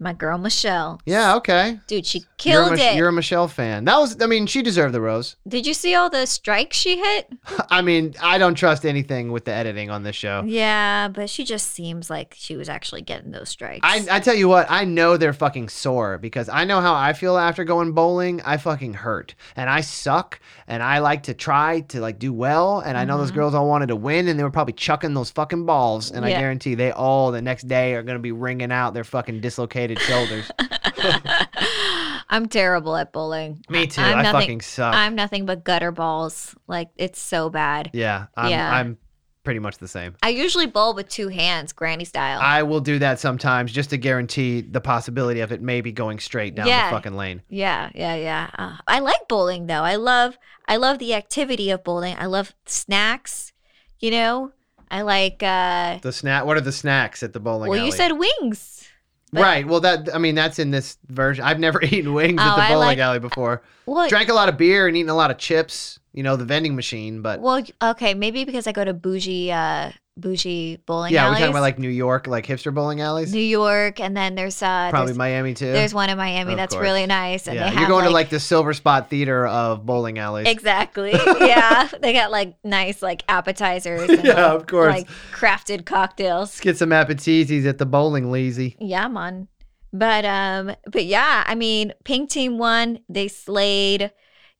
My 0.01 0.13
girl 0.13 0.37
Michelle. 0.37 1.01
Yeah, 1.05 1.35
okay. 1.35 1.81
Dude, 1.87 2.05
she 2.05 2.19
You're 2.19 2.27
killed 2.37 2.71
Mich- 2.71 2.79
it. 2.79 2.95
you're 2.95 3.09
a 3.09 3.13
Michelle 3.13 3.49
fan. 3.49 3.83
That 3.83 3.97
was, 3.97 4.21
I 4.21 4.27
mean, 4.27 4.45
she 4.45 4.61
deserved 4.61 4.93
the 4.93 5.01
rose. 5.01 5.35
Did 5.47 5.67
you 5.67 5.73
see 5.73 5.93
all 5.93 6.09
the 6.09 6.25
strikes 6.25 6.77
she 6.77 6.97
hit? 6.97 7.33
I 7.69 7.81
mean, 7.81 8.15
I 8.21 8.37
don't 8.37 8.55
trust 8.55 8.85
anything 8.85 9.33
with 9.33 9.43
the 9.43 9.51
editing 9.51 9.89
on 9.89 10.03
this 10.03 10.15
show. 10.15 10.43
Yeah, 10.45 11.09
but 11.09 11.29
she 11.29 11.43
just 11.43 11.71
seems 11.71 12.09
like 12.09 12.33
she 12.37 12.55
was 12.55 12.69
actually 12.69 13.01
getting 13.01 13.31
those 13.31 13.49
strikes. 13.49 13.81
I, 13.83 14.05
I 14.09 14.19
tell 14.21 14.35
you 14.35 14.47
what, 14.47 14.67
I 14.69 14.85
know 14.85 15.17
they're 15.17 15.33
fucking 15.33 15.67
sore 15.67 16.17
because 16.17 16.47
I 16.47 16.63
know 16.63 16.79
how 16.79 16.95
I 16.95 17.11
feel 17.11 17.37
after 17.37 17.65
going 17.65 17.91
bowling. 17.91 18.41
I 18.43 18.55
fucking 18.55 18.93
hurt 18.93 19.35
and 19.57 19.69
I 19.69 19.81
suck 19.81 20.39
and 20.65 20.81
I 20.81 20.99
like 20.99 21.23
to 21.23 21.33
try 21.33 21.81
to 21.89 21.99
like 21.99 22.19
do 22.19 22.31
well. 22.31 22.79
And 22.79 22.97
I 22.97 23.03
know 23.03 23.17
those 23.17 23.31
mm-hmm. 23.31 23.35
girls 23.39 23.53
all 23.53 23.67
wanted 23.67 23.87
to 23.87 23.97
win 23.97 24.29
and 24.29 24.39
they 24.39 24.43
were 24.43 24.49
probably 24.49 24.73
chucking 24.73 25.13
those 25.13 25.29
fucking 25.29 25.65
balls. 25.65 26.09
And 26.09 26.23
I 26.23 26.29
guarantee 26.29 26.75
they 26.75 26.93
all 26.93 27.33
the 27.33 27.41
next 27.41 27.67
day 27.67 27.95
are 27.95 28.03
going 28.03 28.15
to 28.15 28.21
be 28.21 28.31
ringing 28.31 28.71
out 28.71 28.93
their 28.93 29.03
fucking 29.03 29.41
dislocated 29.41 29.88
shoulders. 29.97 30.51
I'm 32.29 32.47
terrible 32.47 32.95
at 32.95 33.11
bowling. 33.11 33.63
Me 33.69 33.87
too. 33.87 34.01
I'm 34.01 34.19
I 34.19 34.21
nothing, 34.23 34.41
fucking 34.41 34.61
suck. 34.61 34.93
I'm 34.93 35.15
nothing 35.15 35.45
but 35.45 35.63
gutter 35.63 35.91
balls. 35.91 36.55
Like 36.67 36.89
it's 36.95 37.19
so 37.19 37.49
bad. 37.49 37.89
yeah, 37.93 38.27
I'm, 38.37 38.51
Yeah. 38.51 38.71
I'm 38.71 38.97
pretty 39.43 39.59
much 39.59 39.77
the 39.79 39.87
same. 39.87 40.15
I 40.21 40.29
usually 40.29 40.67
bowl 40.67 40.93
with 40.93 41.09
two 41.09 41.29
hands, 41.29 41.73
granny 41.73 42.05
style. 42.05 42.39
I 42.41 42.61
will 42.63 42.81
do 42.81 42.99
that 42.99 43.19
sometimes 43.19 43.71
just 43.71 43.89
to 43.89 43.97
guarantee 43.97 44.61
the 44.61 44.81
possibility 44.81 45.39
of 45.39 45.51
it 45.51 45.61
maybe 45.61 45.91
going 45.91 46.19
straight 46.19 46.53
down 46.55 46.67
Yeah. 46.67 46.89
the 46.89 46.95
fucking 46.95 47.15
lane. 47.15 47.41
yeah, 47.49 47.89
yeah, 47.95 48.15
yeah. 48.15 48.49
Uh, 48.57 48.77
I 48.87 48.99
like 48.99 49.27
bowling 49.27 49.65
though. 49.67 49.81
I 49.83 49.95
love 49.95 50.37
I 50.67 50.75
love 50.75 50.99
the 50.99 51.15
activity 51.15 51.71
of 51.71 51.83
bowling. 51.83 52.15
I 52.19 52.27
love 52.27 52.53
snacks, 52.65 53.53
you 53.99 54.11
know? 54.11 54.51
I 54.91 55.01
like 55.01 55.41
uh 55.41 55.97
The 56.01 56.11
snack. 56.11 56.45
What 56.45 56.57
are 56.57 56.61
the 56.61 56.71
snacks 56.71 57.23
at 57.23 57.33
the 57.33 57.39
bowling 57.39 57.69
Well, 57.71 57.79
alley? 57.79 57.87
you 57.87 57.91
said 57.91 58.11
wings. 58.13 58.87
But- 59.31 59.41
right. 59.41 59.67
Well, 59.67 59.79
that 59.81 60.13
I 60.13 60.17
mean 60.17 60.35
that's 60.35 60.59
in 60.59 60.71
this 60.71 60.97
version. 61.07 61.43
I've 61.43 61.59
never 61.59 61.81
eaten 61.83 62.13
wings 62.13 62.39
at 62.41 62.53
Oh, 62.53 62.55
the 62.61 62.67
bowling 62.73 62.87
like- 62.87 62.97
alley 62.99 63.19
before. 63.19 63.61
Well, 63.85 64.07
Drank 64.09 64.29
a 64.29 64.33
lot 64.33 64.49
of 64.49 64.57
beer 64.57 64.87
and 64.87 64.95
eaten 64.95 65.09
a 65.09 65.15
lot 65.15 65.31
of 65.31 65.37
chips. 65.37 65.99
You 66.13 66.23
know 66.23 66.35
the 66.35 66.45
vending 66.45 66.75
machine, 66.75 67.21
but 67.21 67.39
well, 67.39 67.63
okay, 67.81 68.13
maybe 68.15 68.43
because 68.43 68.65
I 68.67 68.71
go 68.71 68.83
to 68.83 68.93
bougie 68.93 69.51
uh 69.51 69.91
bougie 70.19 70.77
bowling 70.85 71.13
yeah, 71.13 71.27
we're 71.27 71.33
talking 71.35 71.49
about 71.49 71.61
like 71.61 71.79
New 71.79 71.89
York, 71.89 72.27
like 72.27 72.45
hipster 72.45 72.73
bowling 72.73 73.01
alleys. 73.01 73.33
New 73.33 73.39
York 73.39 73.99
and 73.99 74.15
then 74.15 74.35
there's 74.35 74.61
uh 74.61 74.89
Probably 74.89 75.07
there's, 75.07 75.17
Miami 75.17 75.53
too. 75.53 75.71
there's 75.71 75.93
one 75.93 76.09
in 76.09 76.17
Miami 76.17 76.53
Of 76.53 76.57
that's 76.57 76.73
course. 76.73 76.83
really 76.83 77.05
nice 77.05 77.47
and 77.47 77.55
yeah, 77.55 77.65
they 77.65 77.69
have 77.71 77.79
you're 77.79 77.89
going 77.89 78.05
to 78.05 78.11
like 78.11 78.29
the 78.29 78.37
Silverspot 78.37 79.07
Theater 79.09 79.47
of 79.47 79.85
bowling 79.85 80.19
alleys. 80.19 80.47
Exactly. 80.47 81.13
Yeah. 81.39 81.87
they 82.01 82.13
got 82.13 82.31
like 82.31 82.55
nice 82.63 83.01
like 83.01 83.23
appetizers. 83.29 84.09
And, 84.09 84.23
Yeah, 84.29 84.47
like, 84.51 84.61
of 84.61 84.67
course. 84.67 84.93
Like 84.93 85.07
crafted 85.31 85.85
cocktails. 85.85 86.49
Let's 86.49 86.59
get 86.59 86.77
some 86.77 86.91
appetizers 86.91 87.65
at 87.65 87.77
the 87.77 87.85
bowling 87.85 88.31
lazy. 88.31 88.75
Yeah, 88.79 89.07
man. 89.07 89.47
But 89.91 90.25
um, 90.25 90.75
but 90.91 91.05
yeah, 91.05 91.43
I 91.47 91.55
mean, 91.55 91.93
Pink 92.03 92.29
Team 92.29 92.57
won. 92.59 92.99
They 93.09 93.27
slayed. 93.27 94.11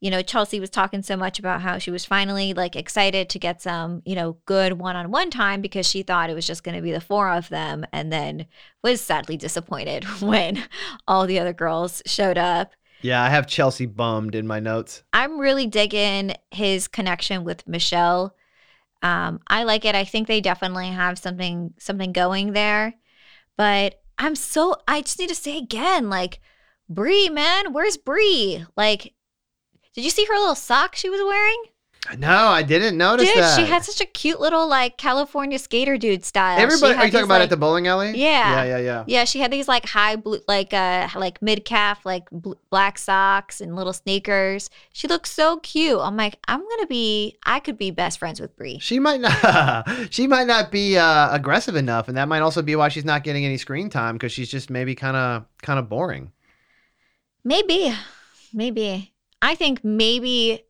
You 0.02 0.10
know, 0.12 0.22
Chelsea 0.22 0.60
was 0.60 0.70
talking 0.70 1.02
so 1.02 1.18
much 1.18 1.40
about 1.40 1.62
how 1.62 1.78
she 1.78 1.92
was 1.92 2.06
finally 2.06 2.54
like 2.54 2.76
excited 2.76 3.30
to 3.30 3.40
get 3.40 3.62
some, 3.62 4.02
you 4.06 4.16
know, 4.16 4.38
good 4.46 4.74
one-on-one 4.74 5.30
time 5.30 5.62
because 5.62 5.86
she 5.86 6.04
thought 6.04 6.30
it 6.30 6.36
was 6.36 6.48
just 6.48 6.64
going 6.64 6.76
to 6.76 6.82
be 6.82 6.92
the 6.92 7.02
four 7.02 7.30
of 7.30 7.50
them, 7.50 7.86
and 7.92 8.12
then 8.12 8.46
was 8.84 9.02
sadly 9.02 9.36
disappointed 9.36 10.04
when 10.22 10.64
all 11.08 11.28
the 11.28 11.40
other 11.40 11.54
girls 11.54 12.02
showed 12.06 12.38
up. 12.38 12.74
Yeah, 13.02 13.24
I 13.24 13.30
have 13.30 13.48
Chelsea 13.48 13.86
bummed 13.86 14.36
in 14.36 14.46
my 14.46 14.60
notes. 14.60 15.04
I'm 15.14 15.40
really 15.40 15.68
digging 15.68 16.34
his 16.52 16.88
connection 16.88 17.44
with 17.44 17.68
Michelle. 17.68 18.36
Um, 19.02 19.40
I 19.48 19.64
like 19.64 19.86
it. 19.86 19.96
I 19.96 20.04
think 20.04 20.28
they 20.28 20.42
definitely 20.42 20.90
have 20.90 21.18
something 21.18 21.74
something 21.78 22.12
going 22.12 22.52
there. 22.54 22.96
But 23.58 24.02
I'm 24.18 24.36
so 24.36 24.76
I 24.88 25.02
just 25.02 25.20
need 25.20 25.30
to 25.30 25.36
say 25.36 25.58
again, 25.58 26.10
like 26.10 26.40
Bri, 26.90 27.30
man, 27.30 27.72
where's 27.72 27.98
Bri? 27.98 28.66
Like, 28.76 29.14
did 29.94 30.04
you 30.04 30.10
see 30.10 30.26
her 30.26 30.36
little 30.36 30.56
sock 30.56 30.96
she 30.96 31.10
was 31.10 31.22
wearing? 31.22 31.64
No, 32.18 32.48
I 32.48 32.64
didn't 32.64 32.98
notice 32.98 33.28
Dude, 33.28 33.44
that. 33.44 33.60
she 33.60 33.66
had 33.66 33.84
such 33.84 34.00
a 34.00 34.06
cute 34.06 34.40
little 34.40 34.68
like 34.68 34.98
California 34.98 35.60
skater 35.60 35.98
dude 35.98 36.24
style. 36.24 36.58
Everybody, 36.58 36.96
are 36.96 37.06
you 37.06 37.12
talking 37.12 37.26
about 37.26 37.36
like- 37.36 37.44
at 37.44 37.50
the 37.50 37.58
bowling 37.58 37.88
alley? 37.88 38.12
Yeah. 38.16 38.64
yeah, 38.64 38.64
yeah, 38.64 38.78
yeah. 38.78 39.04
Yeah, 39.06 39.26
she 39.26 39.40
had 39.40 39.52
these 39.52 39.68
like 39.68 39.86
high 39.86 40.16
blue, 40.16 40.40
like 40.48 40.74
uh, 40.74 41.10
like 41.18 41.42
mid 41.42 41.66
calf, 41.66 42.06
like 42.06 42.28
bl- 42.32 42.54
black 42.70 42.98
socks 42.98 43.60
and 43.60 43.76
little 43.76 43.92
sneakers. 43.94 44.70
She 44.94 45.08
looks 45.10 45.30
so 45.30 45.58
cute. 45.58 46.00
I'm 46.00 46.16
like, 46.16 46.38
I'm 46.48 46.62
gonna 46.62 46.88
be, 46.88 47.38
I 47.46 47.60
could 47.60 47.78
be 47.78 47.92
best 47.92 48.18
friends 48.18 48.40
with 48.40 48.56
Bri. 48.56 48.80
She 48.80 48.98
might 48.98 49.20
not. 49.20 49.88
she 50.10 50.26
might 50.26 50.48
not 50.48 50.72
be 50.72 50.98
uh, 50.98 51.36
aggressive 51.36 51.76
enough, 51.76 52.08
and 52.08 52.16
that 52.18 52.30
might 52.30 52.42
also 52.42 52.62
be 52.62 52.78
why 52.78 52.88
she's 52.88 53.06
not 53.06 53.24
getting 53.26 53.46
any 53.46 53.58
screen 53.58 53.90
time 53.90 54.16
because 54.16 54.32
she's 54.32 54.50
just 54.50 54.70
maybe 54.70 54.96
kind 54.96 55.18
of 55.18 55.46
kind 55.62 55.78
of 55.78 55.90
boring. 55.90 56.32
Maybe, 57.44 57.94
maybe. 58.54 59.14
I 59.42 59.56
think 59.56 59.84
maybe 59.84 60.64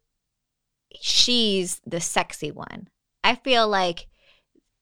she's 1.00 1.82
the 1.86 2.00
sexy 2.02 2.52
one. 2.52 2.88
I 3.24 3.36
feel 3.36 3.68
like 3.68 4.08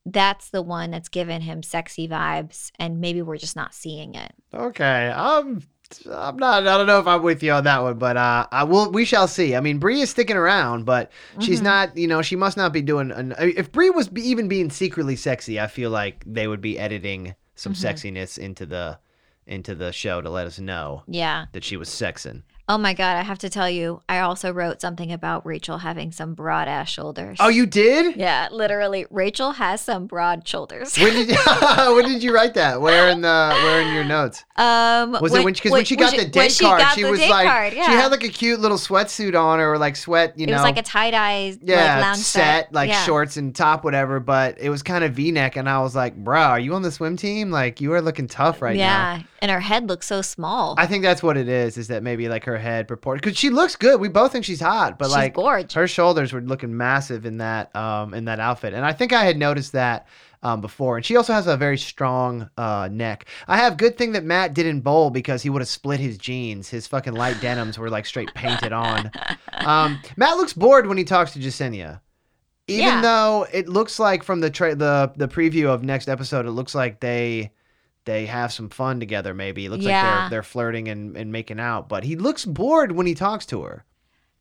that's 0.05 0.49
the 0.49 0.61
one 0.61 0.91
that's 0.91 1.09
giving 1.09 1.41
him 1.41 1.63
sexy 1.63 2.07
vibes, 2.07 2.71
and 2.79 3.01
maybe 3.01 3.21
we're 3.21 3.38
just 3.38 3.55
not 3.55 3.73
seeing 3.73 4.15
it. 4.15 4.33
Okay, 4.53 5.11
I'm 5.13 5.63
I'm 6.11 6.35
not. 6.38 6.67
I 6.67 6.77
don't 6.77 6.88
know 6.88 6.99
if 6.99 7.07
I'm 7.07 7.23
with 7.23 7.41
you 7.43 7.53
on 7.53 7.63
that 7.63 7.81
one, 7.81 7.97
but 7.97 8.17
uh, 8.17 8.45
I 8.51 8.63
will. 8.65 8.91
We 8.91 9.05
shall 9.05 9.27
see. 9.27 9.55
I 9.55 9.61
mean, 9.61 9.79
Bri 9.79 10.01
is 10.01 10.09
sticking 10.09 10.35
around, 10.35 10.85
but 10.85 11.11
she's 11.39 11.61
Mhm. 11.61 11.63
not. 11.63 11.97
You 11.97 12.07
know, 12.07 12.21
she 12.21 12.35
must 12.35 12.57
not 12.57 12.73
be 12.73 12.81
doing. 12.81 13.11
An, 13.11 13.33
if 13.39 13.71
Bri 13.71 13.89
was 13.89 14.09
be, 14.09 14.21
even 14.21 14.47
being 14.49 14.69
secretly 14.69 15.15
sexy, 15.15 15.59
I 15.59 15.67
feel 15.67 15.89
like 15.89 16.23
they 16.25 16.47
would 16.47 16.61
be 16.61 16.77
editing 16.77 17.35
some 17.55 17.73
Mhm. 17.73 17.85
sexiness 17.93 18.38
into 18.38 18.65
the 18.65 18.99
into 19.45 19.75
the 19.75 19.93
show 19.93 20.19
to 20.19 20.29
let 20.29 20.45
us 20.45 20.59
know 20.59 21.03
Yeah. 21.07 21.45
that 21.53 21.63
she 21.63 21.77
was 21.77 21.88
sexing. 21.89 22.43
Oh 22.70 22.78
my 22.78 22.93
God, 22.93 23.15
I 23.15 23.22
have 23.22 23.39
to 23.39 23.49
tell 23.49 23.70
you, 23.70 24.01
I 24.09 24.20
also 24.20 24.51
wrote 24.51 24.82
something 24.82 25.13
about 25.13 25.45
Rachael 25.45 25.78
having 25.78 26.11
some 26.11 26.34
broad 26.34 26.68
ass 26.68 26.89
shoulders. 26.89 27.38
Oh, 27.39 27.47
you 27.47 27.65
did? 27.65 28.18
Yeah, 28.18 28.49
literally, 28.51 29.05
Rachael 29.09 29.53
has 29.53 29.80
some 29.80 30.05
broad 30.05 30.45
shoulders. 30.45 30.97
When 30.97 31.13
did 31.13 31.30
you, 31.30 31.38
when 31.95 32.03
did 32.03 32.22
you 32.22 32.34
write 32.34 32.55
that? 32.55 32.82
Where 32.82 33.07
in 33.07 33.22
the 33.22 33.57
where 33.63 33.82
in 33.82 33.93
your 33.93 34.03
notes? 34.03 34.43
um, 34.57 35.13
Was 35.13 35.34
it 35.34 35.45
when 35.45 35.53
because 35.53 35.72
when, 35.72 35.86
she 35.86 35.95
got 35.95 36.11
the 36.11 36.24
when 36.24 36.32
date 36.32 36.51
she 36.51 36.65
card, 36.65 36.84
she 36.93 37.05
was 37.05 37.22
like 37.22 37.47
card, 37.47 37.72
she 37.72 37.80
had 37.80 38.11
like 38.11 38.26
a 38.26 38.30
cute 38.30 38.59
little 38.59 38.78
sweatsuit 38.78 39.39
on 39.41 39.61
or 39.61 39.78
like 39.78 39.95
sweat, 39.95 40.38
you 40.38 40.43
it 40.43 40.47
know. 40.47 40.55
It 40.55 40.57
was 40.57 40.63
like 40.63 40.78
a 40.78 40.84
tie 40.84 41.11
dye, 41.11 41.57
yeah, 41.61 41.95
like 41.95 42.01
lounge 42.01 42.18
set, 42.18 42.74
like 42.74 42.89
yeah. 42.89 43.01
shorts 43.05 43.38
and 43.38 43.55
top, 43.55 43.86
whatever. 43.86 44.20
But 44.20 44.59
it 44.59 44.70
was 44.70 44.84
kind 44.84 45.05
of 45.05 45.13
V-neck, 45.13 45.55
and 45.55 45.70
I 45.70 45.80
was 45.80 45.95
like, 45.95 46.18
"Bro, 46.18 46.41
are 46.41 46.59
you 46.59 46.76
on 46.76 46.82
the 46.82 46.91
swim 46.91 47.15
team? 47.15 47.49
Like, 47.49 47.80
you 47.80 47.93
are 47.93 48.01
looking 48.01 48.28
tough 48.28 48.61
right 48.61 48.76
now." 48.76 48.84
yeah, 48.84 49.22
and 49.41 49.51
her 49.51 49.61
head 49.61 49.88
looks 49.88 50.05
so 50.05 50.22
small. 50.22 50.76
I 50.78 50.86
think 50.86 51.03
that's 51.03 51.24
what 51.24 51.38
it 51.38 51.47
is. 51.47 51.78
Is 51.78 51.88
that 51.88 52.03
maybe 52.03 52.28
like 52.28 52.43
her 52.43 52.56
head 52.57 52.87
proportion? 52.87 53.21
Because 53.23 53.37
she 53.37 53.49
looks 53.49 53.75
good. 53.75 53.99
We 53.99 54.07
both 54.09 54.31
think 54.31 54.45
she's 54.45 54.61
hot, 54.61 54.97
but 54.99 55.05
She's 55.05 55.13
like 55.15 55.33
gorge. 55.33 55.73
her 55.73 55.87
shoulders 55.87 56.33
were 56.33 56.41
looking 56.41 56.75
massive 56.77 57.25
in 57.25 57.37
that 57.37 57.75
um 57.75 58.13
in 58.13 58.25
that 58.25 58.39
outfit, 58.39 58.73
and 58.73 58.85
I 58.85 58.93
think 58.93 59.13
I 59.13 59.23
had 59.25 59.37
noticed 59.37 59.71
that. 59.73 60.07
Um, 60.43 60.61
before 60.61 60.97
and 60.97 61.05
she 61.05 61.15
also 61.15 61.33
has 61.33 61.47
a 61.47 61.57
very 61.57 61.79
strong 61.79 62.47
uh, 62.57 62.87
neck. 62.91 63.25
I 63.47 63.57
have 63.57 63.75
good 63.75 63.97
thing 63.97 64.11
that 64.11 64.23
Matt 64.23 64.53
didn't 64.53 64.81
bowl 64.81 65.09
because 65.09 65.41
he 65.41 65.49
would 65.49 65.63
have 65.63 65.67
split 65.67 65.99
his 65.99 66.15
jeans. 66.19 66.69
His 66.69 66.85
fucking 66.85 67.13
light 67.13 67.41
denims 67.41 67.79
were 67.79 67.89
like 67.89 68.05
straight 68.05 68.31
painted 68.35 68.71
on. 68.71 69.11
Um, 69.65 69.99
Matt 70.15 70.37
looks 70.37 70.53
bored 70.53 70.85
when 70.85 70.97
he 70.99 71.03
talks 71.03 71.33
to 71.33 71.39
Jessenia. 71.39 72.01
Even 72.67 72.85
Yeah. 72.85 73.01
though 73.01 73.47
it 73.51 73.67
looks 73.67 73.97
like 73.97 74.21
from 74.23 74.39
the 74.39 74.51
tra- 74.51 74.75
the 74.75 75.11
the 75.15 75.27
preview 75.27 75.65
of 75.69 75.83
next 75.83 76.07
episode, 76.07 76.45
it 76.45 76.51
looks 76.51 76.75
like 76.75 76.99
they 76.99 77.51
they 78.07 78.25
have 78.25 78.51
some 78.51 78.69
fun 78.69 78.99
together. 78.99 79.35
Maybe 79.35 79.65
it 79.65 79.69
looks 79.69 79.85
like 79.85 79.93
they're 80.03 80.29
they're 80.29 80.43
flirting 80.43 80.87
and, 80.87 81.15
and 81.15 81.31
making 81.31 81.59
out. 81.59 81.87
But 81.87 82.05
he 82.05 82.15
looks 82.15 82.45
bored 82.45 82.93
when 82.93 83.05
he 83.05 83.13
talks 83.13 83.45
to 83.47 83.61
her. 83.61 83.85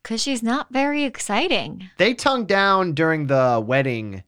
Because 0.01 0.21
she's 0.23 0.41
not 0.41 0.67
very 0.71 1.03
exciting. 1.03 1.89
They 1.97 2.13
tongue 2.13 2.45
down 2.45 2.93
during 2.93 3.27
the 3.27 3.61
wedding, 3.63 4.23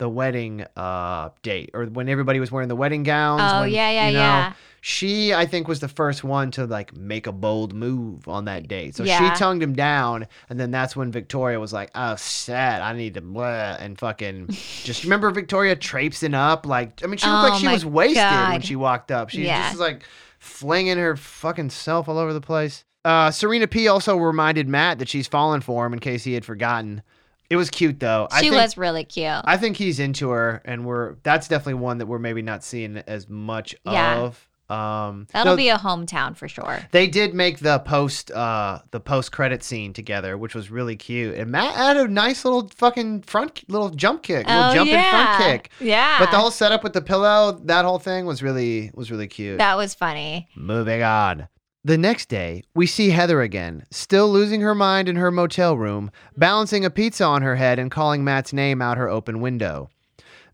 the 0.00 0.08
wedding 0.08 0.64
uh 0.76 1.28
date, 1.42 1.70
or 1.74 1.84
when 1.86 2.08
everybody 2.08 2.40
was 2.40 2.50
wearing 2.50 2.68
the 2.68 2.74
wedding 2.74 3.04
gowns. 3.04 3.42
Oh, 3.44 3.60
when, 3.60 3.70
yeah, 3.70 3.90
yeah, 3.90 4.06
you 4.08 4.12
know, 4.14 4.18
yeah. 4.18 4.52
She, 4.82 5.34
I 5.34 5.44
think, 5.44 5.68
was 5.68 5.80
the 5.80 5.88
first 5.88 6.24
one 6.24 6.50
to 6.52 6.64
like 6.66 6.96
make 6.96 7.26
a 7.26 7.32
bold 7.32 7.74
move 7.74 8.26
on 8.26 8.46
that 8.46 8.66
date. 8.66 8.96
So 8.96 9.04
Yeah. 9.04 9.34
she 9.34 9.38
tongued 9.38 9.62
him 9.62 9.74
down, 9.74 10.26
and 10.48 10.58
then 10.58 10.70
that's 10.70 10.96
when 10.96 11.12
Victoria 11.12 11.60
was 11.60 11.70
like, 11.72 11.90
"Oh, 11.94 12.16
sad. 12.16 12.80
I 12.80 12.94
need 12.94 13.12
to 13.14 13.20
blah," 13.20 13.76
and 13.78 13.98
fucking 13.98 14.46
just 14.82 15.04
remember 15.04 15.30
Victoria 15.30 15.76
traipsing 15.76 16.32
up. 16.34 16.64
Like, 16.66 17.02
I 17.04 17.06
mean, 17.08 17.18
she 17.18 17.26
looked 17.28 17.44
Oh, 17.44 17.48
like 17.50 17.60
she 17.60 17.68
was 17.68 17.84
wasted 17.84 18.24
when 18.24 18.62
she 18.62 18.74
walked 18.74 19.10
up. 19.12 19.28
She 19.28 19.44
Yeah. 19.44 19.60
just 19.64 19.74
was 19.74 19.80
like 19.80 20.02
flinging 20.38 20.96
her 20.96 21.14
fucking 21.14 21.68
self 21.70 22.08
all 22.08 22.16
over 22.18 22.32
the 22.32 22.40
place. 22.40 22.84
Uh, 23.04 23.30
Serena 23.30 23.66
P 23.66 23.86
also 23.88 24.16
reminded 24.16 24.66
Matt 24.66 24.98
that 24.98 25.08
she's 25.10 25.26
fallen 25.28 25.60
for 25.60 25.84
him 25.86 25.92
in 25.92 25.98
case 25.98 26.24
he 26.24 26.32
had 26.32 26.44
forgotten. 26.46 27.02
It 27.50 27.56
was 27.56 27.68
cute 27.68 27.98
though. 28.00 28.28
I 28.30 28.40
She 28.42 28.50
think, 28.50 28.62
was 28.62 28.76
really 28.78 29.04
cute. 29.04 29.42
I 29.44 29.56
think 29.56 29.76
he's 29.76 29.98
into 29.98 30.30
her, 30.30 30.62
and 30.64 30.86
we're 30.86 31.16
that's 31.24 31.48
definitely 31.48 31.74
one 31.74 31.98
that 31.98 32.06
we're 32.06 32.20
maybe 32.20 32.42
not 32.42 32.62
seeing 32.64 32.96
as 33.06 33.28
much 33.28 33.74
Yeah. 33.84 34.18
of. 34.20 34.46
Um, 34.70 35.26
That'll 35.32 35.54
no, 35.54 35.56
be 35.56 35.68
a 35.68 35.76
hometown 35.78 36.36
for 36.36 36.46
sure. 36.46 36.78
They 36.92 37.08
did 37.08 37.34
make 37.34 37.58
the 37.58 37.80
post 37.80 38.30
uh 38.30 38.78
the 38.92 39.00
post 39.00 39.32
credit 39.32 39.64
scene 39.64 39.92
together, 39.92 40.38
which 40.38 40.54
was 40.54 40.70
really 40.70 40.94
cute. 40.94 41.34
And 41.34 41.50
Matt 41.50 41.74
had 41.74 41.96
a 41.96 42.06
nice 42.06 42.44
little 42.44 42.70
fucking 42.76 43.22
front 43.22 43.68
little 43.68 43.90
jump 43.90 44.22
kick, 44.22 44.46
little 44.46 44.62
oh, 44.70 44.72
jumping 44.74 44.94
yeah. 44.94 45.36
front 45.38 45.42
kick. 45.42 45.70
Yeah. 45.80 46.20
But 46.20 46.30
the 46.30 46.36
whole 46.38 46.52
setup 46.52 46.84
with 46.84 46.92
the 46.92 47.02
pillow, 47.02 47.60
that 47.64 47.84
whole 47.84 47.98
thing 47.98 48.26
was 48.26 48.44
really 48.44 48.92
was 48.94 49.10
really 49.10 49.26
cute. 49.26 49.58
that 49.58 49.76
was 49.76 49.92
funny. 49.94 50.48
Moving 50.54 51.02
on. 51.02 51.48
The 51.82 51.96
next 51.96 52.28
day, 52.28 52.62
we 52.74 52.86
see 52.86 53.08
Heather 53.08 53.40
again, 53.40 53.86
still 53.90 54.30
losing 54.30 54.60
her 54.60 54.74
mind 54.74 55.08
in 55.08 55.16
her 55.16 55.30
motel 55.30 55.78
room, 55.78 56.10
balancing 56.36 56.84
a 56.84 56.90
pizza 56.90 57.24
on 57.24 57.40
her 57.40 57.56
head 57.56 57.78
and 57.78 57.90
calling 57.90 58.22
Matt's 58.22 58.52
name 58.52 58.82
out 58.82 58.98
her 58.98 59.08
open 59.08 59.40
window. 59.40 59.88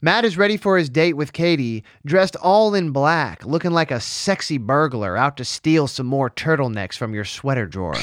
Matt 0.00 0.24
is 0.24 0.38
ready 0.38 0.56
for 0.56 0.78
his 0.78 0.88
date 0.88 1.14
with 1.14 1.32
Katie, 1.32 1.82
dressed 2.04 2.36
all 2.36 2.76
in 2.76 2.92
black, 2.92 3.44
looking 3.44 3.72
like 3.72 3.90
a 3.90 3.98
sexy 3.98 4.56
burglar 4.56 5.16
out 5.16 5.36
to 5.38 5.44
steal 5.44 5.88
some 5.88 6.06
more 6.06 6.30
turtlenecks 6.30 6.96
from 6.96 7.12
your 7.12 7.24
sweater 7.24 7.66
drawer. 7.66 7.96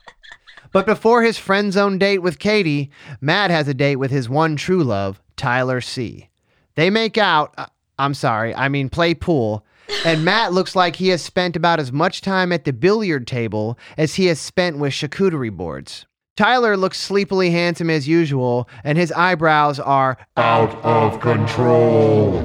but 0.72 0.86
before 0.86 1.22
his 1.22 1.36
friend 1.36 1.74
zone 1.74 1.98
date 1.98 2.20
with 2.20 2.38
Katie, 2.38 2.90
Matt 3.20 3.50
has 3.50 3.68
a 3.68 3.74
date 3.74 3.96
with 3.96 4.10
his 4.10 4.30
one 4.30 4.56
true 4.56 4.82
love, 4.82 5.20
Tyler 5.36 5.82
C. 5.82 6.30
They 6.74 6.88
make 6.88 7.18
out, 7.18 7.52
uh, 7.58 7.66
I'm 7.98 8.14
sorry, 8.14 8.54
I 8.54 8.70
mean 8.70 8.88
play 8.88 9.12
pool, 9.12 9.66
and 10.04 10.24
Matt 10.24 10.52
looks 10.52 10.74
like 10.76 10.96
he 10.96 11.08
has 11.08 11.22
spent 11.22 11.56
about 11.56 11.80
as 11.80 11.92
much 11.92 12.20
time 12.20 12.52
at 12.52 12.64
the 12.64 12.72
billiard 12.72 13.26
table 13.26 13.78
as 13.96 14.14
he 14.14 14.26
has 14.26 14.40
spent 14.40 14.78
with 14.78 14.92
charcuterie 14.92 15.54
boards. 15.54 16.06
Tyler 16.36 16.76
looks 16.76 17.00
sleepily 17.00 17.50
handsome 17.50 17.88
as 17.88 18.06
usual, 18.06 18.68
and 18.84 18.98
his 18.98 19.10
eyebrows 19.12 19.80
are 19.80 20.18
Out 20.36 20.74
of 20.84 21.18
control. 21.20 22.42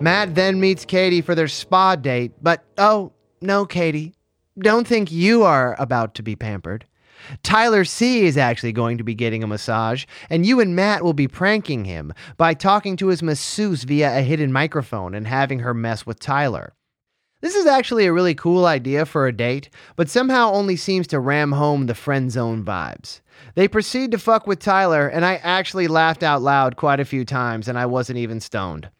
Matt 0.00 0.34
then 0.34 0.60
meets 0.60 0.84
Katie 0.84 1.22
for 1.22 1.34
their 1.34 1.48
spa 1.48 1.96
date, 1.96 2.32
but 2.42 2.62
oh, 2.76 3.12
no, 3.40 3.64
Katie. 3.64 4.14
Don't 4.58 4.86
think 4.86 5.10
you 5.10 5.44
are 5.44 5.76
about 5.78 6.14
to 6.16 6.22
be 6.22 6.36
pampered. 6.36 6.84
Tyler 7.42 7.84
C 7.84 8.24
is 8.24 8.36
actually 8.36 8.72
going 8.72 8.98
to 8.98 9.04
be 9.04 9.14
getting 9.14 9.42
a 9.42 9.46
massage, 9.46 10.04
and 10.30 10.44
you 10.46 10.60
and 10.60 10.74
Matt 10.74 11.02
will 11.02 11.12
be 11.12 11.28
pranking 11.28 11.84
him 11.84 12.12
by 12.36 12.54
talking 12.54 12.96
to 12.96 13.08
his 13.08 13.22
masseuse 13.22 13.84
via 13.84 14.18
a 14.18 14.22
hidden 14.22 14.52
microphone 14.52 15.14
and 15.14 15.26
having 15.26 15.60
her 15.60 15.74
mess 15.74 16.06
with 16.06 16.20
Tyler. 16.20 16.74
This 17.40 17.54
is 17.54 17.66
actually 17.66 18.06
a 18.06 18.12
really 18.12 18.34
cool 18.34 18.66
idea 18.66 19.06
for 19.06 19.28
a 19.28 19.32
date, 19.32 19.70
but 19.94 20.08
somehow 20.08 20.50
only 20.50 20.74
seems 20.74 21.06
to 21.08 21.20
ram 21.20 21.52
home 21.52 21.86
the 21.86 21.94
friend 21.94 22.32
zone 22.32 22.64
vibes. 22.64 23.20
They 23.54 23.68
proceed 23.68 24.10
to 24.10 24.18
fuck 24.18 24.48
with 24.48 24.58
Tyler, 24.58 25.06
and 25.06 25.24
I 25.24 25.36
actually 25.36 25.86
laughed 25.86 26.24
out 26.24 26.42
loud 26.42 26.74
quite 26.74 26.98
a 26.98 27.04
few 27.04 27.24
times, 27.24 27.68
and 27.68 27.78
I 27.78 27.86
wasn't 27.86 28.18
even 28.18 28.40
stoned. 28.40 28.90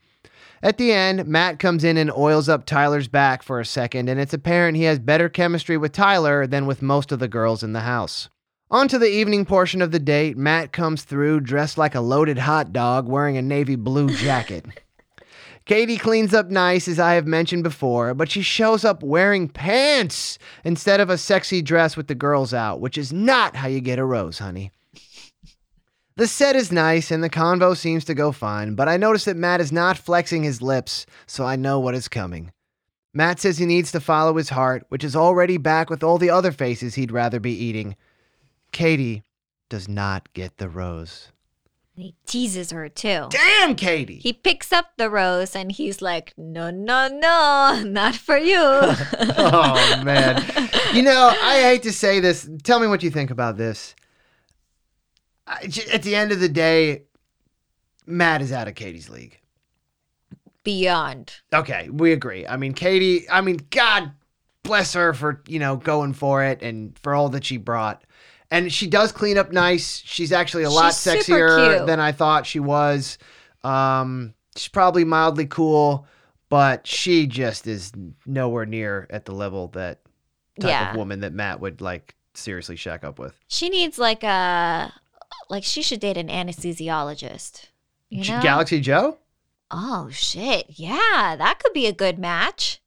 At 0.62 0.76
the 0.76 0.92
end, 0.92 1.26
Matt 1.26 1.60
comes 1.60 1.84
in 1.84 1.96
and 1.96 2.10
oils 2.10 2.48
up 2.48 2.66
Tyler's 2.66 3.06
back 3.06 3.44
for 3.44 3.60
a 3.60 3.64
second, 3.64 4.08
and 4.08 4.18
it's 4.18 4.34
apparent 4.34 4.76
he 4.76 4.84
has 4.84 4.98
better 4.98 5.28
chemistry 5.28 5.76
with 5.76 5.92
Tyler 5.92 6.48
than 6.48 6.66
with 6.66 6.82
most 6.82 7.12
of 7.12 7.20
the 7.20 7.28
girls 7.28 7.62
in 7.62 7.74
the 7.74 7.80
house. 7.80 8.28
On 8.70 8.88
to 8.88 8.98
the 8.98 9.08
evening 9.10 9.44
portion 9.44 9.80
of 9.80 9.92
the 9.92 10.00
date, 10.00 10.36
Matt 10.36 10.72
comes 10.72 11.04
through 11.04 11.40
dressed 11.40 11.78
like 11.78 11.94
a 11.94 12.00
loaded 12.00 12.38
hot 12.38 12.72
dog 12.72 13.08
wearing 13.08 13.36
a 13.36 13.42
navy 13.42 13.76
blue 13.76 14.08
jacket. 14.16 14.66
Katie 15.64 15.96
cleans 15.96 16.34
up 16.34 16.50
nice, 16.50 16.88
as 16.88 16.98
I 16.98 17.14
have 17.14 17.26
mentioned 17.26 17.62
before, 17.62 18.12
but 18.12 18.30
she 18.30 18.42
shows 18.42 18.84
up 18.84 19.02
wearing 19.02 19.48
pants 19.48 20.38
instead 20.64 20.98
of 20.98 21.08
a 21.08 21.18
sexy 21.18 21.62
dress 21.62 21.96
with 21.96 22.08
the 22.08 22.14
girls 22.14 22.52
out, 22.52 22.80
which 22.80 22.98
is 22.98 23.12
not 23.12 23.54
how 23.54 23.68
you 23.68 23.80
get 23.80 23.98
a 23.98 24.04
rose, 24.04 24.38
honey. 24.38 24.72
The 26.18 26.26
set 26.26 26.56
is 26.56 26.72
nice 26.72 27.12
and 27.12 27.22
the 27.22 27.30
convo 27.30 27.76
seems 27.76 28.04
to 28.06 28.12
go 28.12 28.32
fine, 28.32 28.74
but 28.74 28.88
I 28.88 28.96
notice 28.96 29.24
that 29.26 29.36
Matt 29.36 29.60
is 29.60 29.70
not 29.70 29.96
flexing 29.96 30.42
his 30.42 30.60
lips, 30.60 31.06
so 31.28 31.46
I 31.46 31.54
know 31.54 31.78
what 31.78 31.94
is 31.94 32.08
coming. 32.08 32.50
Matt 33.14 33.38
says 33.38 33.58
he 33.58 33.66
needs 33.66 33.92
to 33.92 34.00
follow 34.00 34.34
his 34.36 34.48
heart, 34.48 34.84
which 34.88 35.04
is 35.04 35.14
already 35.14 35.58
back 35.58 35.88
with 35.88 36.02
all 36.02 36.18
the 36.18 36.28
other 36.28 36.50
faces 36.50 36.96
he'd 36.96 37.12
rather 37.12 37.38
be 37.38 37.52
eating. 37.52 37.94
Katie 38.72 39.22
does 39.68 39.88
not 39.88 40.32
get 40.32 40.56
the 40.56 40.68
rose. 40.68 41.30
He 41.94 42.16
teases 42.26 42.72
her 42.72 42.88
too. 42.88 43.28
Damn, 43.30 43.76
Katie! 43.76 44.18
He 44.18 44.32
picks 44.32 44.72
up 44.72 44.86
the 44.96 45.10
rose 45.10 45.54
and 45.54 45.70
he's 45.70 46.02
like, 46.02 46.34
no, 46.36 46.72
no, 46.72 47.06
no, 47.06 47.80
not 47.86 48.16
for 48.16 48.36
you. 48.36 48.56
oh 48.58 50.02
man. 50.02 50.44
You 50.92 51.02
know, 51.02 51.32
I 51.40 51.60
hate 51.60 51.84
to 51.84 51.92
say 51.92 52.18
this. 52.18 52.50
Tell 52.64 52.80
me 52.80 52.88
what 52.88 53.04
you 53.04 53.10
think 53.10 53.30
about 53.30 53.56
this. 53.56 53.94
At 55.92 56.02
the 56.02 56.14
end 56.14 56.32
of 56.32 56.40
the 56.40 56.48
day, 56.48 57.02
Matt 58.06 58.42
is 58.42 58.52
out 58.52 58.68
of 58.68 58.74
Katie's 58.74 59.08
league. 59.08 59.40
Beyond. 60.64 61.32
Okay, 61.52 61.88
we 61.90 62.12
agree. 62.12 62.46
I 62.46 62.56
mean, 62.56 62.74
Katie, 62.74 63.28
I 63.30 63.40
mean, 63.40 63.60
God 63.70 64.12
bless 64.62 64.92
her 64.94 65.14
for, 65.14 65.42
you 65.48 65.58
know, 65.58 65.76
going 65.76 66.12
for 66.12 66.44
it 66.44 66.62
and 66.62 66.98
for 66.98 67.14
all 67.14 67.30
that 67.30 67.44
she 67.44 67.56
brought. 67.56 68.02
And 68.50 68.72
she 68.72 68.86
does 68.86 69.12
clean 69.12 69.38
up 69.38 69.52
nice. 69.52 70.02
She's 70.04 70.32
actually 70.32 70.64
a 70.64 70.70
lot 70.70 70.92
She's 70.94 70.96
sexier 70.96 71.86
than 71.86 72.00
I 72.00 72.12
thought 72.12 72.44
she 72.46 72.60
was. 72.60 73.18
Um, 73.62 74.34
she's 74.56 74.68
probably 74.68 75.04
mildly 75.04 75.46
cool, 75.46 76.06
but 76.48 76.86
she 76.86 77.26
just 77.26 77.66
is 77.66 77.92
nowhere 78.26 78.66
near 78.66 79.06
at 79.10 79.24
the 79.24 79.32
level 79.32 79.68
that 79.68 80.00
type 80.60 80.70
Yeah. 80.70 80.90
of 80.90 80.96
woman 80.96 81.20
that 81.20 81.32
Matt 81.32 81.60
would 81.60 81.80
like 81.80 82.14
seriously 82.34 82.76
shack 82.76 83.04
up 83.04 83.18
with. 83.18 83.38
She 83.48 83.68
needs 83.68 83.98
like 83.98 84.22
a, 84.22 84.92
like 85.48 85.64
she 85.64 85.82
should 85.82 86.00
date 86.00 86.16
an 86.16 86.28
anesthesiologist. 86.28 87.66
You 88.10 88.30
know? 88.30 88.40
Galaxy 88.42 88.80
Joe? 88.80 89.18
oh 89.70 90.08
shit. 90.10 90.66
Yeah, 90.68 91.36
that 91.38 91.58
could 91.62 91.72
be 91.74 91.86
a 91.86 91.92
good 91.92 92.18
match. 92.18 92.80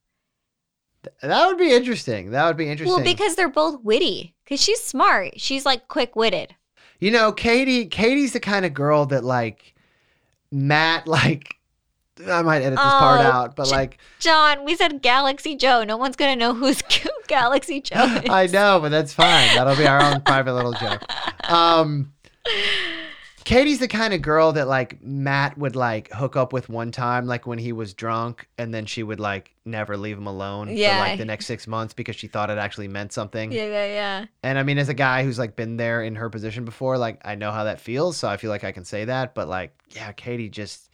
That 1.22 1.48
would 1.48 1.58
be 1.58 1.72
interesting. 1.72 2.32
That 2.32 2.46
would 2.48 2.58
be 2.58 2.70
interesting. 2.70 2.96
Well, 2.96 3.04
because 3.04 3.36
they're 3.36 3.50
both 3.50 3.82
witty. 3.84 4.36
Because 4.44 4.62
she's 4.62 4.84
smart. 4.84 5.40
She's 5.40 5.66
like 5.66 5.88
quick 5.88 6.16
witted. 6.16 6.56
You 7.00 7.10
know, 7.12 7.32
Katie. 7.32 7.86
Katie's 7.88 8.34
the 8.34 8.40
kind 8.40 8.66
of 8.66 8.74
girl 8.74 9.06
that 9.08 9.24
like 9.24 9.74
Matt. 10.52 11.08
Like, 11.08 11.56
I 12.28 12.42
might 12.44 12.62
edit 12.62 12.78
this 12.78 12.80
part 12.86 13.22
Oh, 13.22 13.30
out, 13.30 13.56
but 13.56 13.72
like, 13.72 13.98
John, 14.20 14.64
we 14.64 14.76
said 14.76 15.02
Galaxy 15.02 15.56
Joe. 15.56 15.84
No 15.84 15.98
one's 15.98 16.16
gonna 16.16 16.36
know 16.36 16.54
who's 16.54 16.82
cute 16.90 17.12
Galaxy 17.28 17.82
Joe. 17.82 18.04
Is. 18.24 18.30
I 18.30 18.46
know, 18.48 18.80
but 18.80 18.90
that's 18.90 19.14
fine. 19.14 19.56
That'll 19.56 19.76
be 19.76 19.88
our 19.88 20.02
own 20.02 20.22
private 20.22 20.54
little 20.54 20.74
joke. 20.74 21.02
Um, 21.50 22.14
Katie's 23.44 23.80
the 23.80 23.88
kind 23.88 24.14
of 24.14 24.22
girl 24.22 24.54
that 24.54 24.68
like 24.68 25.02
Matt 25.02 25.58
would 25.58 25.76
like 25.76 26.12
hook 26.12 26.36
up 26.36 26.54
with 26.54 26.70
one 26.70 26.92
time, 26.92 27.26
like 27.26 27.48
when 27.48 27.58
he 27.58 27.74
was 27.74 27.94
drunk, 27.96 28.48
and 28.60 28.72
then 28.72 28.86
she 28.86 29.02
would 29.02 29.20
like 29.20 29.56
never 29.66 29.98
leave 29.98 30.16
him 30.18 30.28
alone 30.28 30.68
for 30.68 30.74
like 30.74 31.18
the 31.18 31.26
next 31.26 31.48
six 31.48 31.66
months 31.66 31.94
because 31.94 32.16
she 32.16 32.28
thought 32.28 32.52
it 32.52 32.60
actually 32.60 32.88
meant 32.88 33.12
something. 33.12 33.52
Yeah, 33.52 33.66
yeah, 33.66 33.86
yeah. 33.88 34.26
And 34.44 34.60
I 34.60 34.64
mean, 34.64 34.78
as 34.78 34.90
a 34.90 34.94
guy 34.94 35.24
who's 35.24 35.40
like 35.40 35.56
been 35.56 35.76
there 35.78 36.04
in 36.04 36.16
her 36.16 36.30
position 36.30 36.66
before, 36.66 37.00
like 37.00 37.20
I 37.26 37.34
know 37.34 37.52
how 37.52 37.64
that 37.64 37.82
feels, 37.82 38.16
so 38.16 38.28
I 38.28 38.38
feel 38.38 38.52
like 38.52 38.64
I 38.64 38.72
can 38.72 38.86
say 38.86 39.06
that. 39.06 39.34
But 39.34 39.48
like, 39.48 39.74
yeah, 39.90 40.12
Katie 40.12 40.50
just, 40.50 40.92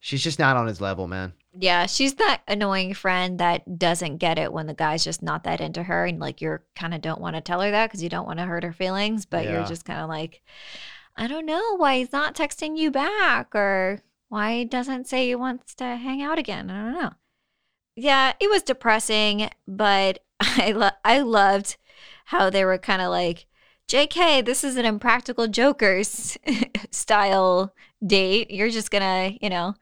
she's 0.00 0.24
just 0.24 0.38
not 0.38 0.56
on 0.56 0.66
his 0.66 0.80
level, 0.80 1.06
man. 1.06 1.34
Yeah, 1.58 1.84
she's 1.86 2.14
that 2.14 2.40
annoying 2.48 2.94
friend 2.94 3.38
that 3.40 3.78
doesn't 3.78 4.18
get 4.18 4.38
it 4.38 4.52
when 4.52 4.66
the 4.68 4.74
guy's 4.74 5.04
just 5.04 5.20
not 5.22 5.44
that 5.44 5.60
into 5.60 5.82
her, 5.82 6.06
and 6.06 6.18
like 6.18 6.40
you're 6.40 6.62
kind 6.74 6.94
of 6.94 7.02
don't 7.02 7.20
want 7.20 7.36
to 7.36 7.42
tell 7.42 7.60
her 7.60 7.70
that 7.72 7.88
because 7.88 8.02
you 8.02 8.08
don't 8.08 8.26
want 8.26 8.38
to 8.38 8.46
hurt 8.46 8.64
her 8.64 8.72
feelings, 8.72 9.26
but 9.26 9.44
Yeah. 9.44 9.52
you're 9.58 9.66
just 9.66 9.84
kind 9.84 10.00
of 10.00 10.08
like, 10.08 10.42
I 11.16 11.26
don't 11.26 11.46
know 11.46 11.76
why 11.76 11.98
he's 11.98 12.12
not 12.12 12.34
texting 12.34 12.76
you 12.76 12.90
back 12.90 13.54
or 13.54 14.02
why 14.28 14.58
he 14.58 14.64
doesn't 14.64 15.06
say 15.06 15.26
he 15.26 15.34
wants 15.34 15.74
to 15.76 15.84
hang 15.84 16.22
out 16.22 16.38
again. 16.38 16.70
I 16.70 16.84
don't 16.84 16.94
know. 16.94 17.10
Yeah, 17.96 18.32
it 18.40 18.48
was 18.48 18.62
depressing, 18.62 19.50
but 19.66 20.24
I 20.40 20.72
lo- 20.72 20.90
I 21.04 21.20
loved 21.20 21.76
how 22.26 22.48
they 22.50 22.64
were 22.64 22.78
kind 22.78 23.02
of 23.02 23.10
like, 23.10 23.46
JK, 23.88 24.44
this 24.44 24.62
is 24.64 24.76
an 24.76 24.84
impractical 24.86 25.48
jokers 25.48 26.38
style 26.90 27.74
date. 28.06 28.50
You're 28.50 28.70
just 28.70 28.90
gonna, 28.90 29.32
you 29.40 29.50
know, 29.50 29.74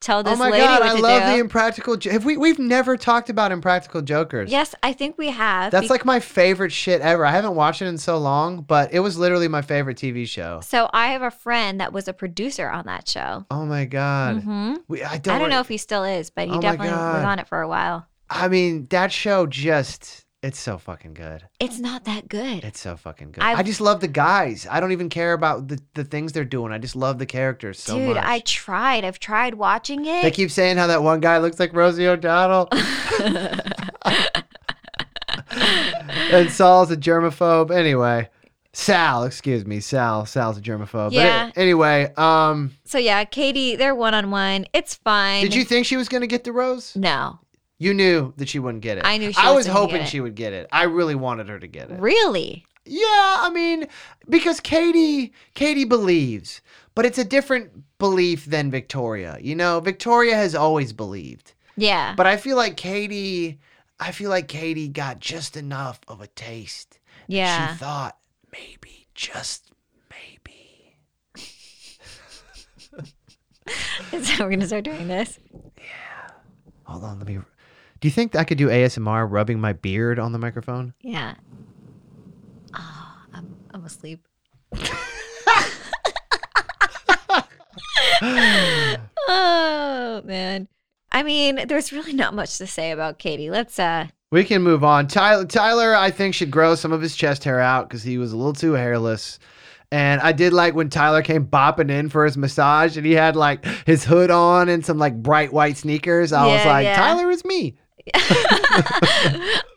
tell 0.00 0.22
this 0.22 0.34
oh 0.34 0.36
my 0.36 0.50
lady 0.50 0.64
god, 0.64 0.82
I 0.82 0.92
love 0.92 1.22
do. 1.24 1.32
the 1.32 1.38
impractical. 1.38 1.96
Jo- 1.96 2.10
Have 2.12 2.24
we? 2.24 2.36
We've 2.36 2.58
never 2.58 2.96
talked 2.96 3.30
about 3.30 3.52
impractical 3.52 4.02
jokers. 4.02 4.50
Yes, 4.50 4.74
I 4.82 4.92
think 4.92 5.16
we 5.18 5.28
have. 5.30 5.72
That's 5.72 5.86
be- 5.86 5.94
like 5.94 6.04
my 6.04 6.20
favorite 6.20 6.72
shit 6.72 7.00
ever. 7.00 7.24
I 7.24 7.30
haven't 7.30 7.54
watched 7.54 7.82
it 7.82 7.86
in 7.86 7.98
so 7.98 8.18
long, 8.18 8.62
but 8.62 8.92
it 8.92 9.00
was 9.00 9.16
literally 9.18 9.48
my 9.48 9.62
favorite 9.62 9.96
TV 9.96 10.26
show. 10.28 10.60
so 10.62 10.90
I 10.92 11.08
have 11.08 11.22
a 11.22 11.30
friend 11.30 11.80
that 11.80 11.92
was 11.92 12.08
a 12.08 12.12
producer 12.12 12.68
on 12.68 12.86
that 12.86 13.08
show. 13.08 13.46
Oh 13.50 13.64
my 13.64 13.84
god. 13.86 14.42
hmm 14.42 14.74
We, 14.88 15.02
I 15.02 15.18
don't. 15.18 15.34
I 15.34 15.38
don't 15.38 15.50
know 15.50 15.60
if 15.60 15.68
he 15.68 15.78
still 15.78 16.04
is, 16.04 16.28
but 16.30 16.48
he 16.48 16.54
Oh 16.54 16.60
definitely 16.60 16.92
was 16.92 17.24
on 17.24 17.38
it 17.38 17.48
for 17.48 17.60
a 17.62 17.68
while. 17.68 18.06
I 18.28 18.48
mean, 18.48 18.86
that 18.90 19.12
show 19.12 19.46
just. 19.46 20.25
It's 20.46 20.60
so 20.60 20.78
fucking 20.78 21.14
good. 21.14 21.42
It's 21.58 21.80
not 21.80 22.04
that 22.04 22.28
good. 22.28 22.62
It's 22.62 22.78
so 22.78 22.96
fucking 22.96 23.32
good. 23.32 23.42
I've- 23.42 23.58
I 23.58 23.64
just 23.64 23.80
love 23.80 23.98
the 23.98 24.06
guys. 24.06 24.64
I 24.70 24.78
don't 24.78 24.92
even 24.92 25.08
care 25.08 25.32
about 25.32 25.66
the, 25.66 25.80
the 25.94 26.04
things 26.04 26.30
they're 26.30 26.44
doing. 26.44 26.70
I 26.70 26.78
just 26.78 26.94
love 26.94 27.18
the 27.18 27.26
characters 27.26 27.82
so 27.82 27.96
Dude, 27.98 28.10
much. 28.10 28.14
Dude, 28.14 28.24
I 28.24 28.38
tried. 28.38 29.04
I've 29.04 29.18
tried 29.18 29.54
watching 29.54 30.06
it. 30.06 30.22
They 30.22 30.30
keep 30.30 30.52
saying 30.52 30.76
how 30.76 30.86
that 30.86 31.02
one 31.02 31.18
guy 31.18 31.38
looks 31.38 31.58
like 31.58 31.72
Rosie 31.74 32.06
O'Donnell. 32.06 32.68
and 36.30 36.48
Saul's 36.52 36.92
a 36.92 36.96
germaphobe. 36.96 37.72
Anyway, 37.72 38.28
Sal, 38.72 39.24
excuse 39.24 39.66
me, 39.66 39.80
Sal. 39.80 40.26
Sal's 40.26 40.58
a 40.58 40.60
germaphobe. 40.60 41.10
Yeah. 41.10 41.46
But 41.46 41.60
anyway, 41.60 42.12
um, 42.16 42.72
so 42.84 42.98
yeah, 42.98 43.24
Katie, 43.24 43.74
they're 43.74 43.96
one 43.96 44.14
on 44.14 44.30
one. 44.30 44.66
It's 44.72 44.94
fine. 44.94 45.42
did 45.42 45.56
you 45.56 45.64
think 45.64 45.86
she 45.86 45.96
was 45.96 46.08
gonna 46.08 46.26
get 46.28 46.44
the 46.44 46.52
rose? 46.52 46.94
No, 46.94 47.40
You 47.78 47.92
knew 47.92 48.32
that 48.38 48.48
she 48.48 48.58
wouldn't 48.58 48.82
get 48.82 48.98
it. 48.98 49.04
I 49.06 49.18
knew 49.18 49.32
she 49.32 49.38
I 49.40 49.52
was 49.52 49.66
hoping 49.66 50.04
she 50.06 50.20
would 50.20 50.34
get 50.34 50.52
it. 50.54 50.66
I 50.72 50.84
really 50.84 51.14
wanted 51.14 51.48
her 51.48 51.58
to 51.58 51.66
get 51.66 51.90
it. 51.90 52.00
Really? 52.00 52.64
Yeah, 52.86 53.02
I 53.40 53.50
mean, 53.52 53.86
because 54.28 54.60
Katie, 54.60 55.32
Katie 55.54 55.84
believes, 55.84 56.60
but 56.94 57.04
it's 57.04 57.18
a 57.18 57.24
different 57.24 57.72
belief 57.98 58.46
than 58.46 58.70
Victoria. 58.70 59.36
You 59.40 59.56
know, 59.56 59.80
Victoria 59.80 60.36
has 60.36 60.54
always 60.54 60.92
believed, 60.92 61.52
Yeah. 61.76 62.14
but 62.16 62.26
I 62.26 62.36
feel 62.36 62.56
like 62.56 62.76
Katie, 62.76 63.58
I 63.98 64.12
feel 64.12 64.30
like 64.30 64.46
Katie 64.48 64.88
got 64.88 65.18
just 65.18 65.56
enough 65.56 66.00
of 66.08 66.20
a 66.20 66.28
taste. 66.28 67.00
yeah. 67.26 67.72
She 67.72 67.78
thought 67.78 68.16
maybe, 68.52 69.08
just 69.14 69.72
maybe. 70.08 70.96
Is 74.12 74.28
that 74.28 74.38
we're 74.40 74.50
gonna 74.50 74.66
start 74.66 74.84
doing 74.84 75.08
this? 75.08 75.38
Yeah. 75.76 76.30
Hold 76.84 77.02
on, 77.04 77.18
let 77.18 77.26
me. 77.26 77.38
Do 78.06 78.08
you 78.08 78.14
think 78.14 78.36
I 78.36 78.44
could 78.44 78.56
do 78.56 78.68
ASMR 78.68 79.28
rubbing 79.28 79.58
my 79.58 79.72
beard 79.72 80.20
on 80.20 80.30
the 80.30 80.38
microphone? 80.38 80.94
Yeah. 81.00 81.34
Oh, 82.72 83.16
I'm 83.34 83.56
I'm 83.74 83.84
asleep. 83.84 84.28
oh 89.26 90.22
man. 90.24 90.68
I 91.10 91.24
mean, 91.24 91.66
there's 91.66 91.92
really 91.92 92.12
not 92.12 92.32
much 92.32 92.58
to 92.58 92.68
say 92.68 92.92
about 92.92 93.18
Katie. 93.18 93.50
Let's 93.50 93.76
uh 93.76 94.06
We 94.30 94.44
can 94.44 94.62
move 94.62 94.84
on. 94.84 95.08
Tyler, 95.08 95.44
Tyler, 95.44 95.96
I 95.96 96.12
think 96.12 96.36
should 96.36 96.52
grow 96.52 96.76
some 96.76 96.92
of 96.92 97.02
his 97.02 97.16
chest 97.16 97.42
hair 97.42 97.58
out 97.58 97.88
because 97.88 98.04
he 98.04 98.18
was 98.18 98.32
a 98.32 98.36
little 98.36 98.52
too 98.52 98.74
hairless. 98.74 99.40
And 99.90 100.20
I 100.20 100.30
did 100.30 100.52
like 100.52 100.76
when 100.76 100.90
Tyler 100.90 101.22
came 101.22 101.44
bopping 101.44 101.90
in 101.90 102.08
for 102.08 102.24
his 102.24 102.36
massage 102.36 102.96
and 102.96 103.04
he 103.04 103.14
had 103.14 103.34
like 103.34 103.64
his 103.84 104.04
hood 104.04 104.30
on 104.30 104.68
and 104.68 104.86
some 104.86 104.98
like 104.98 105.20
bright 105.20 105.52
white 105.52 105.76
sneakers. 105.76 106.32
I 106.32 106.46
was 106.46 106.64
like, 106.64 106.84
yeah. 106.84 106.94
Tyler 106.94 107.32
is 107.32 107.44
me. 107.44 107.74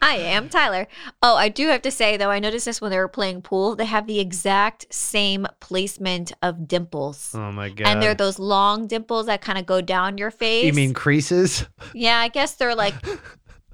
I 0.02 0.16
am 0.18 0.50
Tyler. 0.50 0.88
Oh, 1.22 1.36
I 1.36 1.50
do 1.50 1.68
have 1.68 1.82
to 1.84 1.92
say 1.92 2.18
though, 2.18 2.30
I 2.30 2.40
noticed 2.40 2.66
this 2.66 2.82
when 2.82 2.92
they 2.92 2.98
were 2.98 3.08
playing 3.08 3.42
pool. 3.42 3.76
They 3.76 3.86
have 3.86 4.08
the 4.08 4.20
exact 4.20 4.94
same 4.94 5.48
placement 5.60 6.32
of 6.42 6.68
dimples. 6.68 7.32
Oh 7.36 7.52
my 7.52 7.70
god. 7.70 7.88
And 7.88 8.02
they're 8.02 8.16
those 8.16 8.40
long 8.40 8.88
dimples 8.88 9.26
that 9.28 9.42
kind 9.42 9.58
of 9.58 9.66
go 9.66 9.82
down 9.82 10.18
your 10.18 10.32
face. 10.32 10.66
you 10.66 10.74
mean 10.74 10.94
creases? 10.94 11.66
Yeah, 11.94 12.18
I 12.18 12.28
guess 12.28 12.56
they're 12.56 12.76
like 12.76 12.96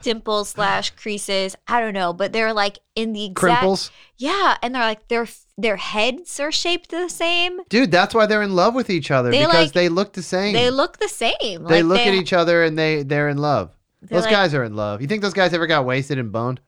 dimples 0.01 0.49
slash 0.49 0.91
creases. 0.91 1.56
I 1.68 1.82
don't 1.82 1.93
know, 1.93 2.14
but 2.14 2.32
they're 2.32 2.53
like 2.53 2.80
in 2.95 3.14
the 3.14 3.26
exact 3.26 3.64
Crimples? 3.64 3.89
Yeah, 4.18 4.58
and 4.62 4.74
they're 4.74 4.84
like 4.84 5.08
their 5.08 5.28
their 5.58 5.78
heads 5.78 6.39
are 6.39 6.51
shaped 6.51 6.91
the 6.91 7.10
same. 7.10 7.60
Dude, 7.70 7.91
that's 7.91 8.14
why 8.14 8.26
they're 8.26 8.43
in 8.43 8.56
love 8.56 8.76
with 8.76 8.89
each 8.89 9.10
other 9.10 9.32
They, 9.32 9.39
because 9.39 9.53
like- 9.68 9.74
they 9.74 9.89
look 9.89 10.14
the 10.14 10.22
same. 10.22 10.53
They 10.53 10.70
look 10.70 10.97
the 10.99 11.08
same. 11.10 11.64
They 11.64 11.82
Like, 11.82 11.86
look 11.86 11.99
at 11.99 12.14
each 12.14 12.34
other 12.34 12.64
and 12.64 12.78
they 12.78 13.03
they're 13.03 13.30
in 13.30 13.38
love. 13.38 13.72
They're 14.08 14.18
Those 14.20 14.26
like- 14.26 14.32
guys 14.34 14.53
are 14.53 14.64
in 14.64 14.76
love. 14.76 15.01
You 15.01 15.08
think 15.08 15.22
those 15.22 15.34
guys 15.34 15.53
ever 15.53 15.68
got 15.68 15.86
wasted 15.86 16.18
and 16.20 16.32
boned? 16.32 16.62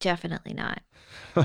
Definitely 0.00 0.54
not. 0.54 0.80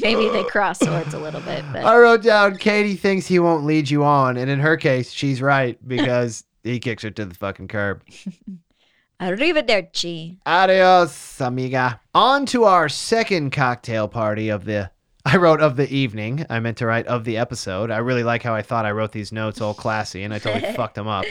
Maybe 0.00 0.28
they 0.28 0.44
cross 0.44 0.78
swords 0.78 1.14
a 1.14 1.18
little 1.18 1.40
bit, 1.40 1.64
but 1.72 1.84
I 1.84 1.96
wrote 1.98 2.22
down 2.22 2.56
Katie 2.56 2.94
thinks 2.96 3.26
he 3.26 3.38
won't 3.38 3.64
lead 3.64 3.88
you 3.90 4.04
on, 4.04 4.36
and 4.36 4.48
in 4.50 4.60
her 4.60 4.76
case, 4.76 5.10
she's 5.10 5.40
right 5.42 5.78
because 5.88 6.44
he 6.62 6.78
kicks 6.78 7.02
her 7.02 7.10
to 7.10 7.24
the 7.24 7.34
fucking 7.34 7.68
curb. 7.68 8.02
arrivederci. 9.20 10.38
Adios, 10.46 11.40
amiga. 11.40 12.00
On 12.14 12.46
to 12.46 12.64
our 12.64 12.88
second 12.88 13.50
cocktail 13.50 14.08
party 14.08 14.48
of 14.48 14.64
the. 14.64 14.90
I 15.24 15.38
wrote 15.38 15.60
of 15.60 15.74
the 15.74 15.92
evening. 15.92 16.46
I 16.48 16.60
meant 16.60 16.76
to 16.78 16.86
write 16.86 17.06
of 17.08 17.24
the 17.24 17.36
episode. 17.38 17.90
I 17.90 17.96
really 17.98 18.22
like 18.22 18.44
how 18.44 18.54
I 18.54 18.62
thought 18.62 18.86
I 18.86 18.92
wrote 18.92 19.10
these 19.10 19.32
notes 19.32 19.60
all 19.60 19.74
classy, 19.74 20.22
and 20.22 20.32
I 20.32 20.38
totally 20.38 20.72
fucked 20.74 20.94
them 20.94 21.08
up. 21.08 21.24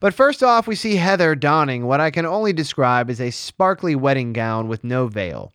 But 0.00 0.14
first 0.14 0.42
off, 0.42 0.66
we 0.66 0.74
see 0.74 0.96
Heather 0.96 1.34
donning 1.34 1.86
what 1.86 2.00
I 2.00 2.10
can 2.10 2.24
only 2.24 2.52
describe 2.52 3.10
as 3.10 3.20
a 3.20 3.30
sparkly 3.30 3.96
wedding 3.96 4.32
gown 4.32 4.68
with 4.68 4.84
no 4.84 5.08
veil. 5.08 5.52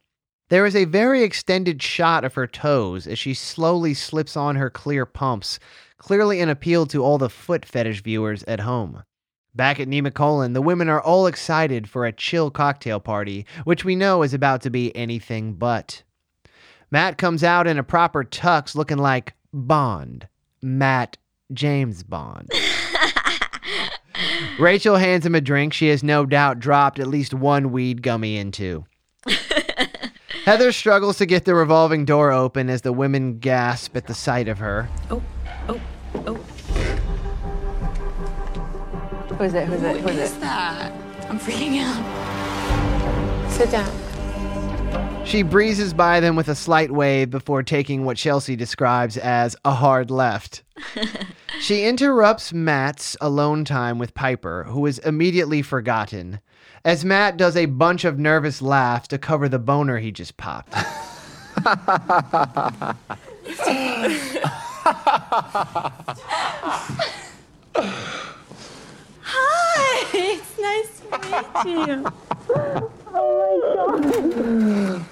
There 0.50 0.66
is 0.66 0.76
a 0.76 0.86
very 0.86 1.24
extended 1.24 1.82
shot 1.82 2.24
of 2.24 2.36
her 2.36 2.48
toes 2.48 3.08
as 3.08 3.18
she 3.18 3.34
slowly 3.34 3.94
slips 3.94 4.36
on 4.36 4.56
her 4.56 4.70
clear 4.70 5.06
pumps, 5.06 5.60
clearly 5.98 6.42
an 6.42 6.50
appeal 6.50 6.86
to 6.88 7.04
all 7.04 7.18
the 7.18 7.30
foot 7.30 7.66
fetish 7.66 8.04
viewers 8.04 8.44
at 8.44 8.60
home. 8.60 9.04
Back 9.56 9.80
at 9.80 9.88
Nemacolin, 9.88 10.54
the 10.54 10.62
women 10.62 10.90
are 10.90 11.02
all 11.02 11.28
excited 11.28 11.90
for 11.90 12.06
a 12.06 12.12
chill 12.12 12.52
cocktail 12.52 13.00
party, 13.00 13.46
which 13.64 13.86
we 13.86 13.96
know 13.96 14.24
is 14.24 14.34
about 14.34 14.62
to 14.64 14.70
be 14.70 14.96
anything 14.96 15.54
but. 15.54 16.04
Matt 16.92 17.18
comes 17.18 17.44
out 17.44 17.66
in 17.66 17.78
a 17.78 17.84
proper 17.84 18.24
tux 18.24 18.76
looking 18.76 18.98
like 18.98 19.34
Bond. 19.54 20.28
Matt 20.62 21.18
James 21.52 22.04
Bond. 22.04 22.52
Rachael 24.60 24.98
hands 24.98 25.26
him 25.26 25.36
a 25.36 25.42
drink 25.42 25.74
she 25.74 25.88
has 25.88 26.04
no 26.04 26.26
doubt 26.26 26.60
dropped 26.60 27.00
at 27.00 27.08
least 27.08 27.34
one 27.34 27.72
weed 27.72 28.02
gummy 28.02 28.38
into. 28.38 28.86
Heather 30.46 30.72
struggles 30.72 31.18
to 31.18 31.26
get 31.26 31.46
the 31.46 31.56
revolving 31.56 32.06
door 32.06 32.32
open 32.32 32.70
as 32.70 32.82
the 32.82 32.92
women 32.92 33.40
gasp 33.40 33.96
at 33.96 34.08
the 34.08 34.14
sight 34.14 34.48
of 34.48 34.58
her. 34.60 34.90
Oh, 35.10 35.24
oh, 35.70 35.82
oh. 36.28 36.36
Who's 39.38 39.54
it? 39.54 39.68
Who's 39.68 39.82
it? 39.82 40.02
Who's 40.02 40.16
it? 40.18 40.44
I'm 40.44 41.40
freaking 41.40 41.80
out. 41.80 43.52
Sit 43.52 43.72
down. 43.72 45.26
She 45.26 45.42
breezes 45.42 45.94
by 45.94 46.20
them 46.20 46.36
with 46.36 46.50
a 46.50 46.56
slight 46.56 46.92
wave 46.92 47.30
before 47.30 47.64
taking 47.64 48.04
what 48.04 48.18
Chelsea 48.18 48.56
describes 48.56 49.18
as 49.18 49.56
a 49.64 49.72
hard 49.72 50.12
left. 50.12 50.64
she 51.60 51.86
interrupts 51.86 52.54
Matt's 52.54 53.16
alone 53.22 53.66
time 53.66 54.00
with 54.00 54.14
Pieper, 54.14 54.66
who 54.66 54.86
is 54.86 55.00
immediately 55.00 55.62
forgotten, 55.62 56.40
as 56.86 57.06
Matt 57.06 57.38
does 57.38 57.56
a 57.56 57.66
bunch 57.66 58.04
of 58.06 58.20
nervous 58.20 58.62
laughs 58.62 59.08
to 59.10 59.18
cover 59.18 59.48
the 59.48 59.60
boner 59.60 60.00
he 60.00 60.12
just 60.12 60.38
popped. 60.38 60.74
Hi, 69.22 70.06
it's 70.14 70.60
nice 70.60 71.00
to 71.00 71.18
meet 71.66 71.88
you. 71.88 72.06
Oh 73.16 75.06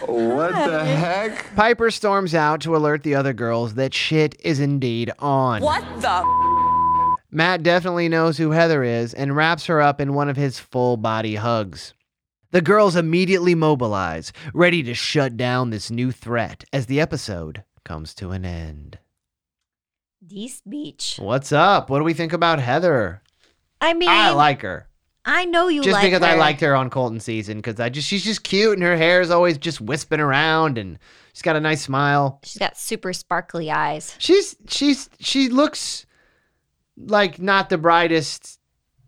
What 0.00 0.52
the 0.52 0.84
heck? 0.84 1.54
Pieper 1.56 1.90
storms 1.90 2.34
out 2.34 2.60
to 2.62 2.76
alert 2.76 3.02
the 3.02 3.14
other 3.14 3.32
girls 3.32 3.74
that 3.74 3.94
shit 3.94 4.34
is 4.40 4.60
indeed 4.60 5.10
on. 5.18 5.62
What 5.62 5.84
the? 6.00 7.16
Matt 7.30 7.62
definitely 7.62 8.08
knows 8.08 8.38
who 8.38 8.52
Heather 8.52 8.84
is 8.84 9.12
and 9.12 9.34
wraps 9.34 9.66
her 9.66 9.80
up 9.80 10.00
in 10.00 10.14
one 10.14 10.28
of 10.28 10.36
his 10.36 10.58
full 10.58 10.96
body 10.96 11.34
hugs. 11.34 11.94
The 12.52 12.60
girls 12.62 12.94
immediately 12.94 13.56
mobilize, 13.56 14.32
ready 14.52 14.84
to 14.84 14.94
shut 14.94 15.36
down 15.36 15.70
this 15.70 15.90
new 15.90 16.12
threat 16.12 16.64
as 16.72 16.86
the 16.86 17.00
episode 17.00 17.64
comes 17.84 18.14
to 18.14 18.30
an 18.30 18.44
end. 18.44 18.98
This 20.22 20.60
beach. 20.60 21.18
What's 21.20 21.50
up? 21.50 21.90
What 21.90 21.98
do 21.98 22.04
we 22.04 22.14
think 22.14 22.32
about 22.32 22.60
Heather? 22.60 23.22
I 23.80 23.92
mean, 23.92 24.08
I 24.08 24.30
like 24.30 24.62
her. 24.62 24.86
I 25.26 25.44
know 25.46 25.68
you 25.68 25.82
just 25.82 25.92
like 25.94 26.04
because 26.04 26.22
I 26.22 26.34
liked 26.34 26.60
her 26.60 26.74
on 26.76 26.90
Colton 26.90 27.18
season 27.20 27.58
because 27.58 27.80
I 27.80 27.88
just 27.88 28.06
she's 28.06 28.22
just 28.24 28.44
cute 28.44 28.74
and 28.74 28.82
her 28.82 28.96
hair 28.96 29.20
is 29.20 29.30
always 29.30 29.56
just 29.58 29.80
wisping 29.80 30.20
around 30.20 30.76
and 30.78 30.98
she's 31.32 31.42
got 31.42 31.56
a 31.56 31.60
nice 31.60 31.82
smile. 31.82 32.40
She's 32.44 32.58
got 32.58 32.76
super 32.76 33.12
sparkly 33.12 33.70
eyes. 33.70 34.14
She's 34.18 34.54
she's 34.68 35.08
she 35.20 35.48
looks 35.48 36.04
like 36.96 37.40
not 37.40 37.68
the 37.70 37.78
brightest 37.78 38.60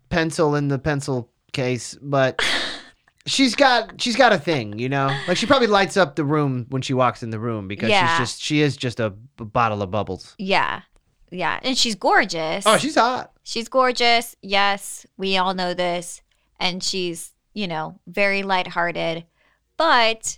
pencil 0.09 0.55
in 0.55 0.67
the 0.69 0.79
pencil 0.79 1.29
case, 1.53 1.95
but 2.01 2.41
she's 3.25 3.55
got 3.55 4.01
she's 4.01 4.15
got 4.15 4.33
a 4.33 4.37
thing, 4.39 4.79
you 4.79 4.89
know. 4.89 5.15
Like 5.27 5.37
she 5.37 5.45
probably 5.45 5.67
lights 5.67 5.97
up 5.97 6.15
the 6.15 6.25
room 6.25 6.65
when 6.69 6.81
she 6.81 6.93
walks 6.93 7.21
in 7.23 7.29
the 7.29 7.39
room 7.39 7.67
because 7.67 7.89
Yeah. 7.89 8.07
she's 8.17 8.27
just 8.29 8.41
she 8.41 8.61
is 8.61 8.75
just 8.75 8.99
a 8.99 9.11
b- 9.11 9.45
bottle 9.45 9.81
of 9.83 9.91
bubbles. 9.91 10.35
Yeah. 10.39 10.81
Yeah. 11.29 11.59
And 11.61 11.77
she's 11.77 11.95
gorgeous. 11.95 12.65
Oh, 12.65 12.77
she's 12.77 12.95
hot. 12.95 13.31
She's 13.47 13.69
gorgeous. 13.69 14.35
Yes, 14.41 15.05
we 15.15 15.37
all 15.37 15.53
know 15.53 15.73
this. 15.73 16.21
And 16.59 16.83
she's, 16.83 17.33
you 17.53 17.65
know, 17.65 17.97
very 18.05 18.43
lighthearted. 18.43 19.23
But 19.77 20.37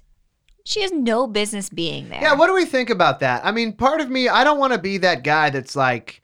she 0.63 0.83
has 0.83 0.91
no 0.91 1.25
business 1.25 1.69
being 1.69 2.09
there. 2.09 2.21
Yeah, 2.21 2.35
what 2.35 2.45
do 2.45 2.53
we 2.53 2.65
think 2.65 2.91
about 2.91 3.19
that? 3.21 3.43
I 3.43 3.49
mean, 3.49 3.73
part 3.73 3.99
of 3.99 4.11
me, 4.11 4.29
I 4.29 4.43
don't 4.43 4.59
want 4.59 4.73
to 4.73 4.79
be 4.79 4.99
that 4.99 5.23
guy 5.23 5.49
that's 5.49 5.75
like, 5.75 6.21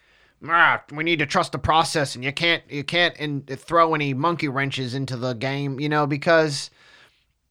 ah, 0.47 0.83
we 0.91 1.03
need 1.03 1.17
to 1.17 1.25
trust 1.25 1.53
the 1.53 1.57
process, 1.57 2.13
and 2.13 2.23
you 2.23 2.31
can't, 2.31 2.61
you 2.69 2.83
can't, 2.83 3.15
and 3.17 3.47
throw 3.47 3.95
any 3.95 4.13
monkey 4.13 4.47
wrenches 4.47 4.93
into 4.93 5.17
the 5.17 5.33
game, 5.33 5.79
you 5.79 5.89
know, 5.89 6.05
because, 6.05 6.69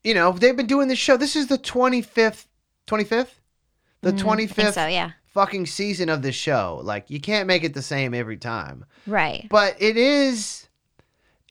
you 0.04 0.14
know, 0.14 0.30
they've 0.30 0.56
been 0.56 0.68
doing 0.68 0.86
this 0.86 1.00
show. 1.00 1.16
This 1.16 1.34
is 1.34 1.48
the 1.48 1.58
twenty 1.58 2.02
fifth, 2.02 2.46
twenty 2.86 3.02
fifth, 3.02 3.40
the 4.00 4.12
Mm, 4.12 4.18
twenty 4.18 4.44
I 4.44 4.46
think 4.46 4.74
so, 4.74 4.86
yeah. 4.86 5.10
Fucking 5.34 5.66
season 5.66 6.08
of 6.08 6.22
the 6.22 6.32
show. 6.32 6.80
Like, 6.82 7.10
you 7.10 7.20
can't 7.20 7.46
make 7.46 7.64
it 7.64 7.74
the 7.74 7.82
same 7.82 8.14
every 8.14 8.36
time, 8.38 8.84
Right. 9.06 9.46
but 9.50 9.76
it 9.80 9.96
is, 9.96 10.68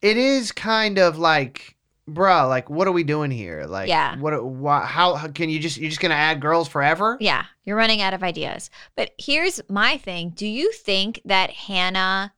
it 0.02 0.18
is 0.18 0.52
kind 0.52 0.98
of 0.98 1.18
like. 1.20 1.76
Bruh, 2.10 2.50
like, 2.50 2.70
what 2.70 2.86
are 2.86 2.92
we 2.92 3.06
doing 3.06 3.32
here? 3.32 3.64
Like, 3.66 3.88
Yeah. 3.88 4.18
what? 4.18 4.44
Why, 4.44 4.86
how, 4.86 5.16
how 5.16 5.30
can 5.30 5.50
you 5.50 5.58
just? 5.58 5.78
You're 5.78 5.90
just 5.90 6.02
gonna 6.02 6.16
add 6.16 6.42
girls 6.42 6.68
forever? 6.68 7.16
Yeah, 7.22 7.46
you're 7.64 7.78
running 7.78 8.02
out 8.02 8.14
of 8.14 8.24
ideas. 8.24 8.70
But 8.98 9.12
here's 9.18 9.62
my 9.70 9.96
thing. 9.96 10.32
Do 10.32 10.46
you 10.46 10.74
think 10.74 11.22
that 11.24 11.50
Hannah, 11.52 12.34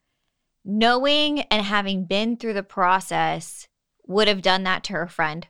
knowing 0.64 1.42
and 1.42 1.64
having 1.66 2.06
been 2.06 2.38
through 2.38 2.54
the 2.54 2.62
process, 2.62 3.68
would 4.06 4.28
have 4.28 4.44
done 4.44 4.62
that 4.64 4.84
to 4.84 4.94
her 4.94 5.08
friend. 5.08 5.48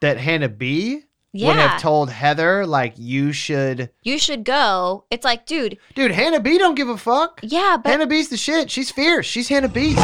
That 0.00 0.18
Hannah 0.18 0.48
B 0.48 1.02
Yeah. 1.32 1.48
would 1.48 1.56
have 1.58 1.80
told 1.82 2.10
Heather 2.10 2.64
like 2.66 2.94
you 2.96 3.32
should. 3.32 3.90
you 4.02 4.18
should 4.18 4.44
go. 4.44 5.04
It's 5.10 5.24
like, 5.24 5.44
dude, 5.46 5.76
Dude, 5.94 6.10
Hannah 6.12 6.40
B 6.40 6.56
don't 6.58 6.74
give 6.76 6.88
a 6.88 6.96
fuck. 6.96 7.40
yeah, 7.42 7.76
but 7.82 7.90
Hannah 7.90 8.06
B's 8.06 8.28
the 8.30 8.36
shit. 8.38 8.70
She's 8.70 8.90
fierce. 8.90 9.26
She's 9.26 9.48
Hannah 9.48 9.68
B. 9.68 9.94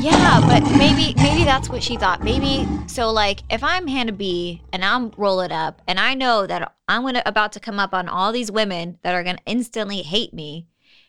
Yeah, 0.00 0.40
but 0.46 0.62
maybe 0.78 1.12
maybe 1.16 1.42
that's 1.44 1.68
what 1.68 1.82
she 1.82 1.96
thought. 1.96 2.22
Maybe 2.22 2.68
so 2.86 3.10
like 3.10 3.40
if 3.50 3.64
I'm 3.64 3.86
Hannah 3.88 4.12
B 4.12 4.62
and 4.72 4.84
I'm 4.84 5.10
roll 5.16 5.40
it 5.40 5.50
up 5.50 5.82
and 5.88 5.98
I 5.98 6.14
know 6.14 6.46
that 6.46 6.72
I'm 6.86 7.02
gonna 7.02 7.22
about 7.26 7.52
to 7.52 7.60
come 7.60 7.80
up 7.80 7.92
on 7.92 8.08
all 8.08 8.30
these 8.30 8.50
women 8.52 8.98
that 9.02 9.14
are 9.14 9.24
gonna 9.24 9.38
instantly 9.46 10.02
hate 10.02 10.32
me, 10.32 10.66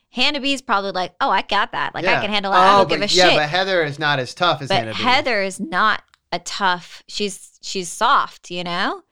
Hannah 0.09 0.39
B's 0.39 0.61
probably 0.63 0.91
like, 0.91 1.13
Oh, 1.21 1.29
I 1.29 1.43
got 1.43 1.71
that. 1.73 1.93
Like 1.93 2.05
I 2.05 2.19
can 2.21 2.31
handle 2.31 2.51
that. 2.51 2.59
I 2.61 2.73
Oh, 2.75 2.77
don't 2.79 2.89
but, 2.89 2.95
give 2.95 3.11
a 3.11 3.13
yeah, 3.13 3.27
shit. 3.29 3.37
but 3.37 3.49
Heather 3.49 3.83
is 3.83 3.99
not 3.99 4.17
as 4.19 4.33
tough 4.33 4.61
as 4.63 4.69
but 4.69 4.75
Hannah 4.77 4.93
B. 4.93 5.03
Heather 5.03 5.41
is 5.43 5.59
not 5.59 6.01
a 6.31 6.39
tough. 6.39 7.03
She's 7.07 7.59
she's 7.61 7.89
soft, 7.89 8.49
you 8.49 8.63
know. 8.63 9.03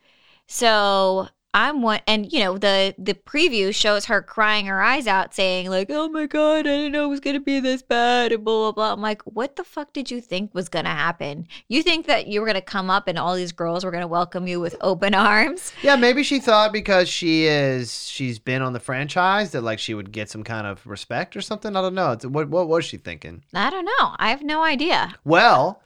So 0.48 1.28
I'm 1.54 1.82
one, 1.82 2.02
and 2.06 2.32
you 2.32 2.40
know 2.40 2.58
the 2.58 2.94
the 3.00 3.16
preview 3.16 3.74
shows 3.74 4.06
her 4.06 4.22
crying 4.22 4.68
her 4.68 4.82
eyes 4.82 5.08
out, 5.08 5.34
saying 5.34 5.70
like, 5.70 5.88
"Oh 5.90 6.08
my 6.08 6.28
god, 6.28 6.60
I 6.60 6.62
didn't 6.62 6.92
know 6.92 7.06
it 7.06 7.10
was 7.10 7.20
gonna 7.20 7.40
be 7.40 7.60
this 7.60 7.82
bad," 7.82 8.32
and 8.32 8.46
blah 8.46 8.58
blah 8.58 8.72
blah. 8.74 8.94
I'm 8.94 9.02
like, 9.02 9.24
what 9.24 9.56
the 9.56 9.64
fuck 9.64 9.92
did 9.92 10.12
you 10.12 10.22
think 10.22 10.54
was 10.54 10.70
gonna 10.70 10.94
happen? 10.94 11.48
You 11.68 11.82
think 11.82 12.06
that 12.06 12.28
you 12.28 12.42
were 12.42 12.48
gonna 12.48 12.62
come 12.62 12.92
up 12.92 13.08
and 13.08 13.18
all 13.18 13.36
these 13.36 13.52
girls 13.52 13.84
were 13.84 13.90
gonna 13.92 14.08
welcome 14.08 14.46
you 14.48 14.60
with 14.60 14.76
open 14.82 15.16
arms? 15.16 15.74
Yeah, 15.82 15.96
maybe 15.96 16.22
she 16.22 16.40
thought 16.40 16.72
because 16.72 17.10
she 17.10 17.46
is 17.46 18.08
she's 18.08 18.38
been 18.38 18.62
on 18.62 18.74
the 18.74 18.80
franchise 18.80 19.52
that 19.52 19.62
like 19.62 19.80
she 19.80 19.96
would 19.96 20.12
get 20.12 20.30
some 20.30 20.44
kind 20.44 20.68
of 20.68 20.86
respect 20.86 21.36
or 21.36 21.42
something. 21.42 21.76
I 21.76 21.82
don't 21.82 21.96
know. 21.96 22.12
It's, 22.12 22.26
what 22.26 22.50
what 22.50 22.68
was 22.68 22.86
she 22.86 22.98
thinking? 22.98 23.44
I 23.54 23.72
don't 23.72 23.86
know. 23.86 24.16
I 24.18 24.30
have 24.30 24.44
no 24.44 24.64
idea. 24.64 25.16
Well, 25.26 25.82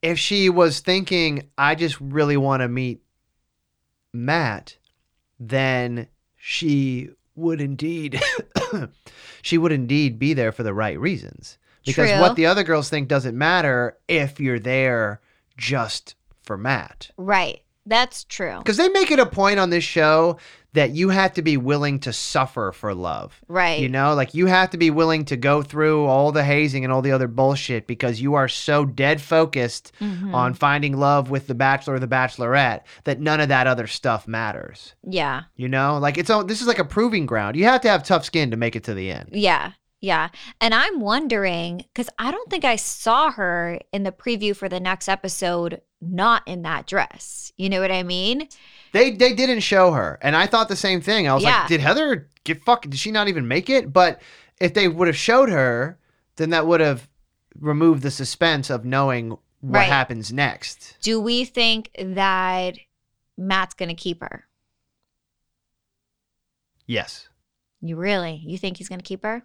if 0.00 0.18
she 0.18 0.48
was 0.48 0.80
thinking, 0.80 1.50
I 1.58 1.74
just 1.74 2.00
really 2.00 2.36
want 2.36 2.62
to 2.62 2.68
meet 2.68 3.02
Matt, 4.12 4.76
then 5.38 6.08
she 6.36 7.10
would 7.34 7.60
indeed 7.60 8.20
she 9.42 9.58
would 9.58 9.72
indeed 9.72 10.18
be 10.18 10.34
there 10.34 10.52
for 10.52 10.62
the 10.62 10.74
right 10.74 10.98
reasons. 10.98 11.58
Because 11.84 12.10
True. 12.10 12.20
what 12.20 12.36
the 12.36 12.46
other 12.46 12.64
girls 12.64 12.90
think 12.90 13.08
doesn't 13.08 13.38
matter 13.38 13.96
if 14.08 14.40
you're 14.40 14.58
there 14.58 15.20
just 15.56 16.14
for 16.42 16.58
Matt. 16.58 17.10
Right. 17.16 17.62
That's 17.86 18.24
true. 18.24 18.58
Because 18.58 18.76
they 18.76 18.90
make 18.90 19.10
it 19.10 19.18
a 19.18 19.24
point 19.24 19.58
on 19.58 19.70
this 19.70 19.84
show 19.84 20.36
that 20.78 20.90
you 20.92 21.08
have 21.08 21.32
to 21.32 21.42
be 21.42 21.56
willing 21.56 21.98
to 21.98 22.12
suffer 22.12 22.70
for 22.70 22.94
love. 22.94 23.40
Right. 23.48 23.80
You 23.80 23.88
know, 23.88 24.14
like 24.14 24.32
you 24.32 24.46
have 24.46 24.70
to 24.70 24.78
be 24.78 24.90
willing 24.90 25.24
to 25.24 25.36
go 25.36 25.60
through 25.60 26.06
all 26.06 26.30
the 26.30 26.44
hazing 26.44 26.84
and 26.84 26.92
all 26.92 27.02
the 27.02 27.10
other 27.10 27.26
bullshit 27.26 27.88
because 27.88 28.20
you 28.20 28.34
are 28.34 28.46
so 28.46 28.84
dead 28.84 29.20
focused 29.20 29.90
Mhm. 30.00 30.32
on 30.32 30.54
finding 30.54 30.96
love 30.96 31.30
with 31.30 31.48
the 31.48 31.54
bachelor 31.56 31.94
or 31.94 31.98
the 31.98 32.06
bachelorette 32.06 32.82
that 33.02 33.18
none 33.18 33.40
of 33.40 33.48
that 33.48 33.66
other 33.66 33.88
stuff 33.88 34.28
matters. 34.28 34.94
Yeah. 35.02 35.42
You 35.56 35.66
know, 35.66 35.98
like 35.98 36.16
it's 36.16 36.30
all 36.30 36.44
this 36.44 36.60
is 36.60 36.68
like 36.68 36.78
a 36.78 36.84
proving 36.84 37.26
ground. 37.26 37.56
You 37.56 37.64
have 37.64 37.80
to 37.80 37.88
have 37.88 38.04
tough 38.04 38.24
skin 38.24 38.52
to 38.52 38.56
make 38.56 38.76
it 38.76 38.84
to 38.84 38.94
the 38.94 39.10
end. 39.10 39.30
Yeah. 39.32 39.72
Yeah. 40.00 40.28
And 40.60 40.74
I'm 40.74 41.00
wondering 41.00 41.78
because 41.92 42.08
I 42.20 42.30
don't 42.30 42.48
think 42.48 42.64
I 42.64 42.76
saw 42.76 43.32
her 43.32 43.80
in 43.92 44.04
the 44.04 44.12
preview 44.12 44.54
for 44.54 44.68
the 44.68 44.78
next 44.78 45.08
episode 45.08 45.80
not 46.00 46.46
in 46.46 46.62
that 46.62 46.86
dress. 46.86 47.50
You 47.56 47.68
know 47.68 47.80
what 47.80 47.90
I 47.90 48.04
mean? 48.04 48.46
They 48.92 49.10
they 49.12 49.34
didn't 49.34 49.60
show 49.60 49.92
her, 49.92 50.18
and 50.22 50.34
I 50.36 50.46
thought 50.46 50.68
the 50.68 50.76
same 50.76 51.00
thing. 51.00 51.28
I 51.28 51.34
was 51.34 51.42
Yeah. 51.42 51.60
like, 51.60 51.68
did 51.68 51.80
Heather 51.80 52.28
get 52.44 52.62
fuck? 52.62 52.82
Did 52.82 52.98
she 52.98 53.10
not 53.10 53.28
even 53.28 53.46
make 53.48 53.68
it? 53.70 53.92
But 53.92 54.20
if 54.60 54.74
they 54.74 54.88
would 54.88 55.06
have 55.08 55.16
showed 55.16 55.48
her, 55.50 55.98
then 56.36 56.50
that 56.50 56.66
would 56.66 56.80
have 56.80 57.08
removed 57.58 58.02
the 58.02 58.10
suspense 58.10 58.70
of 58.70 58.84
knowing 58.84 59.30
what 59.60 59.78
Right. 59.80 59.88
happens 59.88 60.32
next. 60.32 60.96
Do 61.02 61.20
we 61.20 61.44
think 61.44 61.90
that 61.98 62.78
Matt's 63.36 63.74
going 63.74 63.88
to 63.88 63.94
keep 63.94 64.20
her? 64.20 64.44
Yes. 66.86 67.28
You 67.80 67.96
really? 67.96 68.40
You 68.44 68.58
think 68.58 68.76
he's 68.78 68.88
going 68.88 69.00
to 69.00 69.04
keep 69.04 69.22
her? 69.22 69.44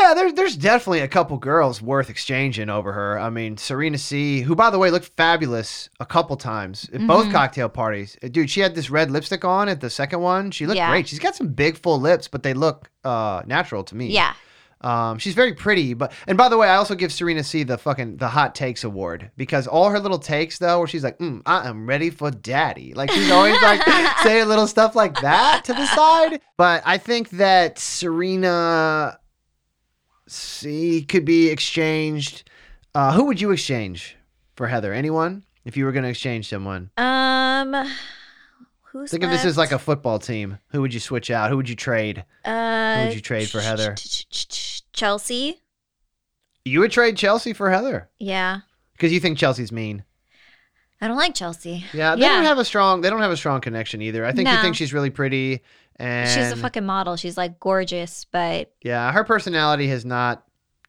Yeah, 0.00 0.12
there's 0.14 0.32
there's 0.34 0.56
definitely 0.56 1.00
a 1.00 1.08
couple 1.08 1.36
girls 1.38 1.80
worth 1.80 2.10
exchanging 2.10 2.68
over 2.68 2.92
her. 2.92 3.18
I 3.18 3.30
mean, 3.30 3.56
Serena 3.56 3.96
C, 3.98 4.40
who 4.40 4.54
by 4.54 4.70
the 4.70 4.78
way 4.78 4.90
looked 4.90 5.12
fabulous 5.16 5.88
a 6.00 6.06
couple 6.06 6.36
times 6.36 6.88
at 6.92 7.06
both 7.06 7.26
Mhm. 7.26 7.32
cocktail 7.32 7.68
parties. 7.68 8.16
Uh, 8.22 8.28
Dude, 8.28 8.50
she 8.50 8.60
had 8.60 8.74
this 8.74 8.90
red 8.90 9.10
lipstick 9.10 9.44
on 9.44 9.68
at 9.68 9.80
the 9.80 9.90
second 9.90 10.20
one. 10.20 10.50
She 10.50 10.66
looked 10.66 10.76
Yeah. 10.78 10.90
great. 10.90 11.06
She's 11.08 11.18
got 11.20 11.36
some 11.36 11.48
big 11.48 11.76
full 11.78 12.00
lips, 12.00 12.28
but 12.28 12.42
they 12.42 12.54
look 12.54 12.90
uh 13.04 13.42
natural 13.46 13.84
to 13.84 13.94
me. 13.96 14.08
Yeah. 14.08 14.34
Um, 14.80 15.18
she's 15.18 15.32
very 15.32 15.54
pretty, 15.54 15.94
but 15.94 16.12
and 16.26 16.36
by 16.36 16.50
the 16.50 16.58
way, 16.58 16.68
I 16.68 16.76
also 16.76 16.94
give 16.94 17.10
Serena 17.10 17.42
C 17.42 17.62
the 17.62 17.78
fucking 17.78 18.18
the 18.18 18.28
hot 18.28 18.54
takes 18.54 18.84
award 18.84 19.30
because 19.36 19.66
all 19.66 19.88
her 19.88 19.98
little 19.98 20.18
takes 20.18 20.58
though, 20.58 20.78
where 20.80 20.86
she's 20.88 21.02
like, 21.04 21.18
mm, 21.18 21.40
"I 21.46 21.66
am 21.68 21.86
ready 21.86 22.10
for 22.10 22.30
daddy," 22.30 22.92
like 22.94 23.10
she's 23.10 23.30
always 23.30 23.56
like 23.62 23.80
saying 24.22 24.46
little 24.46 24.66
stuff 24.66 24.94
like 24.94 25.18
that 25.22 25.64
to 25.64 25.72
the 25.72 25.86
side. 25.86 26.40
But 26.58 26.82
I 26.84 26.98
think 26.98 27.30
that 27.30 27.78
Serena 27.78 29.18
C 30.26 31.02
could 31.02 31.24
be 31.24 31.48
exchanged. 31.50 32.48
Uh, 32.94 33.12
who 33.12 33.24
would 33.24 33.40
you 33.40 33.50
exchange 33.50 34.16
for 34.56 34.66
Heather? 34.68 34.92
Anyone? 34.92 35.42
If 35.64 35.76
you 35.76 35.84
were 35.84 35.92
going 35.92 36.02
to 36.04 36.10
exchange 36.10 36.48
someone, 36.48 36.90
Um, 36.98 37.74
who's 38.82 39.10
think 39.10 39.22
of 39.24 39.30
this 39.30 39.44
as 39.46 39.56
like 39.56 39.72
a 39.72 39.78
football 39.78 40.18
team. 40.18 40.58
Who 40.72 40.82
would 40.82 40.92
you 40.92 41.00
switch 41.00 41.30
out? 41.30 41.48
Who 41.50 41.56
would 41.56 41.68
you 41.68 41.74
trade? 41.76 42.24
uh, 42.44 43.04
would 43.06 43.14
you 43.14 43.20
trade 43.22 43.48
for 43.48 43.60
Heather? 43.60 43.94
Chelsea. 44.92 45.60
You 46.64 46.80
would 46.80 46.90
trade 46.92 47.16
Chelsea 47.16 47.52
for 47.52 47.70
Heather 47.70 48.08
Yeah. 48.18 48.60
because 48.92 49.12
you 49.12 49.20
think 49.20 49.38
Chelsea's 49.38 49.72
mean. 49.72 50.04
I 51.00 51.08
don't 51.08 51.16
like 51.16 51.34
Chelsea. 51.34 51.84
Yeah, 51.92 52.14
they 52.14 52.22
Yeah. 52.22 52.34
don't 52.34 52.44
have 52.44 52.58
a 52.58 52.64
strong. 52.64 53.00
They 53.00 53.10
don't 53.10 53.20
have 53.20 53.30
a 53.32 53.36
strong 53.36 53.60
connection 53.60 54.00
either. 54.00 54.24
I 54.24 54.32
think 54.32 54.48
you 54.48 54.54
No. 54.54 54.62
think 54.62 54.76
she's 54.76 54.92
really 54.94 55.10
pretty, 55.10 55.62
and 55.96 56.28
She's 56.28 56.50
a 56.52 56.56
fucking 56.56 56.84
model. 56.84 57.16
She's 57.16 57.36
like 57.36 57.60
gorgeous, 57.60 58.26
but 58.30 58.72
yeah. 58.82 59.12
Her 59.12 59.24
personality 59.24 59.88
has 59.88 60.04
not 60.04 60.44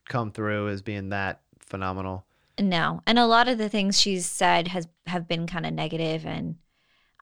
come 0.08 0.32
through 0.32 0.70
as 0.70 0.82
being 0.82 1.10
that 1.10 1.42
phenomenal. 1.60 2.26
no. 2.60 3.02
And 3.06 3.20
a 3.20 3.26
lot 3.26 3.48
of 3.48 3.58
the 3.58 3.70
things 3.70 4.00
she's 4.00 4.26
said 4.26 4.68
has 4.70 4.88
have 5.08 5.28
been 5.28 5.48
kind 5.48 5.66
of 5.66 5.74
negative 5.74 6.26
and 6.26 6.56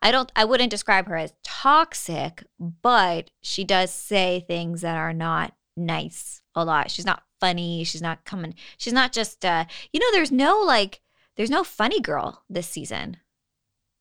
I 0.02 0.12
don't 0.12 0.32
I 0.36 0.44
wouldn't 0.46 0.70
describe 0.70 1.08
her 1.08 1.16
as 1.16 1.34
toxic, 1.44 2.44
but 2.60 3.32
she 3.42 3.64
does 3.64 3.90
say 3.92 4.44
things 4.46 4.82
that 4.82 4.98
are 4.98 5.14
not 5.14 5.56
nice 5.78 6.42
a 6.56 6.66
lot. 6.66 6.92
She's 6.92 7.06
not 7.06 7.24
funny, 7.40 7.84
she's 7.86 8.02
not 8.02 8.26
coming. 8.26 8.54
She's 8.78 8.94
not 8.94 9.14
just 9.14 9.46
uh 9.46 9.66
you 9.94 10.00
know 10.00 10.12
there's 10.12 10.32
no 10.32 10.60
like 10.60 11.00
there's 11.36 11.50
no 11.50 11.64
funny 11.64 12.00
girl 12.02 12.44
this 12.50 12.68
season. 12.68 13.18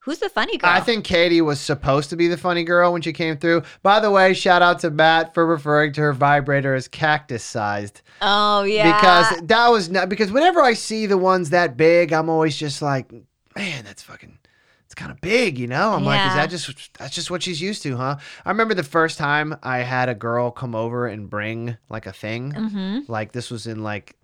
Who's 0.04 0.18
the 0.18 0.28
funny 0.28 0.58
girl? 0.58 0.68
I 0.70 0.80
think 0.80 1.04
Katie 1.04 1.40
was 1.40 1.60
supposed 1.60 2.10
to 2.10 2.16
be 2.16 2.26
the 2.26 2.36
funny 2.36 2.64
girl 2.64 2.92
when 2.92 3.02
she 3.02 3.12
came 3.12 3.36
through. 3.36 3.62
By 3.84 4.00
the 4.00 4.10
way, 4.10 4.34
shout 4.34 4.60
out 4.60 4.80
to 4.80 4.90
Matt 4.90 5.32
for 5.32 5.46
referring 5.46 5.92
to 5.92 6.00
her 6.00 6.12
vibrator 6.12 6.74
as 6.74 6.88
cactus 6.88 7.44
sized 7.44 8.02
Oh 8.20 8.64
yeah. 8.64 8.96
because 8.96 9.46
that 9.46 9.68
was 9.68 9.88
not 9.90 10.08
because 10.08 10.32
whenever 10.32 10.60
I 10.60 10.74
see 10.74 11.06
the 11.06 11.18
ones 11.18 11.50
that 11.50 11.76
big, 11.76 12.12
I'm 12.12 12.28
always 12.28 12.56
just 12.56 12.82
like, 12.82 13.12
man, 13.56 13.84
that's 13.84 14.02
fucking. 14.02 14.38
It's 14.86 14.94
kind 14.94 15.10
of 15.10 15.20
big, 15.22 15.56
you 15.58 15.68
know. 15.68 15.92
I'm 15.92 16.04
like, 16.04 16.26
is 16.26 16.34
that 16.34 16.50
just 16.50 16.98
that's 16.98 17.14
just 17.14 17.30
what 17.30 17.42
she's 17.42 17.62
used 17.62 17.82
to, 17.84 17.96
huh? 17.96 18.16
I 18.44 18.50
remember 18.50 18.74
the 18.74 18.82
first 18.82 19.16
time 19.16 19.56
I 19.62 19.78
had 19.78 20.08
a 20.10 20.14
girl 20.14 20.50
come 20.50 20.74
over 20.74 21.06
and 21.06 21.30
bring 21.30 21.78
like 21.88 22.04
a 22.06 22.12
thing. 22.12 22.50
hmm 22.50 22.98
Like 23.08 23.32
this 23.32 23.50
was 23.50 23.66
in 23.66 23.82
like 23.82 24.16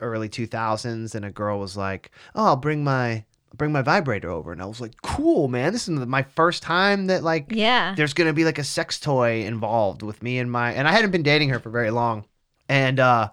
early 0.00 0.28
2000s 0.30 1.14
and 1.14 1.24
a 1.26 1.30
girl 1.30 1.58
was 1.58 1.76
like, 1.76 2.10
"Oh, 2.34 2.46
I'll 2.46 2.56
bring 2.56 2.82
my 2.84 3.24
bring 3.58 3.72
my 3.72 3.82
vibrator 3.82 4.30
over." 4.30 4.52
And 4.52 4.62
I 4.62 4.66
was 4.66 4.80
like, 4.80 4.92
"Cool, 5.02 5.48
man. 5.48 5.72
This 5.72 5.88
is 5.88 5.90
my 6.06 6.22
first 6.22 6.62
time 6.62 7.06
that 7.08 7.22
like 7.22 7.46
Yeah. 7.50 7.94
there's 7.96 8.14
to 8.14 8.32
be 8.32 8.44
like 8.44 8.58
a 8.58 8.64
sex 8.64 8.98
toy 8.98 9.42
involved 9.42 10.02
with 10.02 10.22
me 10.22 10.38
and 10.38 10.50
my 10.50 10.72
and 10.72 10.88
I 10.88 10.92
hadn't 10.92 11.10
been 11.10 11.22
dating 11.22 11.50
her 11.50 11.58
for 11.58 11.70
very 11.70 11.90
long. 11.90 12.24
And 12.68 12.98
uh 13.00 13.30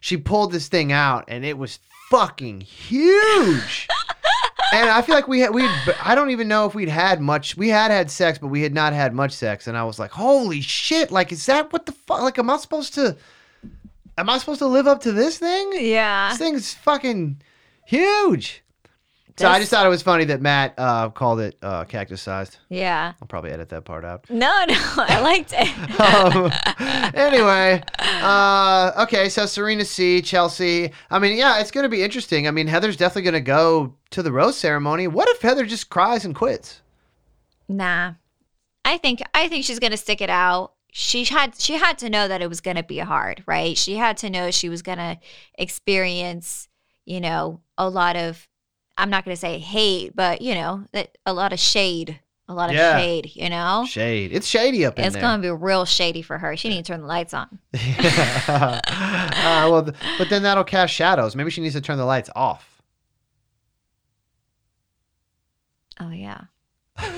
she 0.00 0.16
pulled 0.16 0.52
this 0.52 0.68
thing 0.68 0.92
out 0.92 1.24
and 1.28 1.44
it 1.44 1.56
was 1.58 1.78
fucking 2.10 2.60
huge. 2.60 3.88
and 4.74 4.88
I 4.90 5.00
feel 5.02 5.14
like 5.14 5.28
we 5.28 5.40
had 5.40 5.54
we 5.54 5.66
I 6.02 6.14
don't 6.14 6.30
even 6.30 6.48
know 6.48 6.66
if 6.66 6.74
we'd 6.74 6.88
had 6.88 7.20
much 7.20 7.56
we 7.56 7.68
had 7.68 7.90
had 7.90 8.10
sex 8.10 8.38
but 8.38 8.48
we 8.48 8.62
had 8.62 8.74
not 8.74 8.92
had 8.92 9.14
much 9.14 9.32
sex 9.32 9.66
and 9.66 9.76
I 9.76 9.84
was 9.84 9.98
like, 9.98 10.10
"Holy 10.12 10.60
shit. 10.60 11.10
Like 11.10 11.32
is 11.32 11.46
that 11.46 11.72
what 11.72 11.86
the 11.86 11.92
fuck 11.92 12.20
like 12.22 12.38
am 12.38 12.50
I 12.50 12.56
supposed 12.58 12.94
to 12.94 13.16
Am 14.18 14.28
I 14.28 14.36
supposed 14.36 14.58
to 14.58 14.66
live 14.66 14.86
up 14.86 15.00
to 15.02 15.12
this 15.12 15.38
thing? 15.38 15.72
Yeah. 15.74 16.28
This 16.28 16.38
thing's 16.38 16.74
fucking 16.74 17.40
huge. 17.86 18.62
So 19.36 19.48
I 19.48 19.58
just 19.58 19.70
thought 19.70 19.86
it 19.86 19.88
was 19.88 20.02
funny 20.02 20.24
that 20.26 20.42
Matt 20.42 20.74
uh, 20.76 21.08
called 21.10 21.40
it 21.40 21.56
uh, 21.62 21.84
cactus 21.84 22.20
sized. 22.20 22.58
Yeah. 22.68 23.14
I'll 23.20 23.28
probably 23.28 23.50
edit 23.50 23.70
that 23.70 23.84
part 23.84 24.04
out. 24.04 24.28
No, 24.28 24.36
no, 24.68 24.76
I 24.96 25.20
liked 25.20 25.54
it. 25.56 26.00
um, 26.00 26.52
anyway, 27.14 27.82
uh, 27.98 28.92
okay, 29.04 29.28
so 29.28 29.46
Serena 29.46 29.84
C, 29.84 30.20
Chelsea. 30.20 30.92
I 31.10 31.18
mean, 31.18 31.36
yeah, 31.36 31.60
it's 31.60 31.70
going 31.70 31.84
to 31.84 31.88
be 31.88 32.02
interesting. 32.02 32.46
I 32.46 32.50
mean, 32.50 32.66
Heather's 32.66 32.96
definitely 32.96 33.22
going 33.22 33.34
to 33.34 33.40
go 33.40 33.94
to 34.10 34.22
the 34.22 34.32
rose 34.32 34.56
ceremony. 34.58 35.08
What 35.08 35.28
if 35.30 35.40
Heather 35.40 35.64
just 35.64 35.88
cries 35.88 36.24
and 36.24 36.34
quits? 36.34 36.82
Nah. 37.68 38.14
I 38.84 38.98
think 38.98 39.22
I 39.34 39.48
think 39.48 39.64
she's 39.64 39.78
gonna 39.78 39.96
stick 39.96 40.20
it 40.20 40.30
out. 40.30 40.74
She 40.92 41.24
had 41.24 41.58
she 41.58 41.74
had 41.74 41.98
to 41.98 42.10
know 42.10 42.28
that 42.28 42.42
it 42.42 42.48
was 42.48 42.60
gonna 42.60 42.82
be 42.82 42.98
hard, 42.98 43.42
right? 43.46 43.76
She 43.76 43.96
had 43.96 44.16
to 44.18 44.30
know 44.30 44.50
she 44.50 44.68
was 44.68 44.82
gonna 44.82 45.18
experience, 45.54 46.68
you 47.04 47.20
know, 47.20 47.60
a 47.78 47.88
lot 47.88 48.16
of 48.16 48.48
I'm 48.98 49.10
not 49.10 49.24
going 49.24 49.34
to 49.34 49.40
say 49.40 49.58
hate, 49.58 50.14
but 50.14 50.42
you 50.42 50.54
know, 50.54 50.84
that 50.92 51.16
a 51.26 51.32
lot 51.32 51.52
of 51.52 51.58
shade, 51.58 52.20
a 52.48 52.54
lot 52.54 52.68
of 52.70 52.76
Yeah. 52.76 52.98
shade, 52.98 53.30
you 53.34 53.48
know. 53.48 53.84
Shade. 53.88 54.32
It's 54.32 54.46
shady 54.46 54.84
up 54.84 54.98
in 54.98 55.04
It's 55.04 55.14
there. 55.14 55.22
going 55.22 55.40
to 55.40 55.42
be 55.42 55.50
real 55.50 55.84
shady 55.84 56.22
for 56.22 56.38
her. 56.38 56.56
She 56.56 56.68
needs 56.68 56.86
to 56.86 56.92
turn 56.92 57.00
the 57.00 57.06
lights 57.06 57.32
on. 57.32 57.58
uh, 57.74 58.80
well, 59.70 59.84
th- 59.84 59.96
but 60.18 60.28
then 60.28 60.42
that'll 60.42 60.64
cast 60.64 60.92
shadows. 60.92 61.34
Maybe 61.34 61.50
she 61.50 61.60
needs 61.62 61.74
to 61.74 61.80
turn 61.80 61.96
the 61.98 62.04
lights 62.04 62.30
off. 62.36 62.82
Oh 66.00 66.10
yeah. 66.10 66.42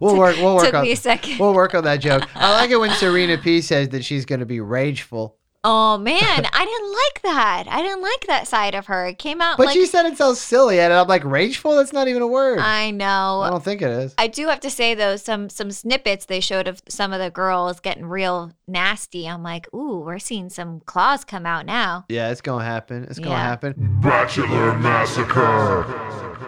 We'll 0.00 0.16
work. 0.16 0.36
We'll 0.36 0.54
work 0.56 0.66
Took 0.66 0.74
on. 0.74 0.82
me 0.84 0.92
a 0.92 0.96
second. 0.96 1.38
We'll 1.38 1.54
work 1.54 1.74
on 1.74 1.82
that 1.84 1.96
joke. 1.96 2.28
I 2.36 2.52
like 2.52 2.70
it 2.70 2.76
when 2.76 2.90
Serena 2.90 3.36
P 3.38 3.60
says 3.60 3.88
that 3.88 4.04
she's 4.04 4.26
going 4.26 4.38
to 4.40 4.46
be 4.46 4.60
rageful, 4.60 5.37
Oh 5.70 5.98
man, 5.98 6.46
I 6.50 6.64
didn't 6.64 6.92
like 6.92 7.22
that. 7.24 7.64
I 7.70 7.82
didn't 7.82 8.00
like 8.00 8.26
that 8.26 8.48
side 8.48 8.74
of 8.74 8.86
her. 8.86 9.06
It 9.08 9.18
came 9.18 9.42
out 9.42 9.58
but 9.58 9.66
like 9.66 9.74
she 9.74 9.84
said 9.84 10.06
it 10.06 10.16
so 10.16 10.32
silly, 10.32 10.80
and 10.80 10.92
I'm 10.94 11.06
like, 11.06 11.24
rageful. 11.24 11.76
That's 11.76 11.92
not 11.92 12.08
even 12.08 12.22
a 12.22 12.26
word. 12.26 12.58
I 12.60 12.90
know. 12.90 13.42
I 13.42 13.50
don't 13.50 13.62
think 13.62 13.82
it 13.82 13.90
is. 13.90 14.14
I 14.16 14.28
do 14.28 14.46
have 14.48 14.60
to 14.60 14.70
say 14.70 14.94
though, 14.94 15.16
some 15.16 15.50
some 15.50 15.70
snippets 15.70 16.24
they 16.24 16.40
showed 16.40 16.68
of 16.68 16.80
some 16.88 17.12
of 17.12 17.20
the 17.20 17.30
girls 17.30 17.80
getting 17.80 18.06
real 18.06 18.50
nasty. 18.66 19.28
I'm 19.28 19.42
like, 19.42 19.66
ooh, 19.74 19.98
we're 20.00 20.18
seeing 20.18 20.48
some 20.48 20.80
claws 20.86 21.22
come 21.24 21.44
out 21.44 21.66
now. 21.66 22.06
Yeah, 22.08 22.30
it's 22.30 22.40
gonna 22.40 22.64
happen. 22.64 23.04
It's 23.04 23.18
gonna 23.18 23.32
Yeah. 23.32 23.42
happen. 23.42 23.74
Bachelor 24.00 24.74
Massacre. 24.78 25.84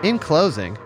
In 0.03 0.19
closing, 0.19 0.79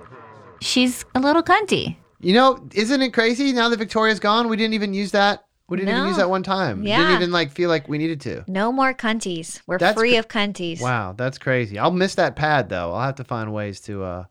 She's 0.61 1.05
a 1.15 1.21
little 1.21 1.43
cunty. 1.43 1.97
you 2.21 2.33
know, 2.35 2.59
isn't 2.75 3.01
it 3.01 3.11
crazy 3.13 3.53
now 3.53 3.69
that 3.69 3.79
Victoria's 3.79 4.19
gone? 4.19 4.49
We 4.49 4.57
didn't 4.57 4.75
even 4.75 4.93
use 4.93 5.13
that. 5.13 5.45
We 5.75 5.85
didn't 5.87 5.97
even 5.97 6.09
use 6.09 6.17
that 6.17 6.31
one 6.31 6.43
time. 6.43 6.83
Yeah. 6.83 6.99
Didn't 6.99 7.15
even 7.15 7.33
like 7.33 7.51
feel 7.51 7.69
like 7.69 7.89
we 7.89 7.99
needed 7.99 8.21
to. 8.23 8.45
No 8.47 8.73
more 8.73 8.95
cunties. 8.95 9.61
We're 9.67 9.79
That's 9.79 9.99
free 9.99 10.13
cr- 10.13 10.19
of 10.21 10.29
cunties. 10.29 10.81
Wow, 10.81 11.15
that's 11.17 11.39
crazy. 11.39 11.79
I'll 11.79 11.91
miss 11.91 12.15
that 12.17 12.37
pad 12.37 12.69
though. 12.69 12.93
I'll 12.93 13.07
have 13.07 13.17
to 13.17 13.25
find 13.25 13.53
ways 13.53 13.81
to 13.83 14.03
uh 14.05 14.25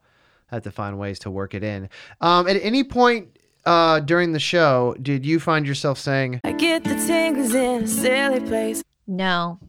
have 0.47 0.63
to 0.63 0.71
find 0.71 0.97
ways 0.99 1.19
to 1.19 1.31
work 1.31 1.53
it 1.53 1.63
in. 1.63 1.89
Um 2.21 2.47
at 2.47 2.57
any 2.61 2.83
point 2.83 3.37
uh 3.65 3.99
during 3.99 4.31
the 4.33 4.39
show, 4.39 4.95
did 5.01 5.25
you 5.25 5.39
find 5.39 5.67
yourself 5.67 5.97
saying, 5.97 6.39
I 6.43 6.53
get 6.53 6.83
the 6.83 6.95
tingles 6.95 7.53
in 7.53 7.83
a 7.83 7.87
silly 7.87 8.39
place. 8.39 8.83
No. 9.07 9.59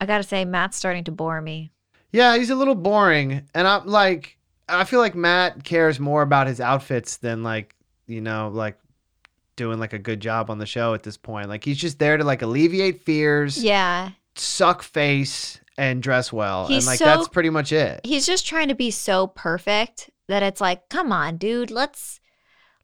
I 0.00 0.06
gotta 0.06 0.24
say, 0.24 0.44
Matt's 0.44 0.76
starting 0.76 1.04
to 1.04 1.12
bore 1.12 1.40
me. 1.40 1.72
"Yeah, 2.12 2.36
he's 2.36 2.50
a 2.50 2.54
little 2.54 2.74
boring." 2.74 3.42
And 3.54 3.66
I'm 3.66 3.86
like 3.86 4.36
I 4.68 4.84
feel 4.84 5.00
like 5.00 5.14
Matt 5.14 5.64
cares 5.64 6.00
more 6.00 6.22
about 6.22 6.46
his 6.48 6.60
outfits 6.60 7.18
than 7.18 7.42
like, 7.42 7.74
you 8.06 8.20
know, 8.20 8.50
like 8.52 8.76
doing 9.56 9.78
like 9.78 9.92
a 9.92 9.98
good 9.98 10.20
job 10.20 10.50
on 10.50 10.58
the 10.58 10.66
show 10.66 10.94
at 10.94 11.02
this 11.02 11.16
point. 11.16 11.48
Like 11.48 11.64
he's 11.64 11.78
just 11.78 11.98
there 11.98 12.16
to 12.16 12.24
like 12.24 12.42
alleviate 12.42 13.02
fears, 13.02 13.62
Yeah. 13.62 14.10
suck 14.36 14.82
face 14.82 15.60
and 15.78 16.02
dress 16.02 16.32
well. 16.32 16.66
He's 16.68 16.84
and 16.84 16.86
like 16.86 16.98
so- 16.98 17.04
that's 17.06 17.28
pretty 17.28 17.50
much 17.50 17.72
it. 17.72 18.00
He's 18.04 18.26
just 18.26 18.46
trying 18.46 18.68
to 18.68 18.74
be 18.74 18.90
so 18.90 19.26
perfect 19.26 20.10
that 20.28 20.42
it's 20.42 20.60
like, 20.60 20.88
come 20.88 21.12
on, 21.12 21.36
dude, 21.36 21.70
let's 21.70 22.20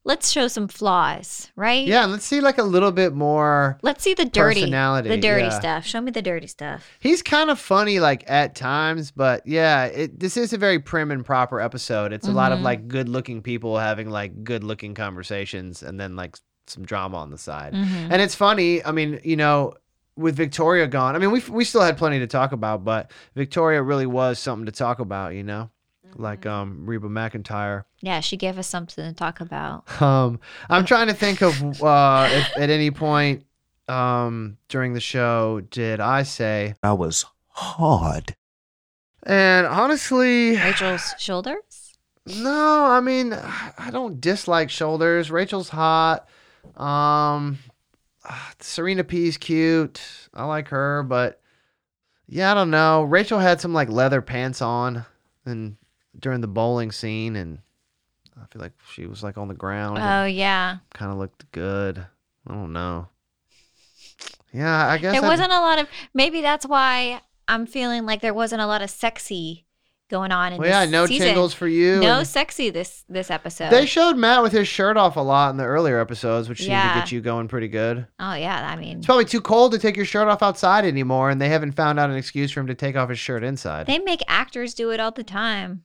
let's 0.05 0.31
show 0.31 0.49
some 0.49 0.67
flaws, 0.67 1.49
right? 1.55 1.87
Yeah, 1.87 2.05
let's 2.05 2.25
see 2.25 2.41
like 2.41 2.57
a 2.57 2.63
little 2.63 2.91
bit 2.91 3.13
more 3.13 3.77
Let's 3.83 4.03
see 4.03 4.13
the 4.13 4.25
dirty 4.25 4.61
Personality, 4.61 5.07
The 5.09 5.17
dirty 5.17 5.45
yeah. 5.45 5.59
stuff. 5.59 5.85
Show 5.85 6.01
me 6.01 6.11
the 6.11 6.21
dirty 6.21 6.47
stuff. 6.47 6.85
He's 6.99 7.21
kind 7.21 7.49
of 7.49 7.57
funny, 7.57 8.01
like 8.01 8.23
at 8.27 8.53
times, 8.53 9.11
but 9.11 9.47
yeah, 9.47 9.85
it, 9.85 10.19
this 10.19 10.35
is 10.35 10.51
a 10.51 10.57
very 10.57 10.79
prim 10.79 11.09
and 11.09 11.25
proper 11.25 11.61
episode. 11.61 12.11
It's 12.11 12.27
a 12.27 12.31
lot 12.33 12.51
of 12.51 12.59
Mhm. 12.59 12.63
like 12.63 12.87
good-looking 12.89 13.43
people 13.43 13.77
having 13.77 14.09
like 14.09 14.43
good-looking 14.43 14.93
conversations, 14.93 15.81
and 15.83 15.97
then 15.99 16.17
like 16.17 16.35
some 16.67 16.85
drama 16.85 17.17
on 17.17 17.29
the 17.31 17.37
side. 17.37 17.73
Mhm. 17.73 18.09
And 18.11 18.21
it's 18.21 18.35
funny. 18.35 18.83
I 18.83 18.91
mean, 18.91 19.19
you 19.23 19.35
know, 19.35 19.73
with 20.15 20.35
Victoria 20.35 20.87
gone, 20.87 21.15
I 21.15 21.19
mean, 21.19 21.31
we 21.31 21.41
we 21.49 21.65
still 21.65 21.81
had 21.81 21.97
plenty 21.97 22.19
to 22.19 22.27
talk 22.27 22.51
about, 22.51 22.83
but 22.83 23.11
Victoria 23.35 23.81
really 23.81 24.05
was 24.05 24.39
something 24.39 24.65
to 24.67 24.71
talk 24.71 24.99
about. 24.99 25.33
You 25.33 25.43
know, 25.43 25.69
like 26.15 26.41
Mm-hmm. 26.41 26.49
um 26.49 26.85
Reba 26.85 27.07
McEntire. 27.07 27.83
Yeah, 28.01 28.19
she 28.19 28.37
gave 28.37 28.57
us 28.59 28.67
something 28.67 29.03
to 29.05 29.13
talk 29.13 29.41
about. 29.41 29.85
Um, 30.01 30.39
I'm 30.69 30.85
trying 30.85 31.07
to 31.07 31.13
think 31.13 31.41
of 31.41 31.81
uh, 31.81 32.27
if 32.31 32.57
at 32.57 32.69
any 32.69 32.91
point 32.91 33.45
um 33.87 34.57
during 34.69 34.93
the 34.93 34.99
show 35.01 35.61
did 35.71 35.99
I 35.99 36.23
say, 36.23 36.75
I 36.83 36.93
was 36.93 37.25
hard. 37.49 38.35
and 39.23 39.65
honestly. 39.67 40.55
Rachael's 40.57 41.13
shoulders? 41.17 41.93
No, 42.25 42.85
I 42.85 43.01
mean, 43.01 43.33
I 43.33 43.89
don't 43.91 44.21
dislike 44.21 44.69
shoulders. 44.69 45.29
Rachael's 45.29 45.69
hot. 45.69 46.27
Um, 46.75 47.59
ah, 48.25 48.51
Serena 48.59 49.03
P's 49.03 49.37
cute. 49.37 50.01
I 50.33 50.45
like 50.45 50.69
her, 50.69 51.03
but 51.03 51.41
yeah, 52.27 52.51
I 52.51 52.53
don't 52.55 52.71
know. 52.71 53.03
Rachael 53.03 53.39
had 53.39 53.61
some 53.61 53.73
like 53.73 53.89
leather 53.89 54.21
pants 54.21 54.61
on, 54.61 55.05
and 55.45 55.77
during 56.19 56.41
the 56.41 56.47
bowling 56.47 56.91
scene, 56.91 57.35
and 57.35 57.59
I 58.41 58.45
feel 58.51 58.61
like 58.61 58.73
she 58.91 59.05
was 59.05 59.23
like 59.23 59.37
on 59.37 59.47
the 59.47 59.53
ground. 59.53 59.99
Oh 60.01 60.25
yeah. 60.25 60.77
kind 60.93 61.11
of 61.11 61.17
looked 61.17 61.51
good. 61.51 62.05
I 62.47 62.53
don't 62.53 62.73
know. 62.73 63.07
Yeah, 64.51 64.87
I 64.87 64.97
guess 64.97 65.13
There 65.13 65.23
I- 65.23 65.27
wasn't 65.29 65.51
a 65.51 65.59
lot 65.59 65.79
of 65.79 65.87
maybe 66.13 66.41
that's 66.41 66.65
why 66.65 67.21
I'm 67.47 67.65
feeling 67.65 68.05
like 68.05 68.21
there 68.21 68.33
wasn't 68.33 68.61
a 68.61 68.67
lot 68.67 68.81
of 68.81 68.89
sexy 68.89 69.65
going 70.09 70.31
on 70.31 70.53
in 70.53 70.59
Well, 70.59 70.69
yeah, 70.69 70.81
this 70.85 70.91
no 70.91 71.05
season. 71.05 71.27
tingles 71.27 71.53
for 71.53 71.67
you. 71.67 71.99
No 71.99 72.19
and- 72.19 72.27
sexy 72.27 72.69
this 72.69 73.03
this 73.09 73.31
episode. 73.31 73.69
They 73.71 73.85
showed 73.85 74.15
Matt 74.17 74.43
with 74.43 74.51
his 74.51 74.67
shirt 74.67 74.95
off 74.97 75.15
a 75.15 75.21
lot 75.21 75.49
in 75.51 75.57
the 75.57 75.63
earlier 75.63 75.99
episodes, 75.99 76.49
which 76.49 76.59
seemed 76.59 76.69
to 76.71 76.99
get 76.99 77.11
you 77.11 77.21
going 77.21 77.47
pretty 77.47 77.67
good. 77.67 78.05
oh 78.19 78.33
yeah, 78.35 78.69
I 78.71 78.75
mean 78.75 78.97
It's 78.97 79.05
probably 79.05 79.25
too 79.25 79.41
cold 79.41 79.71
to 79.71 79.79
take 79.79 79.95
your 79.95 80.05
shirt 80.05 80.27
off 80.27 80.43
outside 80.43 80.85
anymore, 80.85 81.29
and 81.29 81.41
they 81.41 81.49
haven't 81.49 81.71
found 81.73 81.99
out 81.99 82.09
an 82.09 82.15
excuse 82.15 82.51
for 82.51 82.59
him 82.59 82.67
to 82.67 82.75
take 82.75 82.95
off 82.95 83.09
his 83.09 83.19
shirt 83.19 83.43
inside. 83.43 83.87
they 83.87 83.99
make 83.99 84.21
actors 84.27 84.73
do 84.73 84.91
it 84.91 84.99
all 84.99 85.11
the 85.11 85.23
time. 85.23 85.83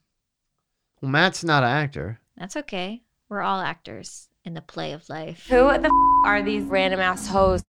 well, 1.00 1.10
Matt's 1.10 1.42
not 1.44 1.62
an 1.62 1.70
actor. 1.70 2.20
That's 2.36 2.56
okay. 2.56 3.02
We're 3.28 3.42
all 3.42 3.60
actors 3.60 4.28
in 4.44 4.54
the 4.54 4.60
play 4.62 4.92
of 4.92 5.08
life. 5.08 5.46
Who 5.48 5.56
the 5.56 5.84
f- 5.84 6.26
are 6.26 6.42
these 6.42 6.64
random 6.64 7.00
ass 7.00 7.28
hoes? 7.28 7.62